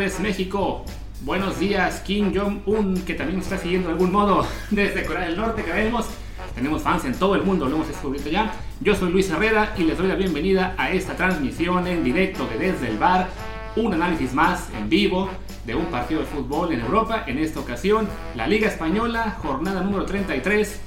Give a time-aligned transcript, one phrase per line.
[0.00, 0.82] tardes México,
[1.26, 5.62] buenos días Kim Jong-un, que también está siguiendo de algún modo desde Corea del Norte,
[5.62, 6.06] que vemos.
[6.54, 8.50] Tenemos fans en todo el mundo, lo hemos descubierto ya.
[8.80, 12.56] Yo soy Luis Herrera y les doy la bienvenida a esta transmisión en directo de
[12.56, 13.28] Desde el Bar,
[13.76, 15.28] un análisis más en vivo
[15.66, 20.06] de un partido de fútbol en Europa, en esta ocasión la Liga Española, jornada número
[20.06, 20.80] 33,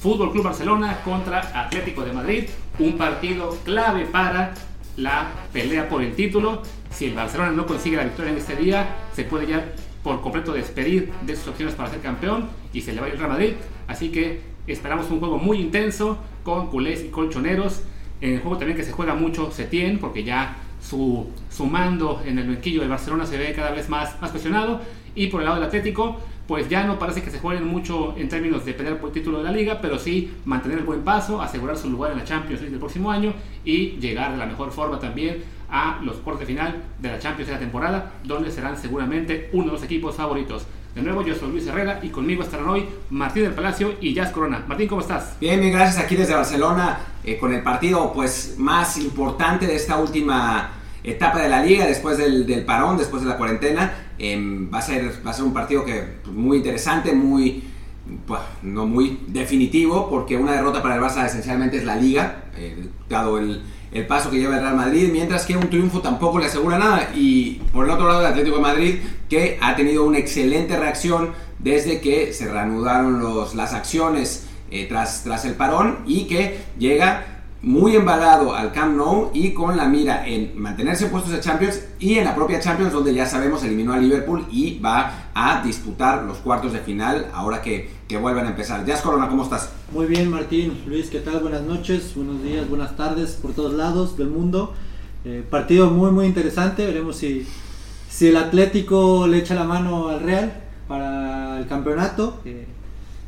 [0.00, 2.44] Fútbol Club Barcelona contra Atlético de Madrid,
[2.78, 4.54] un partido clave para
[4.96, 6.62] la pelea por el título.
[6.90, 10.52] Si el Barcelona no consigue la victoria en este día, se puede ya por completo
[10.52, 13.52] despedir de sus opciones para ser campeón y se le va a ir Real Madrid.
[13.86, 17.82] Así que esperamos un juego muy intenso con culés y colchoneros.
[18.20, 22.38] En el juego también que se juega mucho Setién, porque ya su, su mando en
[22.38, 24.80] el banquillo del Barcelona se ve cada vez más, más presionado.
[25.14, 28.28] Y por el lado del Atlético, pues ya no parece que se jueguen mucho en
[28.28, 31.40] términos de pelear por el título de la liga, pero sí mantener el buen paso,
[31.40, 33.32] asegurar su lugar en la Champions League del próximo año
[33.64, 37.48] y llegar de la mejor forma también a los cuartos de final de la Champions
[37.48, 40.66] de la temporada, donde serán seguramente uno de los equipos favoritos.
[40.94, 44.30] De nuevo, yo soy Luis Herrera y conmigo estarán hoy Martín del Palacio y Jazz
[44.30, 44.64] Corona.
[44.68, 45.36] Martín, ¿cómo estás?
[45.40, 49.96] Bien, bien, gracias aquí desde Barcelona eh, con el partido pues más importante de esta
[49.96, 50.70] última
[51.04, 53.92] etapa de la liga después del, parón, después de la cuarentena.
[54.18, 57.62] Em, va, a ser, va a ser un partido que pues, muy interesante, muy
[58.26, 62.88] pues, no muy definitivo, porque una derrota para el Barça esencialmente es la liga, eh,
[63.08, 66.46] dado el, el, paso que lleva el Real Madrid, mientras que un triunfo tampoco le
[66.46, 67.10] asegura nada.
[67.14, 68.94] Y por el otro lado el Atlético de Madrid,
[69.28, 75.22] que ha tenido una excelente reacción desde que se reanudaron los, las acciones eh, tras,
[75.22, 77.33] tras el parón y que llega
[77.64, 82.18] muy embalado al Camp Nou y con la mira en mantenerse puestos de Champions y
[82.18, 86.36] en la propia Champions donde ya sabemos eliminó a Liverpool y va a disputar los
[86.38, 88.84] cuartos de final ahora que, que vuelvan a empezar.
[88.84, 89.70] Jazz Corona, ¿cómo estás?
[89.92, 91.40] Muy bien Martín, Luis, ¿qué tal?
[91.40, 94.74] Buenas noches, buenos días, buenas tardes por todos lados del mundo.
[95.24, 97.46] Eh, partido muy muy interesante, veremos si,
[98.10, 100.52] si el Atlético le echa la mano al Real
[100.86, 102.42] para el campeonato.
[102.44, 102.66] Eh,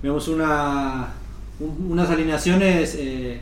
[0.03, 1.15] vemos una,
[1.59, 2.95] un, unas alineaciones...
[2.99, 3.41] Eh,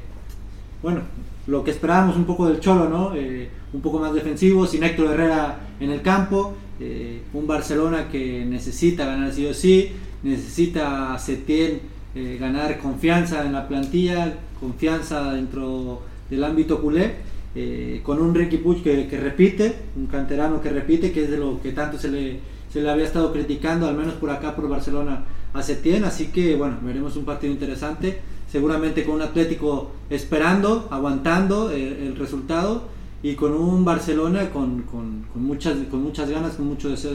[0.84, 1.00] bueno,
[1.46, 3.16] lo que esperábamos un poco del Cholo, ¿no?
[3.16, 8.44] Eh, un poco más defensivo, sin Héctor Herrera en el campo, eh, un Barcelona que
[8.44, 11.80] necesita ganar sí o sí, necesita Setién
[12.14, 17.14] eh, ganar confianza en la plantilla, confianza dentro del ámbito culé,
[17.54, 21.38] eh, con un Ricky Puig que, que, repite, un canterano que repite, que es de
[21.38, 22.40] lo que tanto se le,
[22.70, 25.24] se le había estado criticando, al menos por acá por Barcelona
[25.54, 28.20] a Setién, así que bueno, veremos un partido interesante
[28.54, 32.84] seguramente con un Atlético esperando, aguantando el, eh, el resultado
[33.20, 37.10] y con un Barcelona con, con, muchas, con muchas ganas, con mucho deseo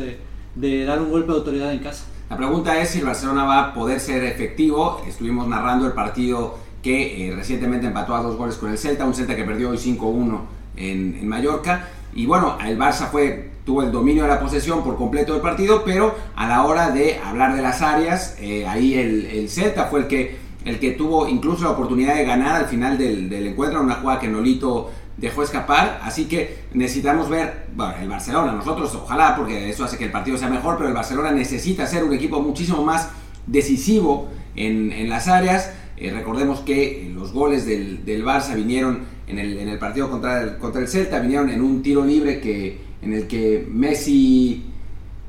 [0.55, 2.07] de, dar un golpe de autoridad en casa.
[2.29, 5.01] La pregunta es si el Barcelona va a poder ser efectivo.
[5.07, 9.13] Estuvimos narrando el partido que eh, recientemente empató a dos goles con el Celta, un
[9.13, 10.41] Celta que perdió hoy 5-1
[10.75, 11.87] en, en Mallorca.
[12.13, 15.83] Y bueno, el Barça fue tuvo el dominio de la posesión por completo del partido,
[15.85, 20.07] pero a la hora de hablar de las áreas, eh, ahí el Celta fue el
[20.07, 23.95] que el que tuvo incluso la oportunidad de ganar al final del, del encuentro, una
[23.95, 29.69] jugada que Nolito dejó escapar, así que necesitamos ver, bueno, el Barcelona, nosotros ojalá, porque
[29.69, 32.83] eso hace que el partido sea mejor, pero el Barcelona necesita ser un equipo muchísimo
[32.83, 33.09] más
[33.45, 35.73] decisivo en, en las áreas.
[35.97, 40.41] Eh, recordemos que los goles del, del Barça vinieron en el, en el partido contra
[40.41, 44.65] el, contra el Celta, vinieron en un tiro libre que, en el que Messi,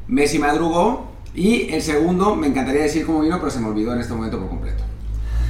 [0.06, 4.00] Messi madrugó, y el segundo, me encantaría decir cómo vino, pero se me olvidó en
[4.00, 4.84] este momento por completo.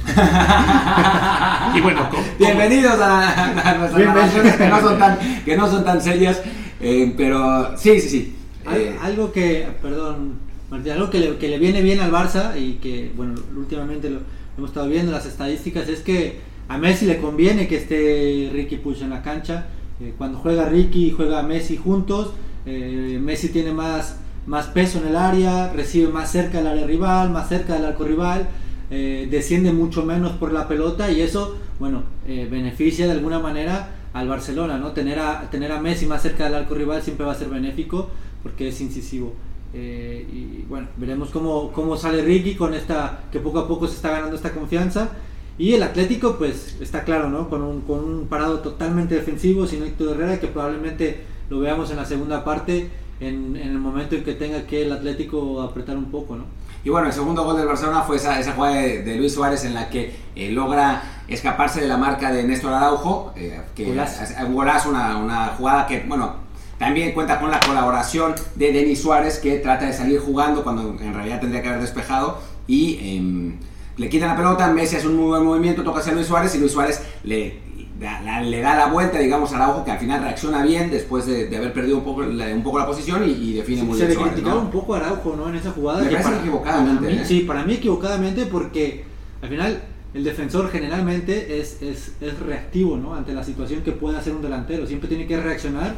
[1.75, 2.23] y bueno, ¿cómo?
[2.39, 6.41] bienvenidos a, a nuestras que no son tan, que no son tan serias,
[6.79, 8.35] eh, pero sí, sí, sí.
[8.73, 12.73] Eh, algo que, perdón, Martín, algo que le, que le, viene bien al Barça y
[12.73, 14.19] que, bueno, últimamente lo
[14.57, 19.01] hemos estado viendo las estadísticas es que a Messi le conviene que esté Ricky Puig
[19.01, 19.67] en la cancha.
[19.99, 22.31] Eh, cuando juega Ricky y juega Messi juntos,
[22.65, 27.29] eh, Messi tiene más, más peso en el área, recibe más cerca del área rival,
[27.29, 28.47] más cerca del arco rival
[28.93, 33.95] eh, desciende mucho menos por la pelota y eso, bueno, eh, beneficia de alguna manera
[34.11, 34.91] al Barcelona, ¿no?
[34.91, 38.09] Tener a, tener a Messi más cerca del arco rival siempre va a ser benéfico
[38.43, 39.33] porque es incisivo.
[39.73, 43.95] Eh, y bueno, veremos cómo, cómo sale Ricky con esta, que poco a poco se
[43.95, 45.11] está ganando esta confianza.
[45.57, 47.49] Y el Atlético, pues está claro, ¿no?
[47.49, 51.97] Con un, con un parado totalmente defensivo, sin Héctor Herrera, que probablemente lo veamos en
[51.97, 52.89] la segunda parte,
[53.21, 56.43] en, en el momento en que tenga que el Atlético apretar un poco, ¿no?
[56.83, 59.65] Y bueno, el segundo gol del Barcelona fue esa, esa jugada de, de, Luis Suárez
[59.65, 64.23] en la que eh, logra escaparse de la marca de Néstor Araujo, eh, que golazo.
[64.23, 66.35] es un golazo, una, una, jugada que, bueno,
[66.79, 71.13] también cuenta con la colaboración de Denis Suárez, que trata de salir jugando cuando en
[71.13, 73.55] realidad tendría que haber despejado y eh,
[73.97, 76.57] le quitan la pelota, Messi hace un muy buen movimiento, toca hacia Luis Suárez y
[76.57, 77.59] Luis Suárez le
[78.01, 81.71] le da la vuelta, digamos, a Araujo, que al final reacciona bien después de, haber
[81.71, 84.11] perdido un poco la, un poco la posición y, define muy bien.
[84.11, 85.49] Se le criticaba un poco a Araujo ¿no?
[85.49, 86.03] en esa jugada.
[86.03, 87.13] Me parece equivocadamente.
[87.13, 87.25] ¿eh?
[87.25, 89.03] Sí, para mí equivocadamente porque
[89.41, 89.83] al final
[90.15, 93.13] el defensor generalmente es, es, es, reactivo ¿no?
[93.13, 94.87] ante la situación que puede hacer un delantero.
[94.87, 95.93] Siempre tiene que reaccionar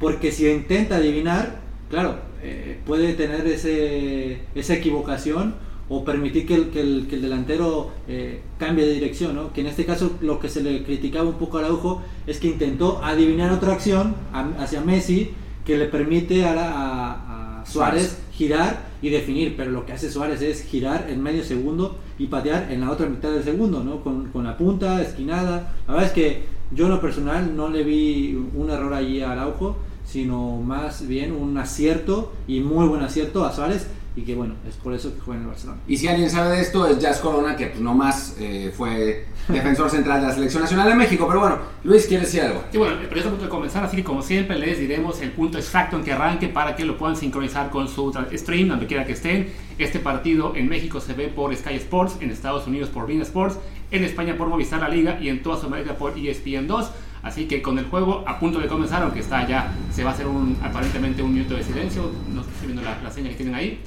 [0.00, 1.56] porque si intenta adivinar,
[1.90, 5.56] claro, eh, puede tener ese, esa equivocación
[5.88, 9.52] o permitir que el, que el, que el delantero eh, cambie de dirección, ¿no?
[9.52, 12.48] que en este caso lo que se le criticaba un poco a Araujo es que
[12.48, 14.14] intentó adivinar otra acción
[14.58, 15.30] hacia Messi
[15.64, 20.42] que le permite a, a, a Suárez girar y definir, pero lo que hace Suárez
[20.42, 24.02] es girar en medio segundo y patear en la otra mitad del segundo, ¿no?
[24.02, 25.74] con, con la punta esquinada.
[25.86, 29.32] La verdad es que yo en lo personal no le vi un error allí a
[29.32, 34.54] Araujo, sino más bien un acierto y muy buen acierto a Suárez y que bueno,
[34.68, 35.80] es por eso que juega en el Barcelona.
[35.86, 39.90] Y si alguien sabe de esto es Jazz Corona, que pues nomás eh, fue defensor
[39.90, 41.26] central de la Selección Nacional de México.
[41.28, 42.64] Pero bueno, Luis, ¿quieres decir algo?
[42.70, 45.58] Sí, bueno, pero eso punto de comenzar, así que como siempre les diremos el punto
[45.58, 49.12] exacto en que arranque para que lo puedan sincronizar con su stream, donde quiera que
[49.12, 49.52] estén.
[49.78, 53.58] Este partido en México se ve por Sky Sports, en Estados Unidos por Bean Sports,
[53.90, 56.90] en España por Movistar La Liga y en toda Sudamérica por ESPN 2.
[57.22, 60.12] Así que con el juego a punto de comenzar, aunque está ya, se va a
[60.14, 63.54] hacer un, aparentemente un minuto de silencio, no estoy viendo la, la seña que tienen
[63.54, 63.80] ahí.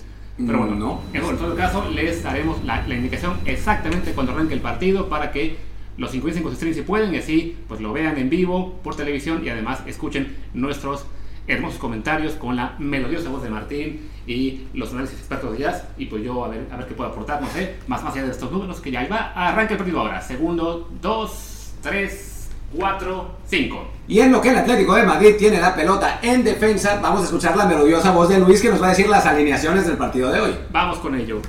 [0.46, 1.02] Pero bueno, no.
[1.14, 5.58] en todo caso, les daremos la, indicación exactamente cuando arranque el partido para que
[5.98, 9.42] los sincronicen con stream si pueden y así pues lo vean en vivo por televisión
[9.46, 11.06] y además escuchen nuestros
[11.48, 16.06] hermosos comentarios con la melodiosa voz de Martín y los análisis expertos de jazz y
[16.06, 18.32] pues yo a ver, a ver qué puedo aportar, no sé, más, más allá de
[18.32, 19.34] estos números que ya va.
[19.34, 20.22] Arranca el partido ahora.
[20.22, 22.31] Segundo, dos, tres,
[22.74, 23.88] 4, 5.
[24.08, 27.24] Y en lo que el Atlético de Madrid tiene la pelota en defensa, vamos a
[27.26, 30.32] escuchar la melodiosa voz de Luis que nos va a decir las alineaciones del partido
[30.32, 30.52] de hoy.
[30.72, 31.42] Vamos con ello.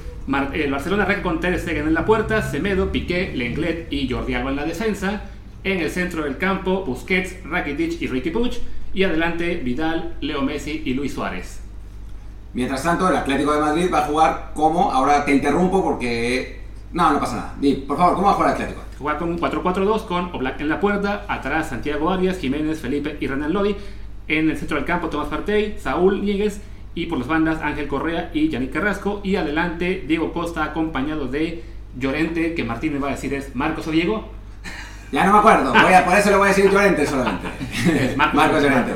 [0.52, 4.50] el Barcelona arranca con Ter Stegen en la puerta, Semedo, Piqué, Lenglet y Jordi Alba
[4.50, 5.22] en la defensa.
[5.64, 8.60] En el centro del campo, Busquets, Rakitic y Ricky Puig.
[8.94, 11.60] Y adelante, Vidal, Leo Messi y Luis Suárez.
[12.54, 16.60] Mientras tanto, el Atlético de Madrid va a jugar como, ahora te interrumpo porque...
[16.92, 17.54] No, no pasa nada.
[17.86, 18.82] por favor, ¿cómo va a jugar el Atlético?
[19.02, 23.26] Juega con un 4-4-2 con Oblak en la puerta, atrás Santiago Arias, Jiménez, Felipe y
[23.26, 23.74] Renan Lodi.
[24.28, 26.60] En el centro del campo Tomás Partey, Saúl Niegues
[26.94, 29.20] y por las bandas Ángel Correa y Yannick Carrasco.
[29.24, 31.64] Y adelante Diego Costa acompañado de
[31.98, 34.28] Llorente, que Martín me va a decir es Marcos o Diego.
[35.10, 37.48] Ya no me acuerdo, por eso le voy a decir Llorente solamente.
[38.16, 38.92] Marcos, Llorente.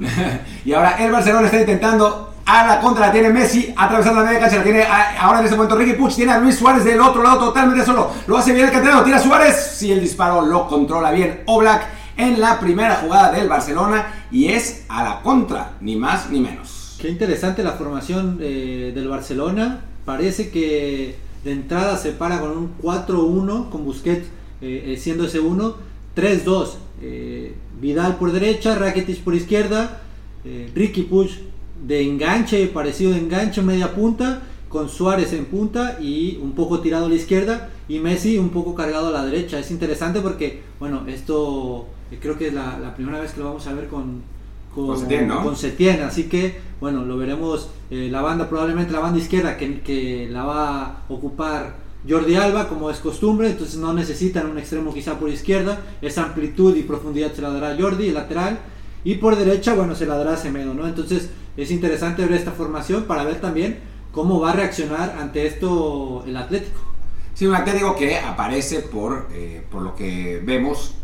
[0.64, 4.40] y ahora el Barcelona está intentando a la contra la tiene Messi, atravesando la media
[4.40, 7.22] cancha, la tiene ahora en este momento Ricky Puch, tiene a Luis Suárez del otro
[7.22, 8.10] lado totalmente solo.
[8.26, 11.86] Lo hace bien el canterano, tira Suárez, si el disparo lo controla bien Oblak
[12.16, 16.96] en la primera jugada del Barcelona y es a la contra, ni más ni menos.
[17.00, 19.80] Qué interesante la formación eh, del Barcelona.
[20.04, 24.26] Parece que de entrada se para con un 4-1 con Busquets
[24.60, 25.74] eh, eh, siendo ese 1,
[26.16, 26.76] 3-2.
[27.80, 30.02] Vidal por derecha, Rakitic por izquierda,
[30.72, 31.32] Ricky Puch
[31.82, 37.06] de enganche, parecido de enganche media punta, con Suárez en punta y un poco tirado
[37.06, 39.58] a la izquierda y Messi un poco cargado a la derecha.
[39.58, 43.66] Es interesante porque, bueno, esto eh, creo que es la, primera vez que lo vamos
[43.66, 44.22] a ver con,
[44.74, 49.80] con, Setien, así que, bueno, lo veremos eh, la banda, probablemente la banda izquierda que,
[49.82, 51.76] que la va a ocupar
[52.08, 56.74] Jordi Alba, como es costumbre, entonces no necesitan un extremo quizá por izquierda, esa amplitud
[56.76, 58.58] y profundidad se la dará Jordi, el lateral,
[59.04, 60.86] y por derecha, bueno, se la dará Semedo, ¿no?
[60.86, 63.80] Entonces, es interesante ver esta formación para ver también
[64.12, 66.80] cómo va a reaccionar ante esto el Atlético.
[67.34, 70.94] Sí, un Atlético que aparece por, eh, por lo que vemos.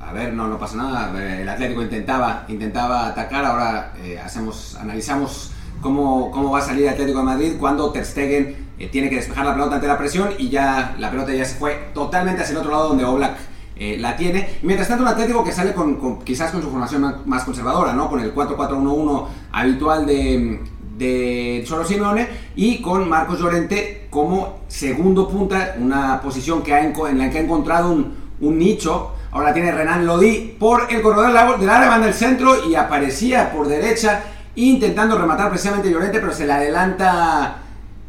[0.00, 1.40] A ver, no, no pasa nada.
[1.40, 3.44] El Atlético intentaba, intentaba atacar.
[3.44, 8.06] Ahora eh, hacemos, analizamos cómo, cómo va a salir el Atlético de Madrid cuando Ter
[8.06, 11.44] Stegen eh, tiene que despejar la pelota ante la presión y ya la pelota ya
[11.44, 13.36] se fue totalmente hacia el otro lado donde Oblak
[13.78, 14.58] eh, la tiene.
[14.62, 18.08] mientras tanto, un Atlético que sale con, quizás con su formación más, conservadora, ¿no?
[18.08, 20.60] Con el 4-4-1-1 habitual de,
[20.96, 27.18] de Cholo Simeone y con Marcos Llorente como segundo punta, una posición que ha, en
[27.18, 29.12] la que ha encontrado un, un nicho.
[29.30, 33.68] Ahora tiene Renan Lodi por el corredor del área, van del centro y aparecía por
[33.68, 34.22] derecha
[34.56, 37.58] intentando rematar precisamente Llorente, pero se le adelanta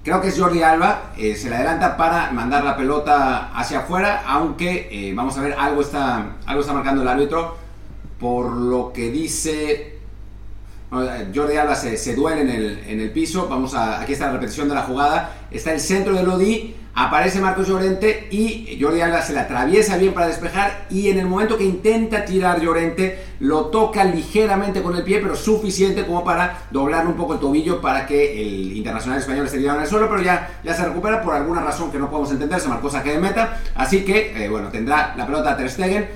[0.04, 4.24] Creo que es Jordi Alba, eh, se le adelanta para mandar la pelota hacia afuera,
[4.26, 7.58] aunque eh, vamos a ver, algo está, algo está marcando el árbitro,
[8.20, 10.00] por lo que dice...
[10.92, 14.68] Jordi Alba se, duele en el, en el, piso, vamos a, aquí está la repetición
[14.70, 19.32] de la jugada, está el centro de Lodi, Aparece Marcos Llorente y Jordi Alba se
[19.32, 24.04] la atraviesa bien para despejar y en el momento que intenta tirar Llorente lo toca
[24.04, 28.42] ligeramente con el pie, pero suficiente como para doblar un poco el tobillo para que
[28.42, 31.62] el internacional español esté tirado en el suelo, pero ya, ya se recupera por alguna
[31.62, 35.14] razón que no podemos entender, se marcó saque de meta, así que eh, bueno, tendrá
[35.16, 36.08] la pelota Ter Stegen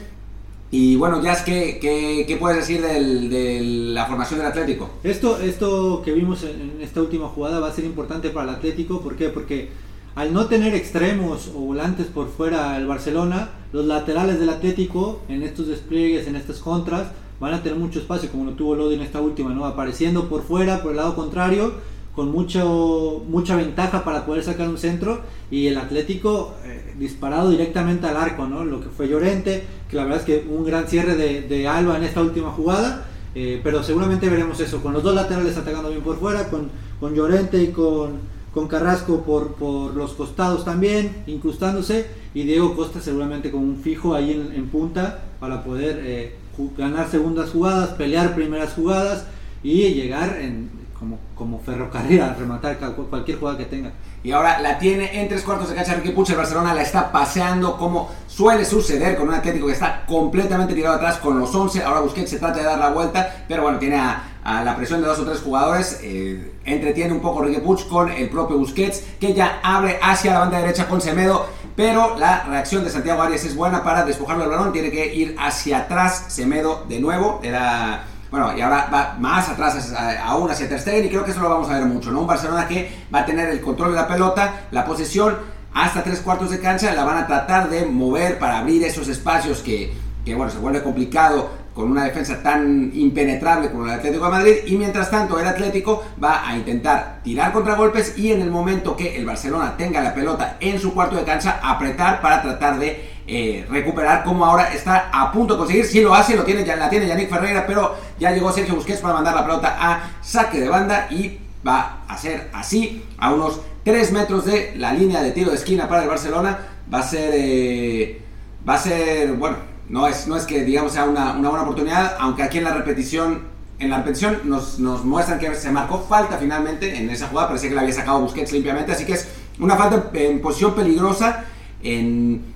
[0.70, 4.90] Y bueno, ya es que, ¿qué puedes decir de la formación del Atlético?
[5.04, 9.00] Esto, esto que vimos en, esta última jugada va a ser importante para el Atlético.
[9.00, 9.30] ¿Por qué?
[9.30, 9.70] Porque
[10.16, 15.42] al no tener extremos o volantes por fuera el Barcelona, los laterales del Atlético en
[15.42, 17.08] estos despliegues, en estas contras,
[17.40, 19.66] van a tener mucho espacio, como lo tuvo Lodi en esta última, ¿no?
[19.66, 21.74] Apareciendo por fuera, por el lado contrario,
[22.16, 28.06] con mucho, mucha ventaja para poder sacar un centro y el Atlético eh, disparado directamente
[28.06, 28.64] al arco, ¿no?
[28.64, 32.04] Lo que fue Llorente, que la verdad es que un gran cierre de, Alba en
[32.04, 36.20] esta última jugada, eh, pero seguramente veremos eso, con los dos laterales atacando bien por
[36.20, 38.20] fuera, con, con Llorente y con,
[38.54, 44.14] con Carrasco por, por los costados también, incrustándose, y Diego Costa seguramente con un fijo
[44.14, 46.36] ahí en, punta para poder eh,
[46.78, 49.26] ganar segundas jugadas, pelear primeras jugadas
[49.64, 52.78] y llegar en, como, como ferrocarril a rematar
[53.10, 53.92] cualquier jugada que tenga.
[54.24, 57.12] Y ahora la tiene en tres cuartos de cancha Ricky Puch, el Barcelona la está
[57.12, 61.84] paseando como suele suceder con un Atlético que está completamente tirado atrás con los 11.
[61.84, 65.08] Ahora Busquets se trata de dar la vuelta, pero bueno, tiene a, la presión de
[65.08, 66.00] dos o tres jugadores.
[66.04, 70.40] Eh, entretiene un poco Ricky Puch con el propio Busquets, que ya abre hacia la
[70.40, 71.48] banda derecha con Semedo.
[71.76, 74.72] Pero la reacción de Santiago Arias es buena para despojarlo del balón.
[74.72, 77.40] Tiene que ir hacia atrás Semedo de nuevo.
[77.44, 79.94] Era bueno, y ahora va más atrás
[80.26, 82.22] aún hacia Ter y creo que eso lo vamos a ver mucho, ¿no?
[82.22, 85.38] Un Barcelona que va a tener el control de la pelota, la posesión
[85.72, 89.60] hasta tres cuartos de cancha, la van a tratar de mover para abrir esos espacios
[89.60, 89.94] que,
[90.26, 94.56] que bueno, se vuelve complicado con una defensa tan impenetrable como el Atlético de Madrid
[94.68, 99.18] y mientras tanto el Atlético va a intentar tirar contragolpes y en el momento que
[99.18, 103.66] el Barcelona tenga la pelota en su cuarto de cancha apretar para tratar de eh,
[103.70, 105.86] recuperar como ahora está a punto de conseguir.
[105.86, 109.02] Si lo hace lo tiene ya la tiene Yannick Ferreira pero ya llegó Sergio Busquets
[109.02, 113.62] para mandar la pelota a saque de banda y va a ser así a unos
[113.84, 116.60] 3 metros de la línea de tiro de esquina para el Barcelona.
[116.94, 118.22] Va a ser eh,
[118.68, 122.16] va a ser bueno no es, no es que digamos sea una, una buena oportunidad,
[122.20, 126.38] aunque aquí en la repetición en la repetición nos, nos, muestran que se marcó falta
[126.38, 129.28] finalmente en esa jugada, parecía que la había sacado Busquets limpiamente, así que es
[129.60, 131.44] una falta en posición peligrosa
[131.82, 132.54] en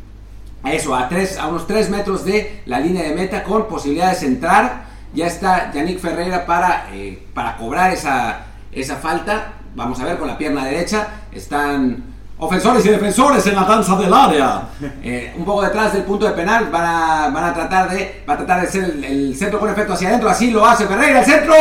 [0.66, 4.28] eso, a, tres, a unos 3 metros de la línea de meta con posibilidades de
[4.28, 4.88] entrar.
[5.14, 9.54] Ya está Yannick Ferreira para, eh, para cobrar esa, esa falta.
[9.76, 11.08] Vamos a ver con la pierna derecha.
[11.32, 12.04] Están
[12.40, 14.62] Ofensores y defensores en la danza del área.
[15.02, 18.62] Eh, un poco detrás del punto de penal van a, tratar de va a tratar
[18.62, 20.30] de ser el, centro con efecto hacia adentro.
[20.30, 21.22] Así lo hace Ferreira.
[21.22, 21.56] El centro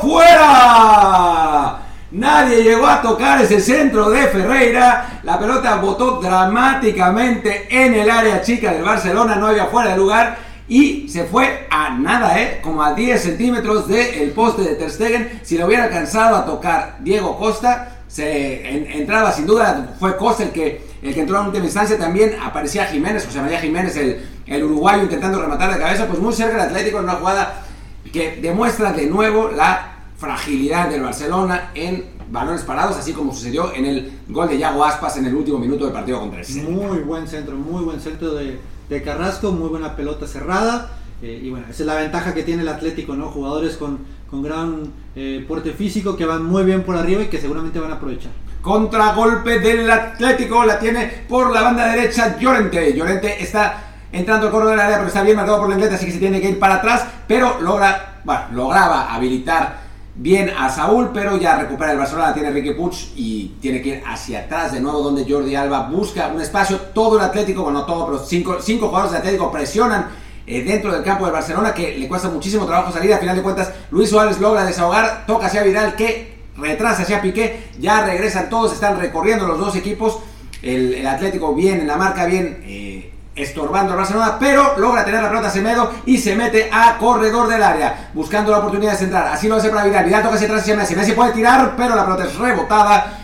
[0.00, 1.78] fuera.
[2.12, 5.20] Nadie llegó a tocar ese centro de Ferreira.
[5.24, 9.36] La pelota botó dramáticamente en el área chica del Barcelona.
[9.36, 10.38] No había fuera de lugar.
[10.68, 12.60] Y se fue a nada, ¿eh?
[12.62, 15.40] como a 10 centímetros del poste de Ter Stegen.
[15.42, 20.50] Si lo hubiera alcanzado a tocar Diego Costa, se entraba sin duda, fue Costa el
[20.50, 24.64] que, el que entró en última instancia, también aparecía Jiménez, José María Jiménez, el, el
[24.64, 27.64] uruguayo intentando rematar de cabeza, pues muy cerca del Atlético en una jugada
[28.12, 33.86] que demuestra de nuevo la fragilidad del Barcelona en balones parados, así como sucedió en
[33.86, 36.70] el gol de Yago Aspas en el último minuto del partido contra el Celta.
[36.70, 40.98] Muy buen centro, muy buen centro de, de Carrasco, muy buena pelota cerrada.
[41.22, 43.28] Y bueno, esa es la ventaja que tiene el Atlético, ¿no?
[43.28, 44.00] Jugadores con
[44.32, 47.90] con gran eh, porte físico que van muy bien por arriba y que seguramente van
[47.90, 48.32] a aprovechar.
[48.62, 52.94] Contragolpe del Atlético, la tiene por la banda derecha Llorente.
[52.94, 56.06] Llorente está entrando al corredor del área, pero está bien marcado por la inglés, así
[56.06, 59.82] que se tiene que ir para atrás, pero logra, bueno, lograba habilitar
[60.14, 64.02] bien a Saúl, pero ya recupera el Barcelona, tiene Ricky Puch y tiene que ir
[64.06, 68.06] hacia atrás de nuevo donde Jordi Alba busca un espacio, todo el Atlético, bueno, todo,
[68.06, 72.08] pero cinco, cinco jugadores del Atlético presionan eh, dentro del campo del Barcelona que le
[72.08, 73.14] cuesta muchísimo trabajo salir.
[73.14, 77.68] A final de cuentas, Luis Suárez logra desahogar, toca hacia Vidal que retrasa hacia Piqué.
[77.78, 80.18] Ya regresan todos, están recorriendo los dos equipos.
[80.62, 85.28] El, Atlético bien en la marca, bien eh, estorbando al Barcelona, pero logra tener la
[85.28, 89.26] pelota Semedo y se mete a corredor del área, buscando la oportunidad de centrar.
[89.28, 90.04] Así lo hace para Vidal.
[90.04, 90.96] Vidal toca hacia atrás hacia Messi.
[90.96, 93.18] Messi puede tirar, pero la pelota es rebotada.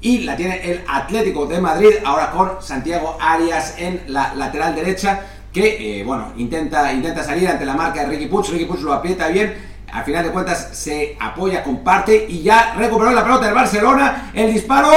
[0.00, 5.20] Y la tiene el Atlético de Madrid, ahora con Santiago Arias en la lateral derecha
[5.54, 8.50] que, eh, bueno, intenta, intenta salir ante la marca de Ricky Puch.
[8.50, 9.54] Ricky Puch lo aprieta bien.
[9.92, 14.32] Al final de cuentas se apoya, comparte y ya recuperó la pelota del Barcelona.
[14.34, 14.90] El disparo.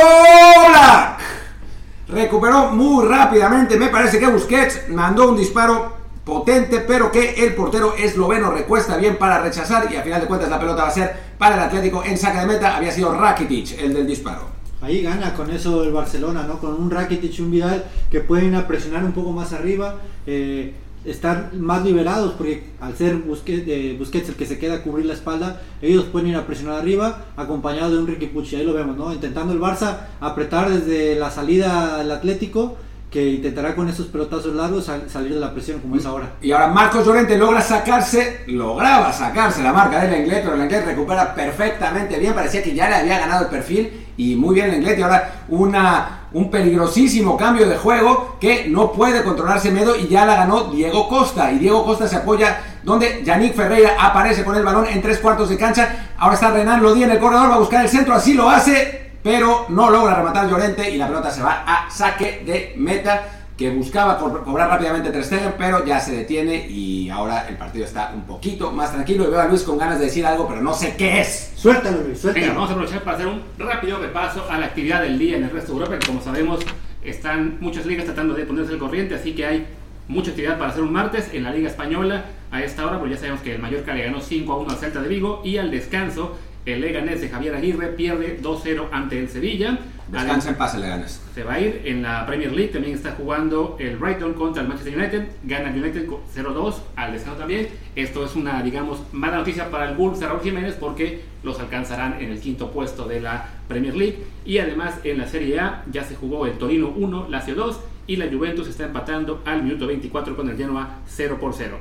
[2.08, 3.78] Recuperó muy rápidamente.
[3.78, 5.96] Me parece que Busquets mandó un disparo
[6.26, 9.88] potente, pero que el portero esloveno recuesta bien para rechazar.
[9.92, 12.40] Y al final de cuentas la pelota va a ser para el Atlético en saca
[12.40, 12.76] de meta.
[12.76, 14.57] Había sido Rakitic el del disparo.
[14.88, 16.60] Ahí gana con eso el Barcelona, ¿no?
[16.60, 21.54] Con un Rakitic y un Vidal que pueden presionar un poco más arriba, eh, estar
[21.56, 25.14] más liberados, porque al ser Busquets, eh, Busquets, el que se queda a cubrir la
[25.14, 28.96] espalda, ellos pueden ir a presionar arriba, acompañado de un Ricky Pucci, ahí lo vemos,
[28.96, 29.12] ¿no?
[29.12, 32.78] Intentando el Barça apretar desde la salida al Atlético
[33.10, 36.34] que intentará con esos pelotazos largos salir de la presión como es ahora.
[36.42, 40.86] Y ahora Marcos Llorente logra sacarse, lograba sacarse la marca del Lenglet, pero el Lenglet
[40.86, 44.72] recupera perfectamente bien, parecía que ya le había ganado el perfil y muy bien el
[44.74, 50.10] Lenglet y ahora una, un peligrosísimo cambio de juego que no puede controlarse Medo y
[50.10, 54.56] ya la ganó Diego Costa y Diego Costa se apoya donde Yannick Ferreira aparece con
[54.56, 57.56] el balón en tres cuartos de cancha, ahora está Renan Lodi en el corredor, va
[57.56, 61.32] a buscar el centro, así lo hace, pero no logra rematar Llorente y la pelota
[61.32, 66.68] se va a saque de meta que buscaba cobrar rápidamente Ter pero ya se detiene
[66.70, 69.98] y ahora el partido está un poquito más tranquilo y veo a Luis con ganas
[69.98, 71.54] de decir algo, pero no sé qué es.
[71.56, 72.54] Suéltalo, Luis, suéltalo.
[72.54, 75.50] vamos a aprovechar para hacer un rápido repaso a la actividad del día en el
[75.50, 76.60] resto de Europa, que como sabemos
[77.04, 79.68] están muchas ligas tratando de ponerse al corriente, así que hay
[80.08, 83.20] mucha actividad para hacer un martes en la Liga Española a esta hora, porque ya
[83.20, 85.72] sabemos que el Mallorca le ganó 5 a 1 al Celta de Vigo y al
[85.72, 89.80] descanso el Leganés de Javier Aguirre pierde 2-0 ante el Sevilla.
[90.12, 91.22] Descansa en paz el Leganés.
[91.34, 92.74] Se va a ir en la Premier League.
[92.74, 95.28] También está jugando el Brighton contra el Manchester United.
[95.44, 97.70] Gana el United 0-2 al descanso también.
[97.96, 102.22] Esto es una, digamos, mala noticia para el Wolves de Raúl Jiménez porque los alcanzarán
[102.22, 104.18] en el quinto puesto de la Premier League.
[104.46, 108.18] Y además en la Serie A ya se jugó el Torino 1, Lazio 2 y
[108.18, 111.78] la Juventus está empatando al minuto 24 con el Genoa 0 por 0.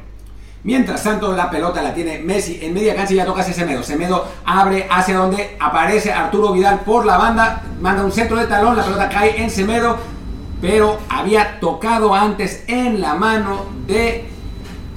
[0.67, 3.85] Mientras tanto, la pelota la tiene Messi en media cancha y ya toca ese Semedo.
[3.85, 8.77] Semedo abre hacia donde aparece Arturo Vidal por la banda, manda un centro de talón,
[8.77, 9.97] la pelota cae en Semedo,
[10.61, 14.29] pero había tocado antes en la mano de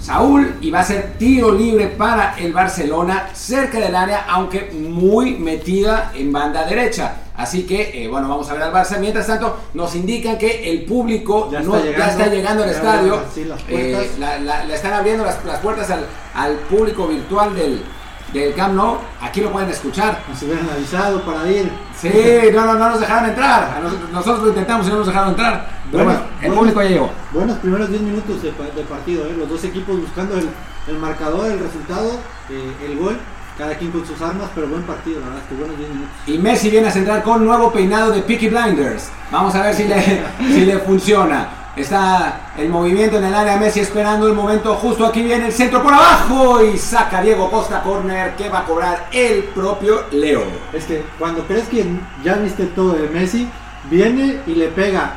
[0.01, 5.35] Saúl y va a ser tiro libre para el Barcelona cerca del área, aunque muy
[5.35, 7.15] metida en banda derecha.
[7.35, 8.99] Así que, eh, bueno, vamos a ver al Barça.
[8.99, 13.21] Mientras tanto, nos indican que el público ya está, llegando, al estadio.
[13.69, 14.09] Eh,
[14.67, 17.81] le están abriendo las, puertas al, público virtual del,
[18.33, 18.97] del Camp Nou.
[19.21, 20.21] Aquí lo pueden escuchar.
[20.27, 21.71] Nos hubieran avisado para ir.
[22.01, 22.09] Sí,
[22.53, 23.81] no, no, no nos dejaron entrar.
[24.13, 25.67] Nosotros, lo intentamos y no nos dejaron entrar.
[25.91, 27.12] bueno, el público ya llegó.
[27.31, 29.25] Buenos primeros 10 minutos de, partido.
[29.25, 29.35] ¿eh?
[29.38, 30.49] Los dos equipos buscando el,
[30.88, 33.17] el marcador, el resultado, el gol
[33.59, 36.12] cada quien con sus armas, pero buen partido, la verdad, que buenos 10 minutos.
[36.27, 39.09] Y Messi viene a centrar con nuevo peinado de Peaky Blinders.
[39.29, 40.01] Vamos a ver si le,
[40.39, 41.59] si le funciona.
[41.79, 45.05] Está el movimiento en el área Messi esperando el momento justo.
[45.05, 49.07] Aquí viene el centro por abajo y saca Diego Costa corner que va a cobrar
[49.13, 50.43] el propio Leo.
[50.73, 51.85] Es que cuando crees que
[52.23, 53.47] ya viste todo de Messi,
[53.89, 55.13] viene y le pega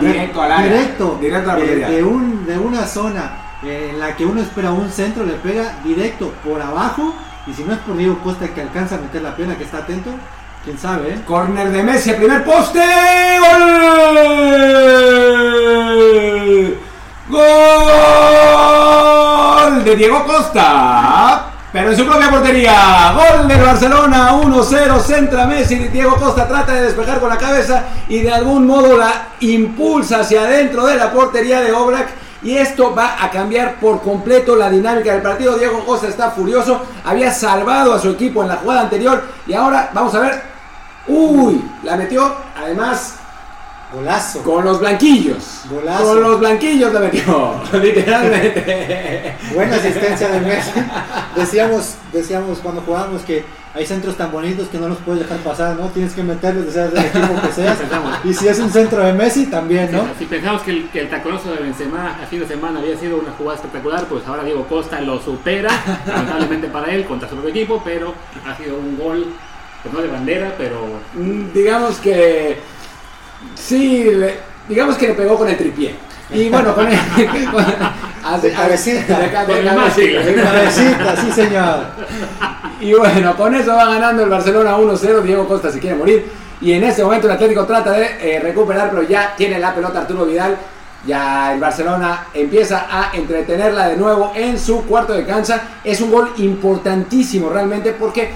[0.00, 0.72] directo al área.
[0.72, 4.72] Directo, directo a la de, de, un, de una zona en la que uno espera
[4.72, 7.14] un centro, le pega directo por abajo
[7.46, 9.78] y si no es por Diego Costa que alcanza a meter la pierna, que está
[9.78, 10.10] atento,
[10.64, 11.22] quién sabe.
[11.26, 12.80] Corner de Messi, primer poste.
[13.40, 13.88] ¡Gol!
[17.28, 17.44] ¡Gol!
[19.84, 21.46] De Diego Costa.
[21.72, 23.14] Pero en su propia portería.
[23.14, 24.32] Gol del Barcelona.
[24.32, 25.00] 1-0.
[25.00, 25.76] Centra Messi.
[25.88, 30.42] Diego Costa trata de despejar con la cabeza y de algún modo la impulsa hacia
[30.42, 32.08] adentro de la portería de Oblak
[32.42, 35.56] y esto va a cambiar por completo la dinámica del partido.
[35.56, 39.90] Diego Costa está furioso, había salvado a su equipo en la jugada anterior y ahora
[39.92, 40.49] vamos a ver.
[41.06, 43.16] Uy, la metió además
[43.92, 44.42] Golazo.
[44.44, 45.62] Con los blanquillos.
[45.68, 46.04] Golazo.
[46.04, 47.60] Con los blanquillos la metió.
[47.72, 49.36] Literalmente.
[49.52, 50.70] Buena asistencia de Messi.
[51.34, 55.76] Decíamos, decíamos cuando jugábamos que hay centros tan bonitos que no los puedes dejar pasar,
[55.76, 55.88] ¿no?
[55.88, 57.78] Tienes que meterlos, sea del equipo que seas.
[58.24, 60.06] y si es un centro de Messi, también, ¿no?
[60.18, 63.18] Si pensamos que el, que el taconoso de Benzema a fin de semana había sido
[63.18, 65.68] una jugada espectacular, pues ahora Diego Costa lo supera,
[66.06, 68.12] lamentablemente para él, contra su propio equipo, pero
[68.44, 69.26] ha sido un gol,
[69.82, 70.86] pues no de bandera, pero...
[71.14, 72.58] Mm, digamos que...
[73.54, 74.10] Sí,
[74.68, 75.94] digamos que le pegó con el tripié.
[76.32, 76.92] Y bueno, con el...
[78.42, 79.18] de cabecita.
[79.18, 81.80] De, cabecita, sí señor.
[82.80, 85.20] Y bueno, con eso va ganando el Barcelona 1-0.
[85.20, 86.32] Diego Costa se quiere morir.
[86.62, 90.00] Y en este momento el Atlético trata de eh, recuperar, pero ya tiene la pelota
[90.00, 90.56] Arturo Vidal.
[91.06, 95.60] Ya el Barcelona empieza a entretenerla de nuevo en su cuarto de cancha.
[95.84, 98.30] Es un gol importantísimo realmente porque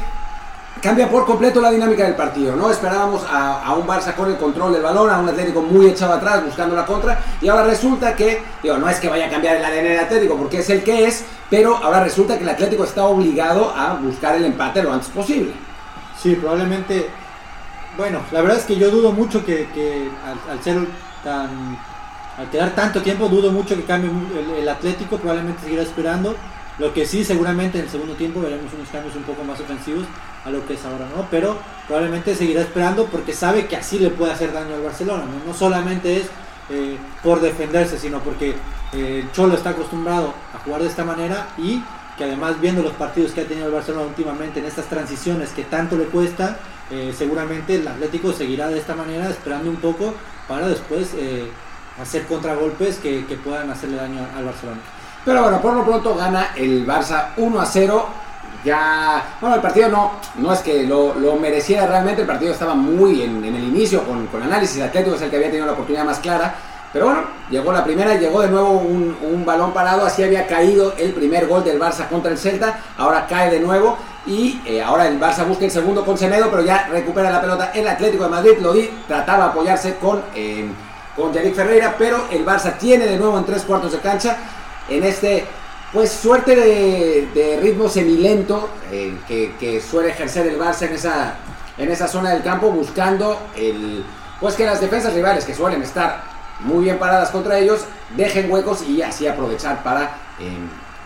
[0.84, 2.54] cambia por completo la dinámica del partido.
[2.54, 6.12] No esperábamos a, un Barça con el control del balón, a un Atlético muy echado
[6.12, 7.18] atrás buscando la contra.
[7.40, 10.36] Y ahora resulta que, digo, no es que vaya a cambiar el ADN del Atlético
[10.36, 14.36] porque es el que es, pero ahora resulta que el Atlético está obligado a buscar
[14.36, 15.52] el empate lo antes posible.
[16.22, 17.08] Sí, probablemente.
[17.96, 20.10] Bueno, la verdad es que yo dudo mucho que,
[20.50, 20.86] al, ser
[21.24, 21.78] tan.
[22.36, 25.16] Al quedar tanto tiempo, dudo mucho que cambie el, el Atlético.
[25.16, 26.36] Probablemente seguirá esperando.
[26.76, 30.04] Lo que sí, seguramente en el segundo tiempo veremos unos cambios un poco más ofensivos
[30.44, 31.26] a lo que es ahora, ¿no?
[31.30, 35.54] Pero probablemente seguirá esperando porque sabe que así le puede hacer daño al Barcelona, ¿no?
[35.54, 36.26] solamente es
[36.70, 38.54] eh, por defenderse, sino porque
[38.92, 41.82] eh, Cholo está acostumbrado a jugar de esta manera y
[42.16, 45.64] que además viendo los partidos que ha tenido el Barcelona últimamente en estas transiciones que
[45.64, 46.58] tanto le cuesta,
[46.90, 50.14] eh, seguramente el Atlético seguirá de esta manera esperando un poco
[50.46, 51.10] para después
[52.00, 54.80] hacer contragolpes que, que puedan hacerle daño al Barcelona.
[55.24, 58.08] Pero bueno, por lo pronto gana el Barça 1 a 0.
[58.64, 63.22] Ya, bueno, el partido no, no es que lo, mereciera realmente, el partido estaba muy
[63.22, 66.04] en, en el inicio con, con análisis atlético, es el que había tenido la oportunidad
[66.04, 66.54] más clara.
[66.94, 71.12] Pero bueno, llegó la primera, llegó de nuevo un, balón parado, así había caído el
[71.12, 75.20] primer gol del Barça contra el Celta, ahora cae de nuevo y eh, ahora el
[75.20, 78.52] Barça busca el segundo con Semedo, pero ya recupera la pelota el Atlético de Madrid,
[78.60, 80.66] lo di, trataba de apoyarse con, eh,
[81.16, 84.36] con Ferreira, pero el Barça tiene de nuevo en tres cuartos de cancha
[84.88, 85.44] en este,
[85.94, 91.34] pues suerte de, ritmo semilento eh, que, que, suele ejercer el Barça en esa,
[91.78, 94.04] en esa zona del campo, buscando el,
[94.40, 96.22] pues que las defensas rivales que suelen estar
[96.60, 97.82] muy bien paradas contra ellos,
[98.16, 100.58] dejen huecos y así aprovechar para, eh,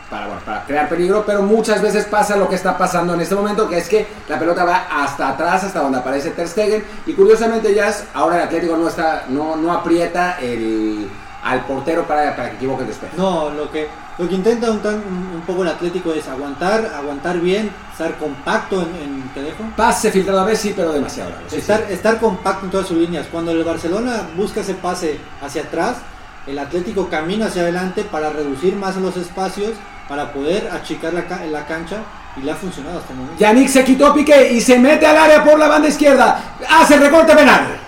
[0.09, 3.35] para, bueno, para, crear peligro, pero muchas veces pasa lo que está pasando en este
[3.35, 7.12] momento, que es que la pelota va hasta atrás, hasta donde aparece Ter Stegen, y
[7.12, 11.11] curiosamente ya ahora el Atlético no, está, no, no aprieta el,
[11.44, 13.16] al portero para, para que equivoque el despeje.
[13.18, 17.70] No, lo que, lo que intenta un, un, poco el Atlético es aguantar, aguantar bien,
[17.92, 19.62] estar compacto en, en te dejo.
[19.76, 21.48] Pase filtrado a ver sí, pero demasiado largo.
[21.48, 21.94] Sí, estar, sí.
[21.94, 23.26] estar compacto en todas sus líneas.
[23.31, 25.98] Cuando el Barcelona busca ese pase hacia atrás,
[26.48, 29.72] el Atlético camina hacia adelante para reducir más los espacios,
[30.09, 31.98] para poder achicar la, la cancha
[32.37, 33.38] y le ha funcionado hasta el momento.
[33.38, 36.57] Yannick se quitó Piqué y se mete al área por la banda izquierda.
[36.68, 37.78] Hace el recorte penal.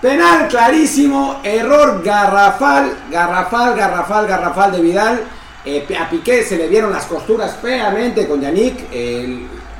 [0.00, 5.20] Penal clarísimo, error garrafal, garrafal, garrafal, garrafal de Vidal.
[5.66, 8.86] Eh, a Piqué se le vieron las costuras feamente con Yannick.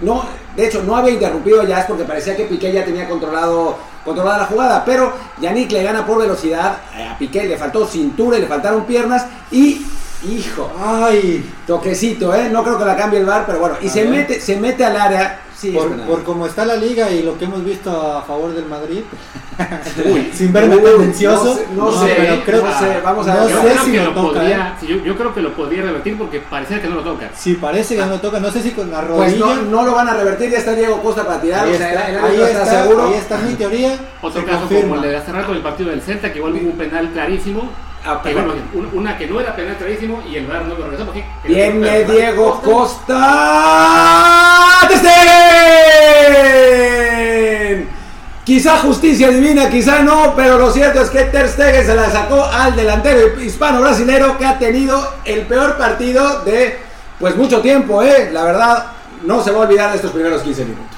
[0.00, 3.78] No, de hecho, no había interrumpido ya, es porque parecía que Piqué ya tenía controlado,
[4.04, 4.84] controlada la jugada.
[4.84, 6.78] Pero Yannick le gana por velocidad.
[6.96, 9.26] Eh, a Piqué le faltó cintura y le faltaron piernas.
[9.50, 9.86] Y
[10.28, 12.48] Hijo, ay, toquecito, ¿eh?
[12.50, 13.76] No creo que la cambie el bar, pero bueno.
[13.80, 15.40] Y a se mete, se mete al área.
[15.56, 18.66] Sí, por, por como está la liga y lo que hemos visto a favor del
[18.66, 19.00] Madrid,
[20.04, 23.46] uy, sin verme tendencioso, no sé, no, sé, pero creo no sé, vamos a no
[23.46, 24.86] creo si que lo toca, podría, ¿eh?
[24.86, 27.30] yo, yo, creo que lo podría revertir porque parece que no lo toca.
[27.34, 29.24] Sí, parece que no lo toca, no sé si con la rodilla.
[29.24, 31.78] Pues no, no lo van a revertir, ya está Diego Costa para tirar, ahí o
[31.78, 33.06] sea, está, el ahí, está, está, seguro.
[33.06, 33.98] ahí está mi teoría.
[34.20, 34.82] Otro caso confirma.
[34.82, 37.70] como el de hace rato el partido del Celta, que igual hubo un penal clarísimo.
[38.08, 38.52] Ah, que, bueno,
[38.92, 42.60] una que no era penal clarísimo y el VAR no lo regresó porque viene Diego
[42.62, 43.14] Costa,
[44.80, 45.16] Costa.
[48.44, 52.44] Quizá justicia divina, quizá no, pero lo cierto es que Ter Stegen se la sacó
[52.44, 56.78] al delantero hispano brasilero que ha tenido el peor partido de
[57.18, 58.30] pues mucho tiempo, eh.
[58.32, 58.86] La verdad
[59.24, 60.95] no se va a olvidar de estos primeros 15 minutos.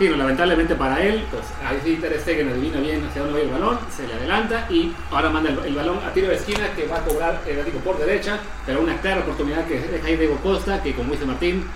[0.00, 3.44] Sí, no, lamentablemente para él, pues ahí sí Ter Stegen adivina bien hacia dónde va
[3.44, 6.72] el balón, se le adelanta y ahora manda el, el, balón a tiro de esquina
[6.74, 10.16] que va a cobrar el Atlético por derecha, pero una clara oportunidad que deja ahí
[10.16, 11.66] Diego Costa, que como dice Martín,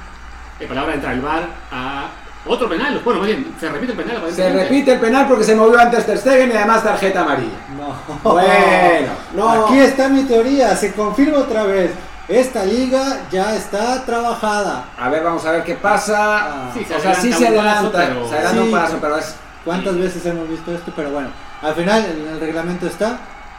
[0.58, 2.06] eh, para ahora entra el VAR a
[2.46, 4.22] otro penal, bueno, más bien, se repite el penal.
[4.32, 7.58] Se repite el penal porque se movió antes Ter Stegen y además tarjeta amarilla.
[7.76, 8.30] No.
[8.32, 9.66] Bueno, no.
[9.66, 11.90] Aquí está mi teoría, se confirma otra vez.
[12.28, 14.84] Esta liga ya está trabajada.
[14.98, 16.68] A ver, vamos a ver qué pasa.
[16.68, 18.28] Ah, sí, se o sea, sí se adelanta, paso, pero...
[18.28, 19.34] se adelanta sí, un paso, pero es...
[19.64, 20.92] ¿Cuántas veces hemos visto esto?
[20.96, 21.28] Pero bueno,
[21.62, 23.12] al final el reglamento está.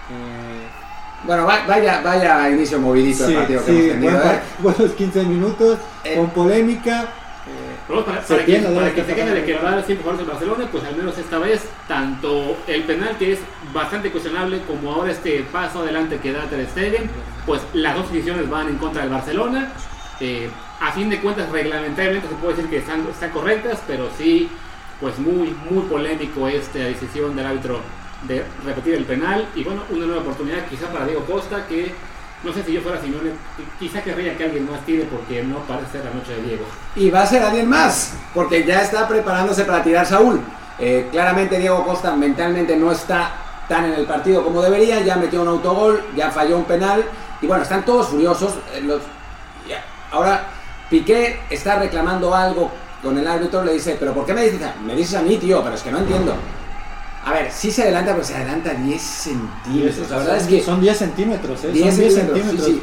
[0.09, 0.67] Eh...
[1.23, 4.31] Bueno, vaya, vaya inicio movidito sí, el partido sí, que hemos tenido.
[4.31, 4.39] ¿eh?
[4.59, 7.05] buenos 15 minutos, Eh, con polémica.
[7.87, 8.93] Pero para, para, que, para ¿no?
[8.95, 11.67] que se quede de que va a siempre en Barcelona, pues al menos esta vez,
[11.87, 13.39] tanto el penal que es
[13.73, 17.09] bastante cuestionable como ahora este paso adelante que da Ter Stegen,
[17.45, 19.71] pues las dos decisiones van en contra del Barcelona.
[20.19, 24.49] Eh, a fin de cuentas, reglamentariamente se puede decir que están, están correctas, pero sí,
[24.99, 27.81] pues muy, muy polémico esta decisión del árbitro
[28.23, 29.47] de repetir el penal.
[29.55, 31.93] Y bueno, una nueva oportunidad quizá para Diego Costa, que
[32.45, 33.31] no sé si yo fuera Simeone,
[33.79, 36.65] quizá querría que alguien más tire porque no parece ser la noche de Diego.
[36.95, 40.39] Y va a ser alguien más, porque ya está preparándose para tirar Saúl.
[40.77, 43.31] Eh, claramente Diego Costa mentalmente no está
[43.67, 47.03] tan en el partido como debería, ya metió un autogol, ya falló un penal,
[47.41, 48.53] y bueno, están todos furiosos.
[48.73, 48.99] eh.
[50.11, 50.45] Ahora,
[50.89, 54.95] Piqué está reclamando algo con el árbitro, le dice, pero ¿por qué me dices, me
[54.95, 55.61] dices a mí, tío?
[55.63, 56.35] Pero es que no entiendo.
[57.25, 60.09] A ver, sí se adelanta, pero se adelanta 10 centímetros.
[60.11, 61.69] La verdad es que son 10 centímetros, ¿eh?
[61.71, 62.67] 10 son 10 centímetros, centímetros.
[62.67, 62.73] sí,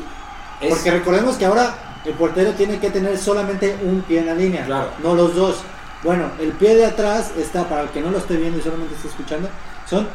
[0.61, 0.67] sí.
[0.67, 1.75] Es- Porque recordemos que ahora
[2.05, 4.91] el portero tiene que tener solamente un pie en la línea, Claro.
[5.03, 5.63] no los dos.
[6.03, 8.95] Bueno, el pie de atrás está, para el que no lo esté viendo y solamente
[8.97, 9.49] esté escuchando,
[9.89, 10.09] son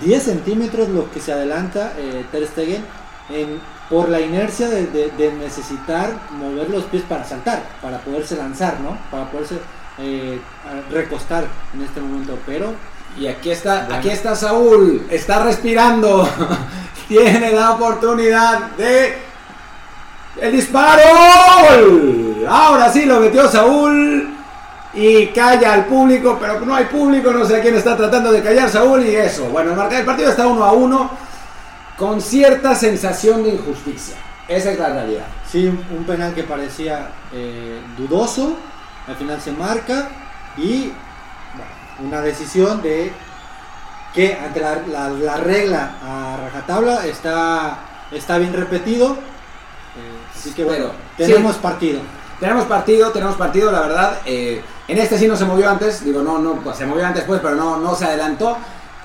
[0.00, 2.84] 10 centímetros lo que se adelanta eh, Ter Stegen
[3.30, 8.36] en- por la inercia de, de- de necesitar mover los pies para saltar, para poderse
[8.36, 8.96] lanzar, ¿no?
[9.10, 9.58] Para poderse
[9.98, 10.40] eh,
[10.90, 12.38] recostar en este momento.
[12.46, 12.74] Pero
[13.18, 13.94] Y aquí está, Bueno.
[13.96, 16.28] aquí está Saúl, está respirando,
[17.08, 19.18] tiene la oportunidad de
[20.40, 21.02] el disparo.
[22.48, 24.36] Ahora sí lo metió Saúl
[24.96, 28.68] y calla al público, pero no hay público, no sé quién está tratando de callar
[28.70, 29.46] Saúl y eso.
[29.46, 31.10] Bueno, el, partido está uno a uno
[31.98, 34.16] con cierta sensación de injusticia.
[34.48, 35.26] Esa es la realidad.
[35.50, 38.56] Sí, un un penal que parecía eh, dudoso,
[39.06, 40.08] al final se marca
[40.56, 40.92] y
[41.54, 43.12] bueno, una decisión de
[44.14, 47.78] que ante la, la- la regla a rajatabla está,
[48.10, 49.12] está bien repetido.
[49.12, 51.60] Eh, así que bueno, Pero, tenemos sí.
[51.62, 52.00] partido.
[52.40, 54.18] Tenemos partido, tenemos partido, la verdad.
[54.26, 57.24] eh, en este sí no se movió antes, digo, no, no, pues, se movió antes
[57.24, 58.56] pues, pero no, no se adelantó.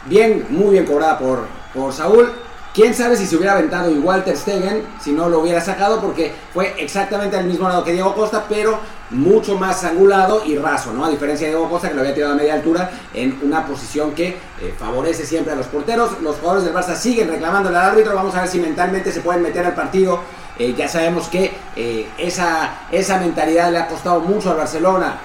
[0.06, 2.32] Bien, muy bien cobrada por, por Saúl.
[2.74, 6.34] Quién sabe si se hubiera aventado igual Ter Stegen si no lo hubiera sacado porque
[6.54, 8.80] fue exactamente al mismo lado que Diego Costa, pero
[9.10, 11.04] mucho más angulado y raso, ¿no?
[11.04, 14.12] A diferencia de Diego Costa que lo había tirado a media altura en una posición
[14.12, 16.22] que eh, favorece siempre a los porteros.
[16.22, 19.42] Los jugadores del Barça siguen reclamando al árbitro, vamos a ver si mentalmente se pueden
[19.42, 20.22] meter al partido.
[20.58, 25.20] Eh, ya sabemos que eh, esa, esa mentalidad le ha costado mucho al Barcelona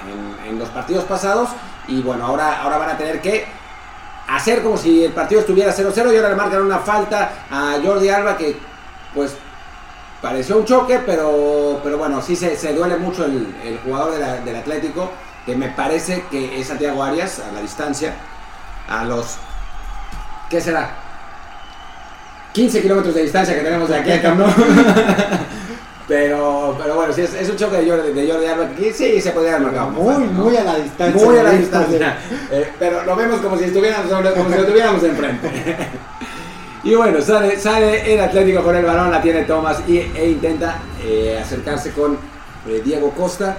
[0.45, 1.51] en, en los partidos pasados
[1.87, 3.47] y bueno, ahora, ahora van a tener que
[4.29, 8.09] hacer como si el partido estuviera 0-0 y ahora le marcan una falta a Jordi
[8.09, 8.57] Alba que
[9.15, 9.37] pues
[10.21, 14.57] pareció un choque, pero, pero bueno, sí se, se duele mucho el, jugador de del
[14.57, 15.11] Atlético,
[15.45, 18.15] que me parece que es Santiago Arias a la distancia,
[18.89, 19.37] a los...
[20.51, 20.91] ¿Qué será?
[22.53, 24.41] 15 kilómetros de distancia que tenemos de aquí al Camp.
[26.09, 29.21] Pero, pero bueno, sí, es, es un choque de Jordi, de Jordi Alba que sí
[29.21, 29.91] se podría haber marcado.
[29.91, 30.45] Muy, ¿no?
[30.45, 31.25] muy a la distancia.
[31.25, 32.19] Muy a la distancia.
[32.53, 35.51] Eh, pero lo vemos como si, estuviéramos, como si lo tuviéramos enfrente.
[36.85, 40.77] y bueno, sale, sale el Atlético con el balón, la tiene Thomas y, e intenta
[41.03, 42.17] eh, acercarse con
[42.69, 43.57] eh, Diego Costa.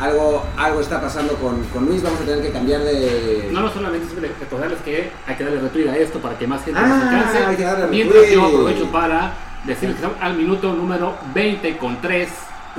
[0.00, 3.50] Algo, algo está pasando con, con Luis, vamos a tener que cambiar de...
[3.52, 6.46] No, no solamente es re- recordarles que hay que darle retweet a esto para que
[6.46, 7.44] más gente Ah, nos alcance.
[7.44, 9.32] hay que darle Mientras yo aprovecho para
[9.64, 12.28] decirles que estamos al minuto número 20 con 3,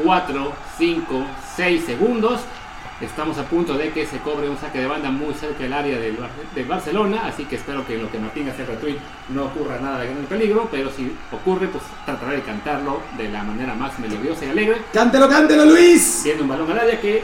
[0.04, 2.41] 4, 5, 6 segundos.
[3.02, 6.00] Estamos a punto de que se cobre un saque de banda muy cerca del área
[6.00, 6.17] del,
[6.56, 8.98] del Barcelona, así que espero que en lo que Martín hace retweet
[9.30, 13.43] no ocurra nada de gran peligro, pero si ocurre, pues trataré de cantarlo de la
[13.43, 14.78] manera más melodiosa y alegre.
[14.93, 16.22] ¡Cántelo, cántelo, Luis!
[16.24, 17.24] Viene un balón al área que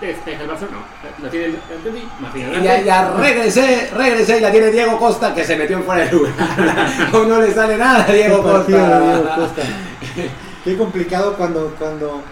[0.00, 0.78] despeja el Barcelona.
[1.18, 4.98] No, lo tiene el entendí, Martín Y ya, ya regresé, regresé y la tiene Diego
[4.98, 6.32] Costa que se metió en fuera de lugar.
[7.12, 8.66] no le sale nada a Diego Costa.
[9.00, 9.62] Diego Costa.
[10.64, 12.22] Qué complicado cuando, cuando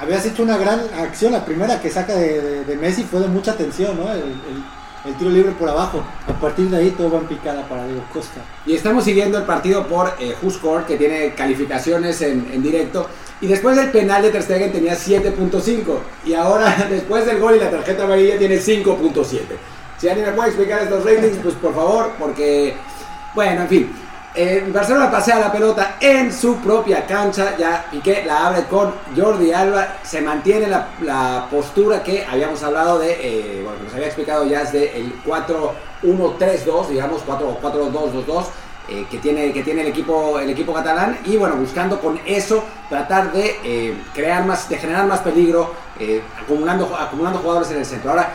[0.00, 1.32] habías hecho una gran acción.
[1.32, 4.10] La primera que saca de, de- de Messi fue de mucha tensión, ¿no?
[4.12, 4.64] El, el-
[5.06, 6.02] el tiro libre por abajo.
[6.28, 8.40] A partir de ahí todo va en picada para Diego Costa.
[8.66, 10.34] Y estamos siguiendo el partido por eh,
[10.84, 13.08] que tiene calificaciones en, en directo.
[13.40, 15.98] Y después del penal de Ter Stegen tenía 7.5.
[16.24, 19.40] Y ahora, después del gol y la tarjeta amarilla, tiene 5.7.
[19.98, 22.76] Si alguien me puede explicar estos ratings, pues por favor, porque...
[23.34, 23.92] Bueno, en fin.
[24.34, 27.56] Eh, Barcelona pasea la pelota en su propia cancha.
[27.58, 29.96] Ya Piqué la abre con Jordi Alba.
[30.02, 34.46] Se mantiene la, la postura que habíamos hablado de, eh, bueno, que nos había explicado
[34.46, 38.44] ya es de el 4-1-3-2, digamos 4-4-2-2-2.
[38.88, 42.62] Eh, que tiene, que tiene el, equipo, el equipo catalán y bueno, buscando con eso
[42.88, 47.84] tratar de eh, crear más, de generar más peligro, eh, acumulando, acumulando jugadores en el
[47.84, 48.10] centro.
[48.10, 48.30] Ahora,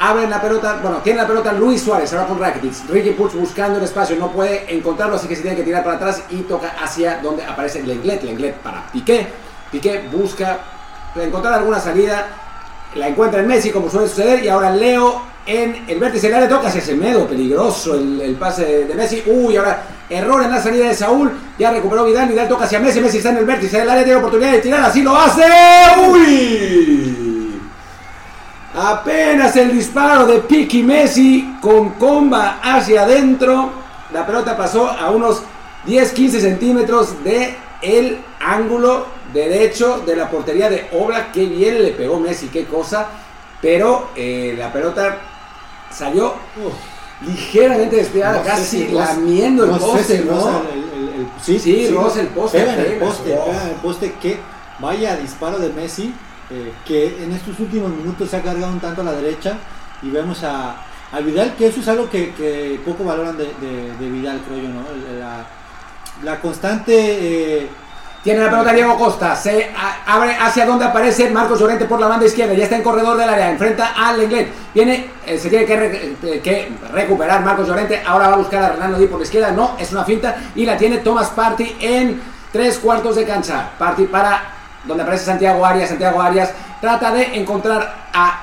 [0.00, 2.88] abren la pelota, bueno, tiene la pelota Luis Suárez, ahora con Rakitic.
[2.88, 5.96] Ricky Puig buscando el espacio, no puede encontrarlo, así que se tiene que tirar para
[5.96, 9.28] atrás y toca hacia donde aparece Lenglet, Lenglet para Piqué.
[9.70, 10.58] Piqué busca
[11.14, 12.26] encontrar alguna salida,
[12.96, 16.48] la encuentra en Messi, como suele suceder, y ahora Leo en el vértice del área
[16.48, 19.22] toca hacia Semedo, peligroso el, pase de, Messi.
[19.26, 23.00] Uy, ahora error en la salida de Saúl, ya recuperó Vidal, Vidal toca hacia Messi,
[23.00, 25.42] Messi está en el vértice del área, tiene oportunidad de tirar, así lo hace.
[26.08, 27.60] ¡Uy!
[28.74, 33.70] Apenas el disparo de Piki Messi con comba hacia adentro.
[34.12, 35.42] La pelota pasó a unos
[35.86, 41.32] 10-15 centímetros de el ángulo derecho de la portería de Obla.
[41.32, 43.08] Qué bien le pegó Messi, qué cosa.
[43.60, 45.18] Pero eh, la pelota
[45.94, 46.72] salió Uf,
[47.26, 50.48] ligeramente desviada, no casi si lamiendo el no poste, si ¿no?
[50.60, 51.94] el- el- el- sí, Sí, el
[52.28, 53.44] poste Pega en el poste, oh.
[53.46, 54.12] pega en el poste.
[54.20, 54.38] Que
[54.80, 56.14] vaya disparo de Messi,
[56.50, 59.56] eh, que en estos últimos minutos se ha cargado un tanto a la derecha.
[60.02, 60.76] Y vemos a,
[61.12, 64.58] a Vidal, que eso es algo que, que poco valoran de, de- de Vidal, creo
[64.62, 64.82] yo, ¿no?
[65.18, 65.46] La,
[66.24, 66.92] la constante.
[67.60, 67.68] eh,
[68.22, 69.72] Tiene la pelota Diego Costa, se
[70.06, 73.28] abre hacia donde aparece Marcos Llorente por la banda izquierda, ya está en corredor del
[73.28, 78.34] área, enfrenta al Lenglet, viene, eh, se tiene eh, que recuperar Marcos Llorente, ahora va
[78.34, 80.98] a buscar a Renando Di por la izquierda, no, es una finta y la tiene
[80.98, 84.40] Thomas Party en tres cuartos de cancha, Party para
[84.84, 88.38] donde aparece Santiago Arias, Santiago Arias trata de encontrar a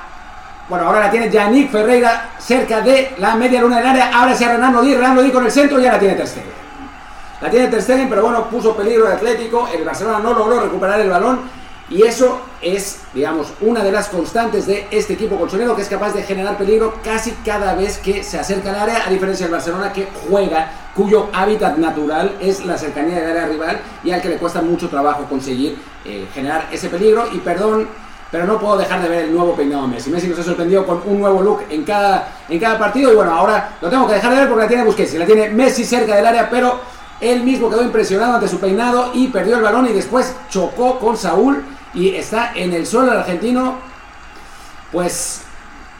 [0.68, 4.16] bueno, ahora la tiene Yannick Ferreira cerca de la media luna del área.
[4.16, 6.59] Ahora hacia Renando Di, Renando Di con el centro y ya la tiene Ter Stegen.
[7.40, 9.68] La tiene Ter Stegen, pero bueno, puso peligro el Atlético.
[9.72, 11.40] El Barcelona no logró recuperar el balón.
[11.88, 16.12] Y eso es, digamos, una de las constantes de este equipo colchonero que es capaz
[16.12, 19.92] de generar peligro casi cada vez que se acerca al área, a diferencia del Barcelona
[19.92, 24.36] que juega, cuyo hábitat natural es la cercanía del área rival y al que le
[24.36, 27.26] cuesta mucho trabajo conseguir eh, generar ese peligro.
[27.32, 27.88] Y perdón,
[28.30, 30.10] pero no puedo dejar de ver el nuevo peinado de Messi.
[30.10, 33.32] Messi nos ha sorprendido con un nuevo look en cada, en cada partido y bueno,
[33.32, 36.14] ahora lo tengo que dejar de ver porque la tiene Busquets, la tiene Messi cerca
[36.14, 39.92] del área, pero él mismo quedó impresionado ante su peinado y perdió el balón y
[39.92, 43.78] después chocó con Saúl y está en el suelo el argentino,
[44.92, 45.42] pues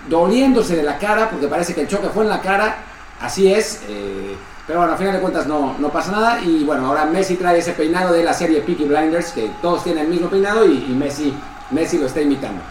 [0.08, 2.78] doliéndose de la cara, porque parece que el choque fue en la cara,
[3.20, 4.34] así es, eh,
[4.66, 7.58] pero bueno, a final de cuentas no, no pasa nada, y bueno, ahora Messi trae
[7.58, 10.94] ese peinado de la serie Peaky Blinders, que todos tienen el mismo peinado y, y
[10.96, 11.34] Messi,
[11.70, 12.62] Messi lo está imitando.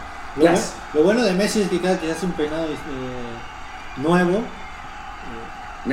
[0.94, 4.42] Lo, bueno de Messi es que cada que hace un peinado eh, nuevo,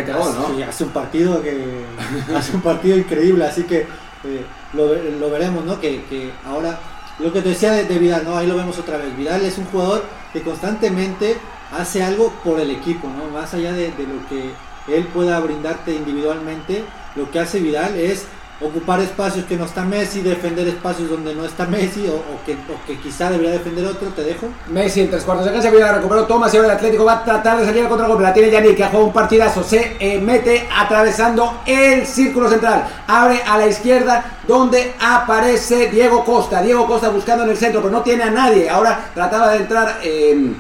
[0.05, 0.55] Gol, ¿no?
[0.55, 1.85] Sí, hace un partido que
[2.37, 3.87] hace un partido increíble, así que
[4.25, 5.81] eh, lo, ve- lo veremos, ¿no?
[5.81, 6.79] Que, que ahora
[7.19, 8.37] lo que te decía de, de Vidal, ¿no?
[8.37, 9.17] Ahí lo vemos otra vez.
[9.17, 11.37] Vidal es un jugador que constantemente
[11.73, 13.31] hace algo por el equipo, ¿no?
[13.33, 14.51] Más allá de, de lo que
[14.95, 16.85] él pueda brindarte individualmente,
[17.17, 18.25] lo que hace Vidal es
[18.61, 23.31] ocupar espacios que no está Messi, defender espacios donde no está Messi o, que, quizá
[23.31, 24.49] debería defender otro, te dejo.
[24.69, 27.13] Messi en tres cuartos de cancha, viene la recuperó Thomas y ahora el Atlético va
[27.15, 28.23] a tratar de salir al contragolpe.
[28.23, 29.63] La tiene Yannick, que ha jugado un partidazo.
[29.63, 32.87] Se eh, mete atravesando el círculo central.
[33.07, 36.63] Abre a la izquierda, donde aparece Diego Costa.
[36.63, 38.71] Diego Costa buscando en el centro, pero no tiene a nadie.
[38.71, 40.55] Ahora trataba de entrar eh,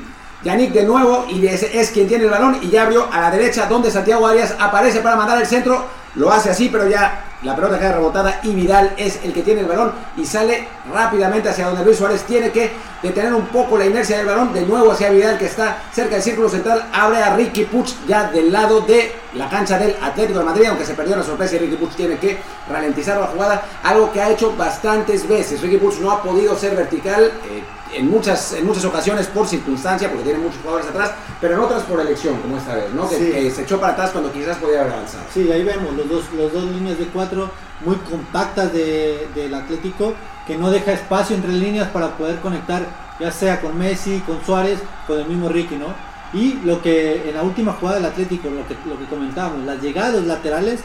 [0.44, 2.59] Yannick de nuevo y es, es quien tiene el balón.
[2.61, 5.96] Y ya abrió a la derecha, donde Santiago Arias aparece para mandar el centro.
[6.14, 9.61] Lo hace así, pero ya la pelota queda rebotada y Vidal es el que tiene
[9.61, 13.87] el balón y sale rápidamente hacia donde Luis Suárez tiene que detener un poco la
[13.87, 14.52] inercia del balón.
[14.52, 16.87] De nuevo hacia Vidal que está cerca del círculo central.
[16.92, 20.85] Abre a Ricky Puch ya del lado de la cancha del Atlético de Madrid, aunque
[20.85, 22.37] se perdió la sorpresa y Ricky Puch tiene que
[22.68, 23.62] ralentizar la jugada.
[23.85, 25.61] Algo que ha hecho bastantes veces.
[25.61, 27.24] Ricky Puch no ha podido ser vertical.
[27.24, 27.62] eh,
[27.94, 31.83] en muchas, en muchas ocasiones por circunstancia, porque tiene muchos jugadores atrás, pero en otras
[31.85, 33.09] por elección, como esta vez, ¿no?
[33.09, 33.31] Que, Sí.
[33.33, 35.25] que se echó para atrás cuando quizás podía haber avanzado.
[35.33, 37.51] Sí, ahí vemos los dos, los dos líneas de cuatro
[37.85, 40.14] muy compactas de- del Atlético,
[40.46, 42.83] que no deja espacio entre líneas para poder conectar,
[43.20, 45.87] ya sea con Messi, con Suárez, con el mismo Ricky, ¿no?
[46.33, 49.81] Y lo que en la última jugada del Atlético, lo que, lo que comentábamos, las
[49.81, 50.81] llegadas laterales,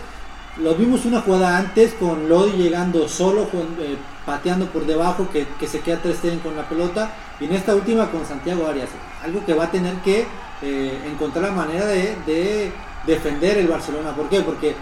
[0.62, 3.44] lo vimos una jugada antes con Lodi llegando solo,
[3.80, 8.12] eh, pateando por debajo, que, se queda Stegen con la pelota, y en esta última
[8.12, 8.90] con Santiago Arias,
[9.24, 10.26] algo que va a tener que
[10.62, 12.72] eh, encontrar la manera de, de
[13.08, 14.16] defender el Barcelona.
[14.16, 14.42] ¿Por qué?
[14.42, 14.76] Porque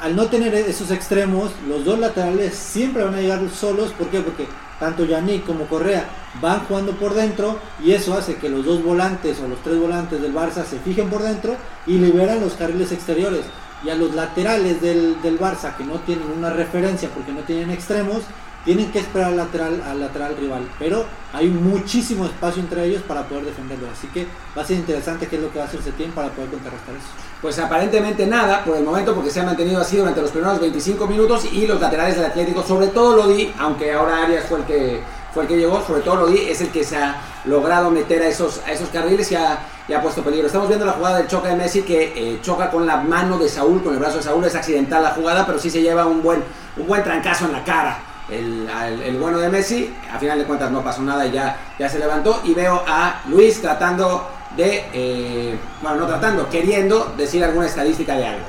[0.00, 3.92] al no tener esos extremos, los dos laterales siempre van a llegar solos.
[3.92, 4.20] ¿Por qué?
[4.20, 4.46] Porque
[4.78, 6.08] tanto Yannick como Correa
[6.40, 10.20] van jugando por dentro y eso hace que los dos volantes o los tres volantes
[10.20, 11.56] del Barça se fijen por dentro
[11.86, 13.42] y liberan los carriles exteriores.
[13.84, 17.70] Y a los laterales del, del Barça que no tienen una referencia porque no tienen
[17.70, 18.22] extremos,
[18.64, 20.62] tienen que esperar al lateral, al lateral rival.
[20.78, 23.88] Pero hay muchísimo espacio entre ellos para poder defenderlo.
[23.92, 26.28] Así que va a ser interesante qué es lo que va a hacer Setién para
[26.30, 27.06] poder contrarrestar eso.
[27.42, 31.06] Pues aparentemente nada por el momento porque se ha mantenido así durante los primeros 25
[31.06, 35.00] minutos y los laterales del Atlético, sobre todo Lodi, aunque ahora Arias fue el que
[35.34, 38.28] fue el que llegó, sobre todo Lodi es el que se ha logrado meter a
[38.28, 40.46] esos, a esos carriles y ha, y ha puesto peligro.
[40.46, 43.48] Estamos viendo la jugada del choque de Messi que eh, choca con la mano de
[43.48, 46.22] Saúl, con el brazo de Saúl, es accidental la jugada, pero sí se lleva un
[46.22, 46.42] buen,
[46.76, 47.98] un buen trancazo en la cara.
[48.30, 48.66] El,
[49.04, 51.98] el bueno de Messi, a final de cuentas no pasó nada y ya, ya se
[51.98, 58.14] levantó y veo a Luis tratando de, eh, bueno, no tratando, queriendo decir alguna estadística
[58.14, 58.46] de algo.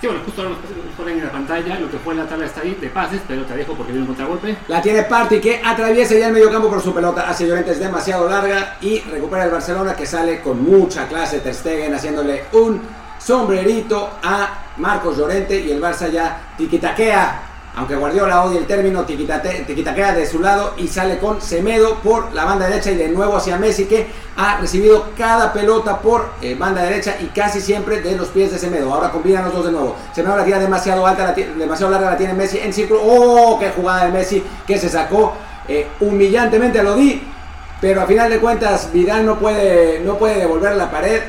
[0.00, 2.82] Sí, bueno, justo ahora nos ponen en la pantalla lo que fue la tabla estadística
[2.82, 4.56] de pases, pero te dejo porque viene un contragolpe.
[4.68, 7.80] La tiene Party que atraviesa ya el medio campo por su pelota hacia Llorente es
[7.80, 12.82] demasiado larga y recupera el Barcelona que sale con mucha clase Ter Stegen haciéndole un
[13.18, 17.45] sombrerito a Marcos Llorente y el Barça ya tiquitaquea,
[17.76, 22.32] aunque Guardiola odia el término tiquitate- tiquitaquea de su lado y sale con Semedo por
[22.34, 26.54] la banda derecha y de nuevo hacia Messi que ha recibido cada pelota por eh,
[26.58, 28.92] banda derecha y casi siempre de los pies de Semedo.
[28.92, 29.94] Ahora combinan los dos de nuevo.
[30.14, 33.00] Semedo la tira demasiado alta, demasiado larga la tiene Messi en círculo.
[33.04, 33.58] ¡Oh!
[33.60, 35.34] ¡Qué jugada de Messi que se sacó
[35.68, 37.22] eh, humillantemente a Lodi!
[37.78, 41.20] Pero a final de cuentas Vidal no puede, no puede devolver la pared.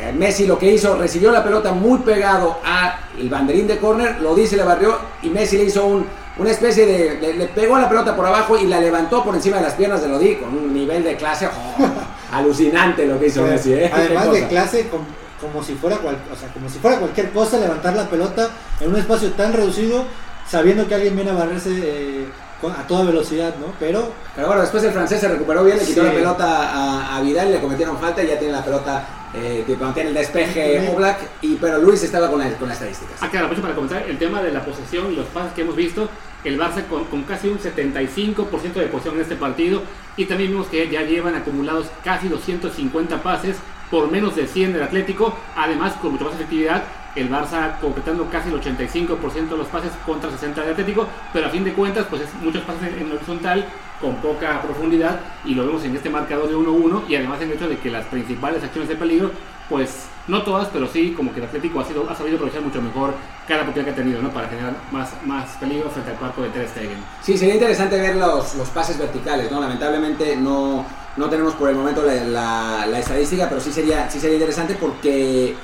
[0.00, 4.34] Eh, Messi lo que hizo, recibió la pelota muy pegado al banderín de córner, lo
[4.34, 6.04] dice, le barrió y Messi le hizo un-
[6.36, 7.20] una especie de...
[7.20, 10.02] Le, le pegó la pelota por abajo y la levantó por encima de las piernas
[10.02, 11.84] de Lodi con un nivel de clase oh,
[12.36, 13.72] alucinante lo que hizo Messi.
[13.72, 13.90] ¿eh?
[13.94, 15.04] Además de clase, com-
[15.40, 18.48] como, si fuera cual- o sea, como si fuera cualquier cosa, levantar la pelota
[18.80, 20.04] en un espacio tan reducido,
[20.48, 22.26] sabiendo que alguien viene a barrerse eh,
[22.62, 23.66] a toda velocidad, ¿no?
[23.78, 26.06] Pero Pero bueno, después el francés se recuperó bien, le quitó Sí.
[26.06, 29.76] la pelota a, a Vidal, le cometieron falta y ya tiene la pelota, eh, de-
[29.92, 30.92] tiene el despeje Sí.
[30.94, 33.16] Oblak, y, pero Luis estaba con, la- con las estadísticas.
[33.20, 35.76] Ah, claro, aprovecho para comentar el tema de la posesión y los pases que hemos
[35.76, 36.08] visto.
[36.44, 39.80] el Barça con, con casi un 75% de posición en este partido
[40.16, 43.56] y también vimos que ya llevan acumulados casi 250 pases
[43.90, 46.82] por menos de 100 del Atlético, además con mucha más efectividad
[47.14, 51.50] el Barça completando casi el 85% de los pases contra 60 del Atlético, pero a
[51.50, 53.64] fin de cuentas pues es muchos pases en horizontal
[54.00, 57.56] con poca profundidad y lo vemos en este marcador de 1-1 y además en el
[57.56, 59.30] hecho de que las principales acciones de peligro
[59.68, 63.14] pues no todas, pero sí como que el Atlético ha sabido aprovechar mucho mejor
[63.46, 64.30] cada oportunidad que ha tenido, ¿no?
[64.30, 66.98] Para generar más, más peligro frente al cuarto de Ter Stegen.
[67.22, 69.60] Sí, sería interesante ver los, los pases verticales, ¿no?
[69.60, 70.84] Lamentablemente no,
[71.16, 74.76] no tenemos por el momento la, la, la estadística, pero sí sería, sí sería interesante
[74.80, 75.54] porque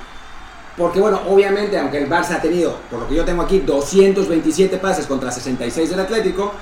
[0.76, 4.78] porque bueno, obviamente, aunque el Barça ha tenido, por lo que yo tengo aquí, 227
[4.78, 6.52] pases contra 66 del Atlético,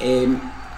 [0.00, 0.28] eh,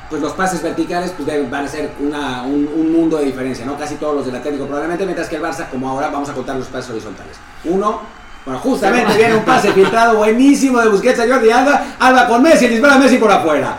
[0.09, 3.66] pues los pases verticales pues deben, van a ser una, un, un, mundo de diferencia,
[3.66, 3.76] ¿no?
[3.76, 6.57] Casi todos los del Atlético probablemente, mientras que el Barça, como ahora, vamos a contar
[6.57, 7.36] los pases horizontales.
[7.64, 8.01] Uno,
[8.45, 12.66] bueno, justamente viene un pase filtrado buenísimo de Busquets a Jordi Alba, Alba con Messi,
[12.66, 13.76] dispara a Messi por afuera.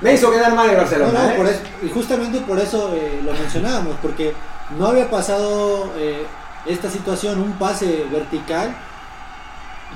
[0.00, 1.12] Me hizo quedar mal el Barcelona.
[1.12, 1.34] No, no, ¿eh?
[1.36, 4.32] por eso, y justamente por eso eh, lo mencionábamos, porque
[4.78, 6.24] no había pasado eh,
[6.68, 8.76] esta situación, un pase vertical.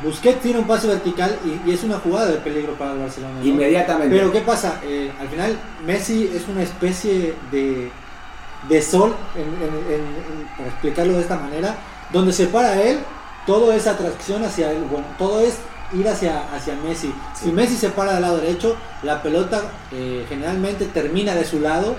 [0.02, 3.34] Busquets tiene un pase vertical y, y es una jugada de peligro para el Barcelona.
[3.38, 3.44] ¿no?
[3.44, 4.16] Inmediatamente.
[4.16, 4.80] Pero ¿qué pasa?
[4.82, 7.90] Eh, al final Messi es una especie de,
[8.68, 11.76] de sol, en, en, en, para explicarlo de esta manera,
[12.10, 13.00] donde se para él,
[13.46, 15.58] todo es atracción hacia él, bueno, todo es
[15.92, 17.12] ir hacia, hacia Messi.
[17.34, 17.52] Si.
[17.52, 19.62] Messi se para del lado derecho, la pelota
[19.92, 21.96] eh, generalmente termina de su lado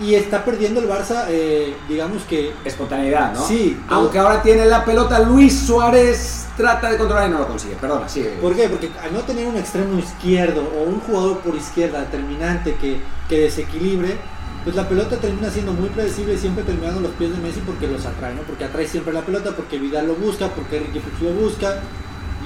[0.00, 2.52] y está perdiendo el Barça, eh, digamos que...
[2.64, 3.46] Espontaneidad, ¿no?
[3.46, 3.78] Sí.
[3.86, 4.00] Todo...
[4.00, 7.74] Aunque ahora tiene la pelota, Luis Suárez trata de controlar y no lo consigue.
[7.74, 8.26] Perdona, sí.
[8.40, 8.68] ¿Por qué?
[8.68, 12.98] Porque al no tener un extremo izquierdo o un jugador por izquierda determinante que,
[13.28, 14.16] que desequilibre,
[14.64, 17.86] pues la pelota termina siendo muy predecible y siempre terminando los pies de Messi porque
[17.86, 18.42] los atrae, ¿no?
[18.42, 21.80] Porque atrae siempre la pelota, porque Vidal lo busca, porque Ricky Puig lo busca.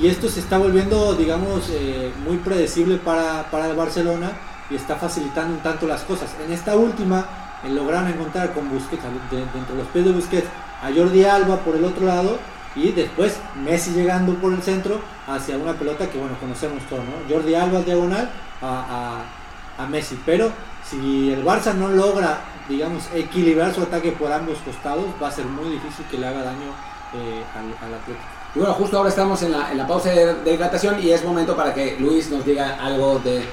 [0.00, 4.32] Y esto se está volviendo, digamos, eh, muy predecible para, para el Barcelona
[4.70, 6.30] y está facilitando un tanto las cosas.
[6.44, 10.48] En esta última, lograron encontrar con Busquets, dentro de los pies de Busquets,
[10.82, 12.38] a Jordi Alba por el otro lado
[12.76, 17.34] y después Messi llegando por el centro hacia una pelota que bueno conocemos todos, ¿no?
[17.34, 19.22] Jordi Alba diagonal a,
[19.78, 20.50] a, Messi, pero
[20.88, 22.38] si el Barça no logra,
[22.68, 26.42] digamos, equilibrar su ataque por ambos costados, va a ser muy difícil que le haga
[26.42, 26.70] daño
[27.14, 28.26] eh, al, al, Atlético.
[28.54, 31.56] Y bueno, justo ahora estamos en la, en la pausa de, de y es momento
[31.56, 33.44] para que Luis nos diga algo de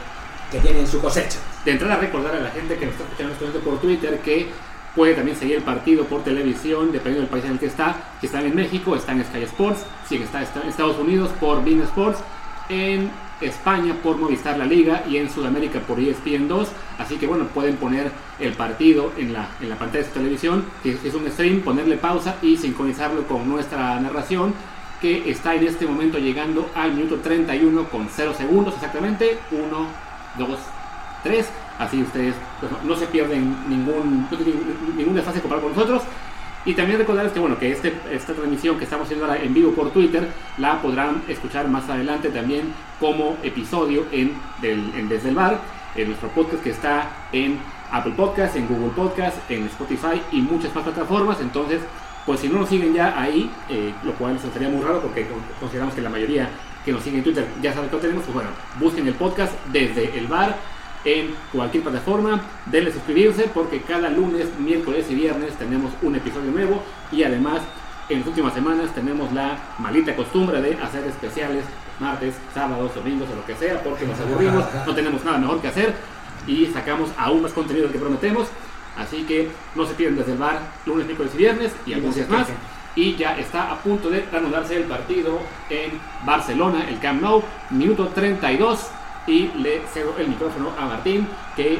[0.51, 1.39] que tiene en su cosecha.
[1.65, 4.47] De entrada, recordar a la gente que nos está escuchando este por Twitter que
[4.95, 7.95] puede también seguir el partido por televisión, dependiendo del país en el que está.
[8.19, 9.85] Si están en México, está en Sky Sports.
[10.07, 12.19] Si está en Estados Unidos, por Bean Sports.
[12.67, 15.03] En España, por Movistar La Liga.
[15.07, 16.67] Y en Sudamérica, por ESPN 2.
[16.97, 20.65] Así que, bueno, pueden poner el partido en la, en la pantalla de su televisión,
[20.81, 24.53] que es un stream, ponerle pausa y sincronizarlo con nuestra narración
[24.99, 29.39] que está en este momento llegando al minuto 31 con 0 segundos exactamente.
[29.51, 29.87] 1,
[30.37, 30.59] 2,
[31.23, 31.49] 3.
[31.79, 34.27] Así ustedes pues, no se pierden ningún,
[34.95, 36.03] ningún desfase comparado con nosotros.
[36.63, 39.71] Y también recordarles que, bueno, que este, esta transmisión que estamos haciendo ahora en vivo
[39.71, 45.59] por Twitter la podrán escuchar más adelante también como episodio en, Desde el Bar,
[45.95, 47.59] en nuestro podcast que está en
[47.91, 51.41] Apple Podcast, en Google Podcast, en Spotify y muchas más plataformas.
[51.41, 51.81] Entonces,
[52.27, 55.27] pues si no nos siguen ya ahí, eh, lo cual nos estaría muy raro porque
[55.59, 56.47] consideramos que la mayoría
[56.85, 58.49] que nos sigue en Twitter ya sabe que lo tenemos, pues bueno,
[58.79, 60.55] busquen el podcast desde el bar
[61.03, 66.83] en cualquier plataforma, denle suscribirse porque cada lunes, miércoles y viernes tenemos un episodio nuevo.
[67.11, 67.61] Y además
[68.09, 71.63] en las últimas semanas tenemos la malita costumbre de hacer especiales
[71.99, 75.67] martes, sábados, domingos o lo que sea porque nos aburrimos, no tenemos nada mejor que
[75.67, 75.93] hacer
[76.47, 78.47] y sacamos aún más contenido del que prometemos.
[78.97, 82.29] Así que no se pierdan desde el bar lunes, miércoles y viernes y algunos días
[82.29, 82.47] más.
[82.93, 85.39] Y ya está a punto de reanudarse el partido
[85.69, 85.91] en
[86.25, 88.89] Barcelona, el Camp Nou, minuto 32
[89.27, 91.79] y le cedo el micrófono a Martín que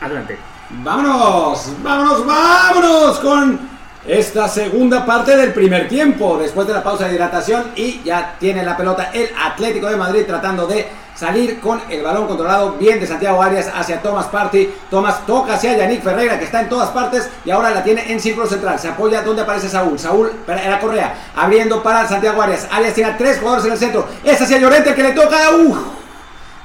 [0.00, 0.38] adelante.
[0.70, 3.72] Vámonos, vámonos, vámonos con
[4.06, 8.64] esta segunda parte del primer tiempo después de la pausa de hidratación y ya tiene
[8.64, 13.06] la pelota el Atlético de Madrid tratando de salir con el balón controlado bien de
[13.06, 14.68] Santiago Arias hacia Thomas Party.
[14.90, 18.18] Thomas toca hacia Yannick Ferreira que está en todas partes y ahora la tiene en
[18.18, 18.78] círculo central.
[18.78, 19.98] Se apoya donde aparece Saúl.
[19.98, 22.66] Saúl en la correa abriendo para Santiago Arias.
[22.72, 24.08] Arias tiene tres jugadores en el centro.
[24.24, 25.36] Es hacia Llorente que le toca.
[25.52, 26.01] ¡Uf!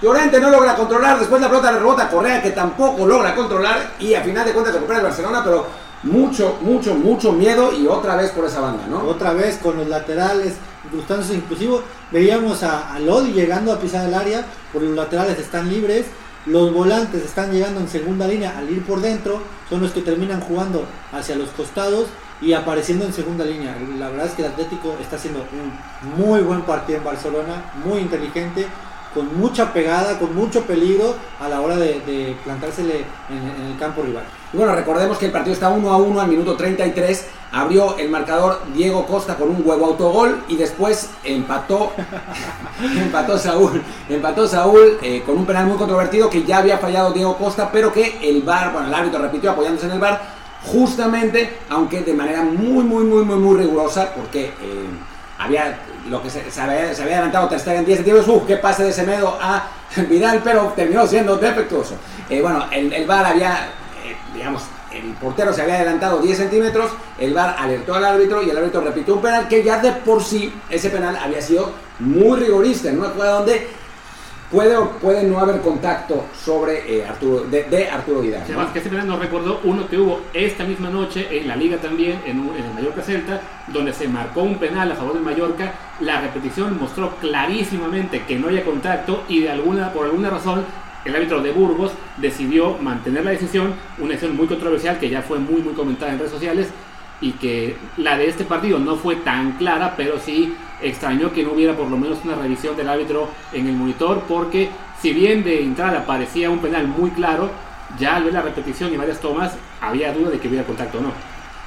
[0.01, 1.19] Llorente no logra controlar.
[1.19, 4.53] Después la pelota le rebota a Correa que tampoco logra controlar y a final de
[4.53, 5.65] cuentas recupera el Barcelona, pero
[6.03, 8.99] mucho, mucho, mucho miedo y otra vez por esa banda, ¿no?
[8.99, 10.53] Otra vez con los laterales,
[10.85, 11.79] incrustándose inclusive
[12.11, 16.05] veíamos a, a, Lodi llegando a pisar el área, por los laterales están libres,
[16.45, 20.39] los volantes están llegando en segunda línea al ir por dentro, son los que terminan
[20.41, 22.07] jugando hacia los costados
[22.39, 23.75] y apareciendo en segunda línea.
[23.97, 27.99] La verdad es que el Atlético está haciendo un muy buen partido en Barcelona, muy
[27.99, 28.67] inteligente,
[29.13, 34.23] con mucha pegada, con mucho peligro a la hora de, plantársele en, el campo rival.
[34.53, 37.27] Y bueno, recordemos que el partido está 1 a 1 al minuto 33.
[37.51, 41.93] Abrió el marcador Diego Costa con un huevo autogol y después empató,
[42.97, 47.37] empató Saúl, empató Saúl eh, con un penal muy controvertido que ya había fallado Diego
[47.37, 50.21] Costa, pero que el VAR, bueno, el árbitro repitió apoyándose en el VAR,
[50.65, 54.87] justamente, aunque de manera muy, muy, muy, muy, muy rigurosa, porque eh,
[55.37, 55.79] había
[56.09, 58.47] lo que se, había, adelantado Ter Stegen 10 centímetros, ¡Uf!
[58.47, 59.67] qué pase de Semedo a
[60.09, 61.95] Vidal, pero terminó siendo defectuoso.
[62.29, 63.69] Eh, bueno, el, el VAR había,
[64.05, 68.49] eh, digamos, el portero se había adelantado 10 centímetros, el VAR alertó al árbitro y
[68.49, 72.39] el árbitro repitió un penal que ya de por sí, ese penal había sido muy
[72.39, 73.67] rigorista, en una jugada donde
[74.51, 78.43] puede o puede no haber contacto sobre eh, Arturo, de, Arturo Vidal.
[78.43, 81.77] Además, que ese penal nos recordó uno que hubo esta misma noche en la liga
[81.77, 85.73] también, en, en, el Mallorca Celta, donde se marcó un penal a favor del Mallorca.
[85.99, 90.65] La repetición mostró clarísimamente que no había contacto y de alguna, por alguna razón
[91.05, 95.39] el árbitro de Burgos decidió mantener la decisión, una decisión muy controversial que ya fue
[95.39, 96.67] muy muy comentada en redes sociales
[97.19, 101.53] y que la de este partido no fue tan clara, pero sí extrañó que no
[101.53, 104.69] hubiera por lo menos una revisión del árbitro en el monitor, porque
[105.01, 107.49] si bien de entrada parecía un penal muy claro,
[107.97, 111.01] ya al ver la repetición y varias tomas había duda de que hubiera contacto o
[111.01, 111.11] no.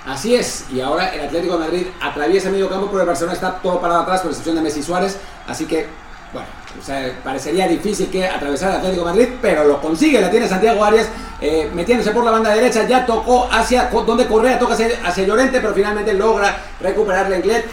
[0.07, 3.57] Así es, y ahora el Atlético de Madrid atraviesa medio campo, pero el Barcelona está
[3.57, 5.87] todo parado atrás, por excepción de Messi Suárez, así que,
[6.33, 6.49] bueno,
[7.23, 11.09] parecería difícil que atravesara el Atlético Madrid, pero lo consigue, la tiene Santiago Arias,
[11.41, 15.61] eh, metiéndose por la banda derecha, ya tocó hacia donde Correa, toca hacia, hacia Llorente,
[15.61, 17.67] pero finalmente logra recuperar Lenglet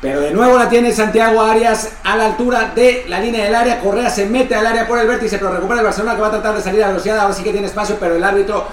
[0.00, 3.80] pero de nuevo la tiene Santiago Arias a la altura de la línea del área.
[3.80, 6.30] Correa se mete al área por el vértice, pero recupera el Barcelona que va a
[6.30, 7.18] tratar de salir a velocidad.
[7.18, 8.66] Ahora sí que tiene espacio, pero el árbitro,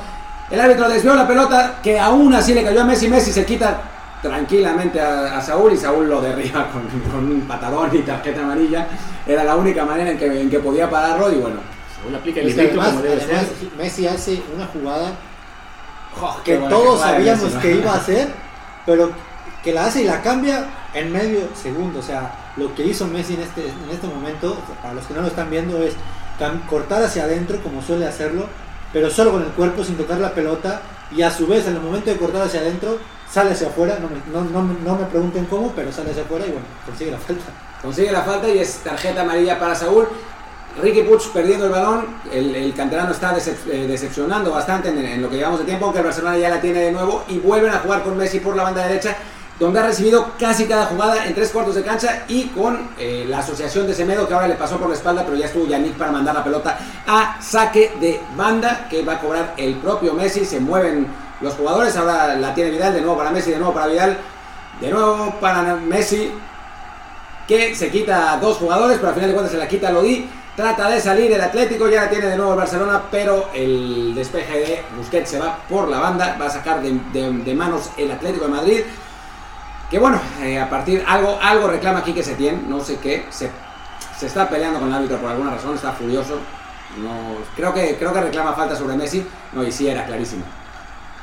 [0.49, 3.09] el árbitro desvió la pelota que aún así le cayó a Messi.
[3.09, 3.77] Messi se quita
[4.21, 8.87] tranquilamente a, Saúl y Saúl lo derriba con, un patadón y tarjeta amarilla.
[9.25, 11.59] Era la única manera en que, en que podía pararlo y bueno.
[12.01, 12.93] Saúl aplica el además,
[13.77, 15.13] Messi hace una jugada
[16.43, 18.29] que todos sabíamos que iba a hacer,
[18.85, 19.11] pero
[19.63, 21.99] que la hace y la cambia en medio segundo.
[21.99, 25.21] O sea, lo que hizo Messi en este, en este momento, para los que no
[25.21, 25.93] lo están viendo, es
[26.69, 28.45] cortar hacia adentro como suele hacerlo,
[28.93, 30.81] pero solo con el cuerpo sin tocar la pelota
[31.11, 32.97] y a su vez en el momento de cortar hacia adentro
[33.31, 36.51] sale hacia afuera, no me, no, no, me pregunten cómo, pero sale hacia afuera y
[36.51, 37.43] bueno, consigue la falta.
[37.81, 40.07] Consigue la falta y es tarjeta amarilla para Saúl.
[40.81, 45.29] Ricky Puch perdiendo el balón, el, el canterano está eh, decepcionando bastante en, en, lo
[45.29, 47.79] que llevamos de tiempo, aunque el Barcelona ya la tiene de nuevo y vuelven a
[47.79, 49.17] jugar con Messi por la banda derecha
[49.59, 53.39] donde ha recibido casi cada jugada en tres cuartos de cancha y con eh, la
[53.39, 56.11] asociación de Semedo que ahora le pasó por la espalda, pero ya estuvo Yannick para
[56.11, 56.77] mandar la pelota
[57.07, 60.45] a saque de banda que va a cobrar el propio Messi.
[60.45, 61.07] Se mueven
[61.41, 64.17] los jugadores, ahora la tiene Vidal, de nuevo para Messi, de nuevo para Vidal,
[64.79, 66.31] de nuevo para Messi
[67.47, 70.29] que se quita dos jugadores, pero al final de cuentas se la quita Lodi.
[70.55, 74.57] Trata de salir el Atlético, ya la tiene de nuevo el Barcelona, pero el despeje
[74.57, 78.45] de Busquets se va por la banda, va a sacar de, de manos el Atlético
[78.45, 78.79] de Madrid.
[79.89, 83.25] Que bueno, eh, a partir, algo, algo reclama aquí que se tiene, no sé qué,
[83.29, 83.49] se,
[84.17, 86.39] se está peleando con el árbitro por alguna razón, está furioso.
[86.97, 90.43] No, creo, que, creo que reclama falta sobre Messi, no, y sí era clarísima.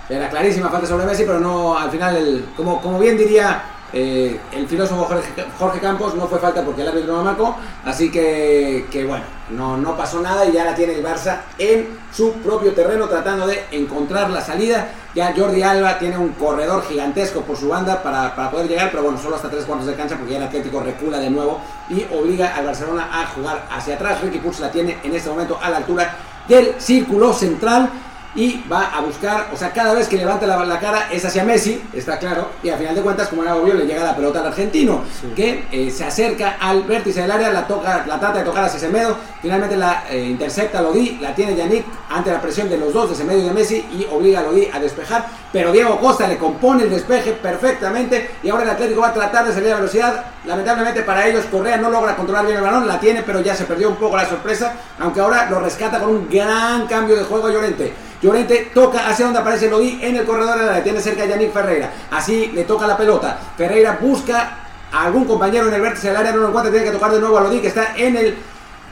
[0.08, 3.62] Era clarísima falta sobre Messi, pero no, al final, como, como bien diría
[3.96, 5.08] eh, el filósofo
[5.56, 10.20] Jorge, Campos no fue falta porque el árbitro no marcó, así que, bueno, no, pasó
[10.20, 14.40] nada y ya la tiene el Barça en su propio terreno tratando de encontrar la
[14.40, 14.88] salida.
[15.14, 19.16] Ya Jordi Alba tiene un corredor gigantesco por su banda para, poder llegar, pero bueno,
[19.16, 22.56] solo hasta tres cuartos de cancha porque ya el Atlético recula de nuevo y obliga
[22.56, 24.20] al Barcelona a jugar hacia atrás.
[24.22, 26.16] Ricky Puig la tiene en este momento a la altura
[26.48, 27.90] del círculo central
[28.34, 31.80] y va a buscar, o sea, cada vez que levanta la, cara es hacia Messi,
[31.92, 34.48] está claro, y al final de cuentas, como era obvio, le llega la pelota al
[34.48, 35.02] argentino,
[35.36, 38.80] que eh, se acerca al vértice del área, la toca, la trata de tocar hacia
[38.80, 43.10] Semedo, finalmente la eh, intercepta Lodi, la tiene Yannick ante la presión de los dos
[43.10, 46.36] de Semedo y de Messi y obliga a Lodi a despejar, pero Diego Costa le
[46.36, 50.24] compone el despeje perfectamente y ahora el Atlético va a tratar de salir a velocidad,
[50.46, 53.64] lamentablemente para ellos Correa no logra controlar bien el balón, la tiene, pero ya se
[53.64, 57.50] perdió un poco la sorpresa, aunque ahora lo rescata con un gran cambio de juego
[57.50, 57.94] Llorente.
[58.20, 61.52] Llorente toca hacia donde aparece Lodi en el corredor de la tiene cerca a Yannick
[61.52, 61.88] Ferreira.
[62.10, 63.38] Así le toca la pelota.
[63.56, 64.56] Ferreira busca
[64.90, 67.20] a algún compañero en el vértice del área, no lo encuentra, tiene que tocar de
[67.20, 68.36] nuevo a Lodi que está en el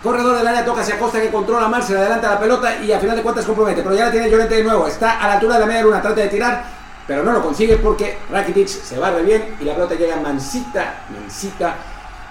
[0.03, 2.93] corredor del área, toca hacia Costa que controla mal, se le adelanta la pelota y
[2.93, 3.83] a final de cuentas compromete.
[3.83, 6.03] Pero ya la tiene Llorente de nuevo, está a la altura de la media luna,
[6.03, 6.65] trata de tirar,
[7.07, 11.77] pero no lo consigue porque Rakitic se barre bien y la pelota llega mansita, mansita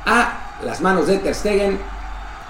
[0.06, 1.80] a las manos de Ter Stegen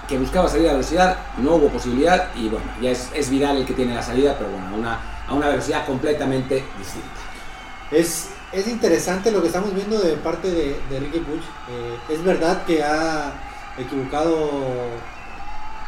[0.08, 3.66] que buscaba salir a velocidad, no hubo posibilidad y bueno, ya es, es Vidal el
[3.66, 7.08] que tiene la salida, pero bueno, a una, a una velocidad completamente distinta.
[7.90, 11.40] Es, es interesante lo que estamos viendo de parte de, de Ricky Puig.
[11.40, 13.32] Eh, es verdad que ha,
[13.78, 14.50] equivocado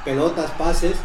[0.05, 0.97] pelotas, pases,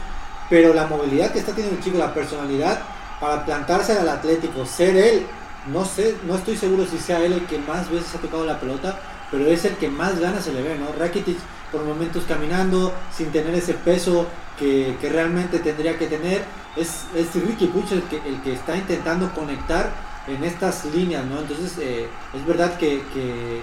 [0.49, 2.81] pero la movilidad que está teniendo el chico, la personalidad
[3.19, 5.25] para plantarse al Atlético, ser él,
[5.67, 8.59] no sé, no estoy seguro si sea él el que más veces ha tocado la
[8.59, 8.99] pelota,
[9.31, 10.91] pero es el que más ganas se le ve, ¿no?
[10.97, 11.37] Rakitic
[11.71, 14.25] por momentos caminando, sin tener ese peso
[14.57, 16.43] que, realmente tendría que tener.
[16.75, 19.91] Es, es Ricky Puch el que, el que está intentando conectar
[20.27, 21.39] en estas líneas, ¿no?
[21.39, 23.61] Entonces, eh, es verdad que, que...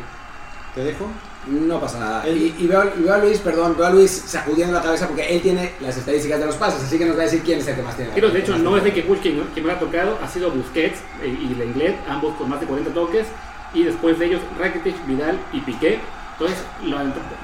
[0.75, 1.07] ¿Te dejo?
[1.47, 2.29] No pasa nada.
[2.29, 5.97] Y, veo, a Luis, perdón, veo a Luis sacudiendo la cabeza porque él tiene las
[5.97, 7.97] estadísticas de los pases, así que nos va a decir quién es el que más
[7.97, 8.11] tiene.
[8.15, 10.99] Pero de hecho, no es de que Puch quien, me ha tocado, ha sido Busquets
[11.23, 13.27] eh, y Lenglet, ambos con más de 40 toques,
[13.75, 16.01] y después de ellos Rakitic, Vidal y Piqué.
[16.33, 16.59] Entonces,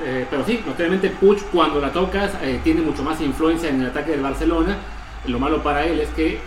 [0.05, 3.87] eh, pero sí, obviamente Puch cuando la tocas eh, tiene mucho más influencia en el
[3.87, 4.77] ataque del Barcelona
[5.27, 6.41] lo malo para él es que.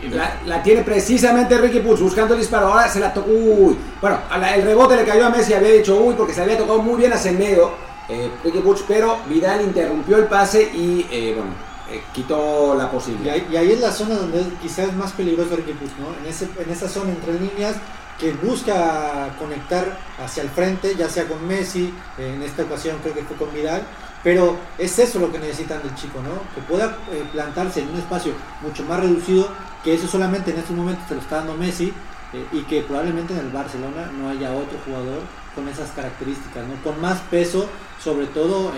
[0.45, 2.67] La, tiene precisamente Ricky Puig buscando el disparo.
[2.67, 3.31] Ahora se la tocó.
[3.31, 3.77] Uy.
[4.01, 4.19] Bueno,
[4.53, 5.53] el rebote le cayó a Messi.
[5.53, 7.71] Había dicho uy porque se había tocado muy bien hacia el medio.
[8.09, 11.75] Eh, Ricky Puig, pero Vidal interrumpió el pase y eh, bueno.
[11.87, 13.35] Eh, quitó la posibilidad.
[13.35, 16.07] Y ahí, es la zona donde quizás es más peligroso Ricky Puig, ¿no?
[16.19, 17.75] En, ese, en esa zona entre líneas
[18.19, 23.23] que busca conectar hacia el frente, ya sea con Messi, en esta ocasión creo que
[23.23, 23.83] fue con Vidal,
[24.25, 26.31] pero es eso lo que necesitan del chico, ¿no?
[26.55, 29.47] Que pueda eh, plantarse en un espacio mucho más reducido,
[29.83, 31.93] que eso solamente en estos momentos se lo está dando Messi,
[32.33, 35.19] eh, y que probablemente en el Barcelona no haya otro jugador
[35.53, 36.73] con esas características, ¿no?
[36.83, 37.69] Con más peso,
[38.03, 38.71] sobre todo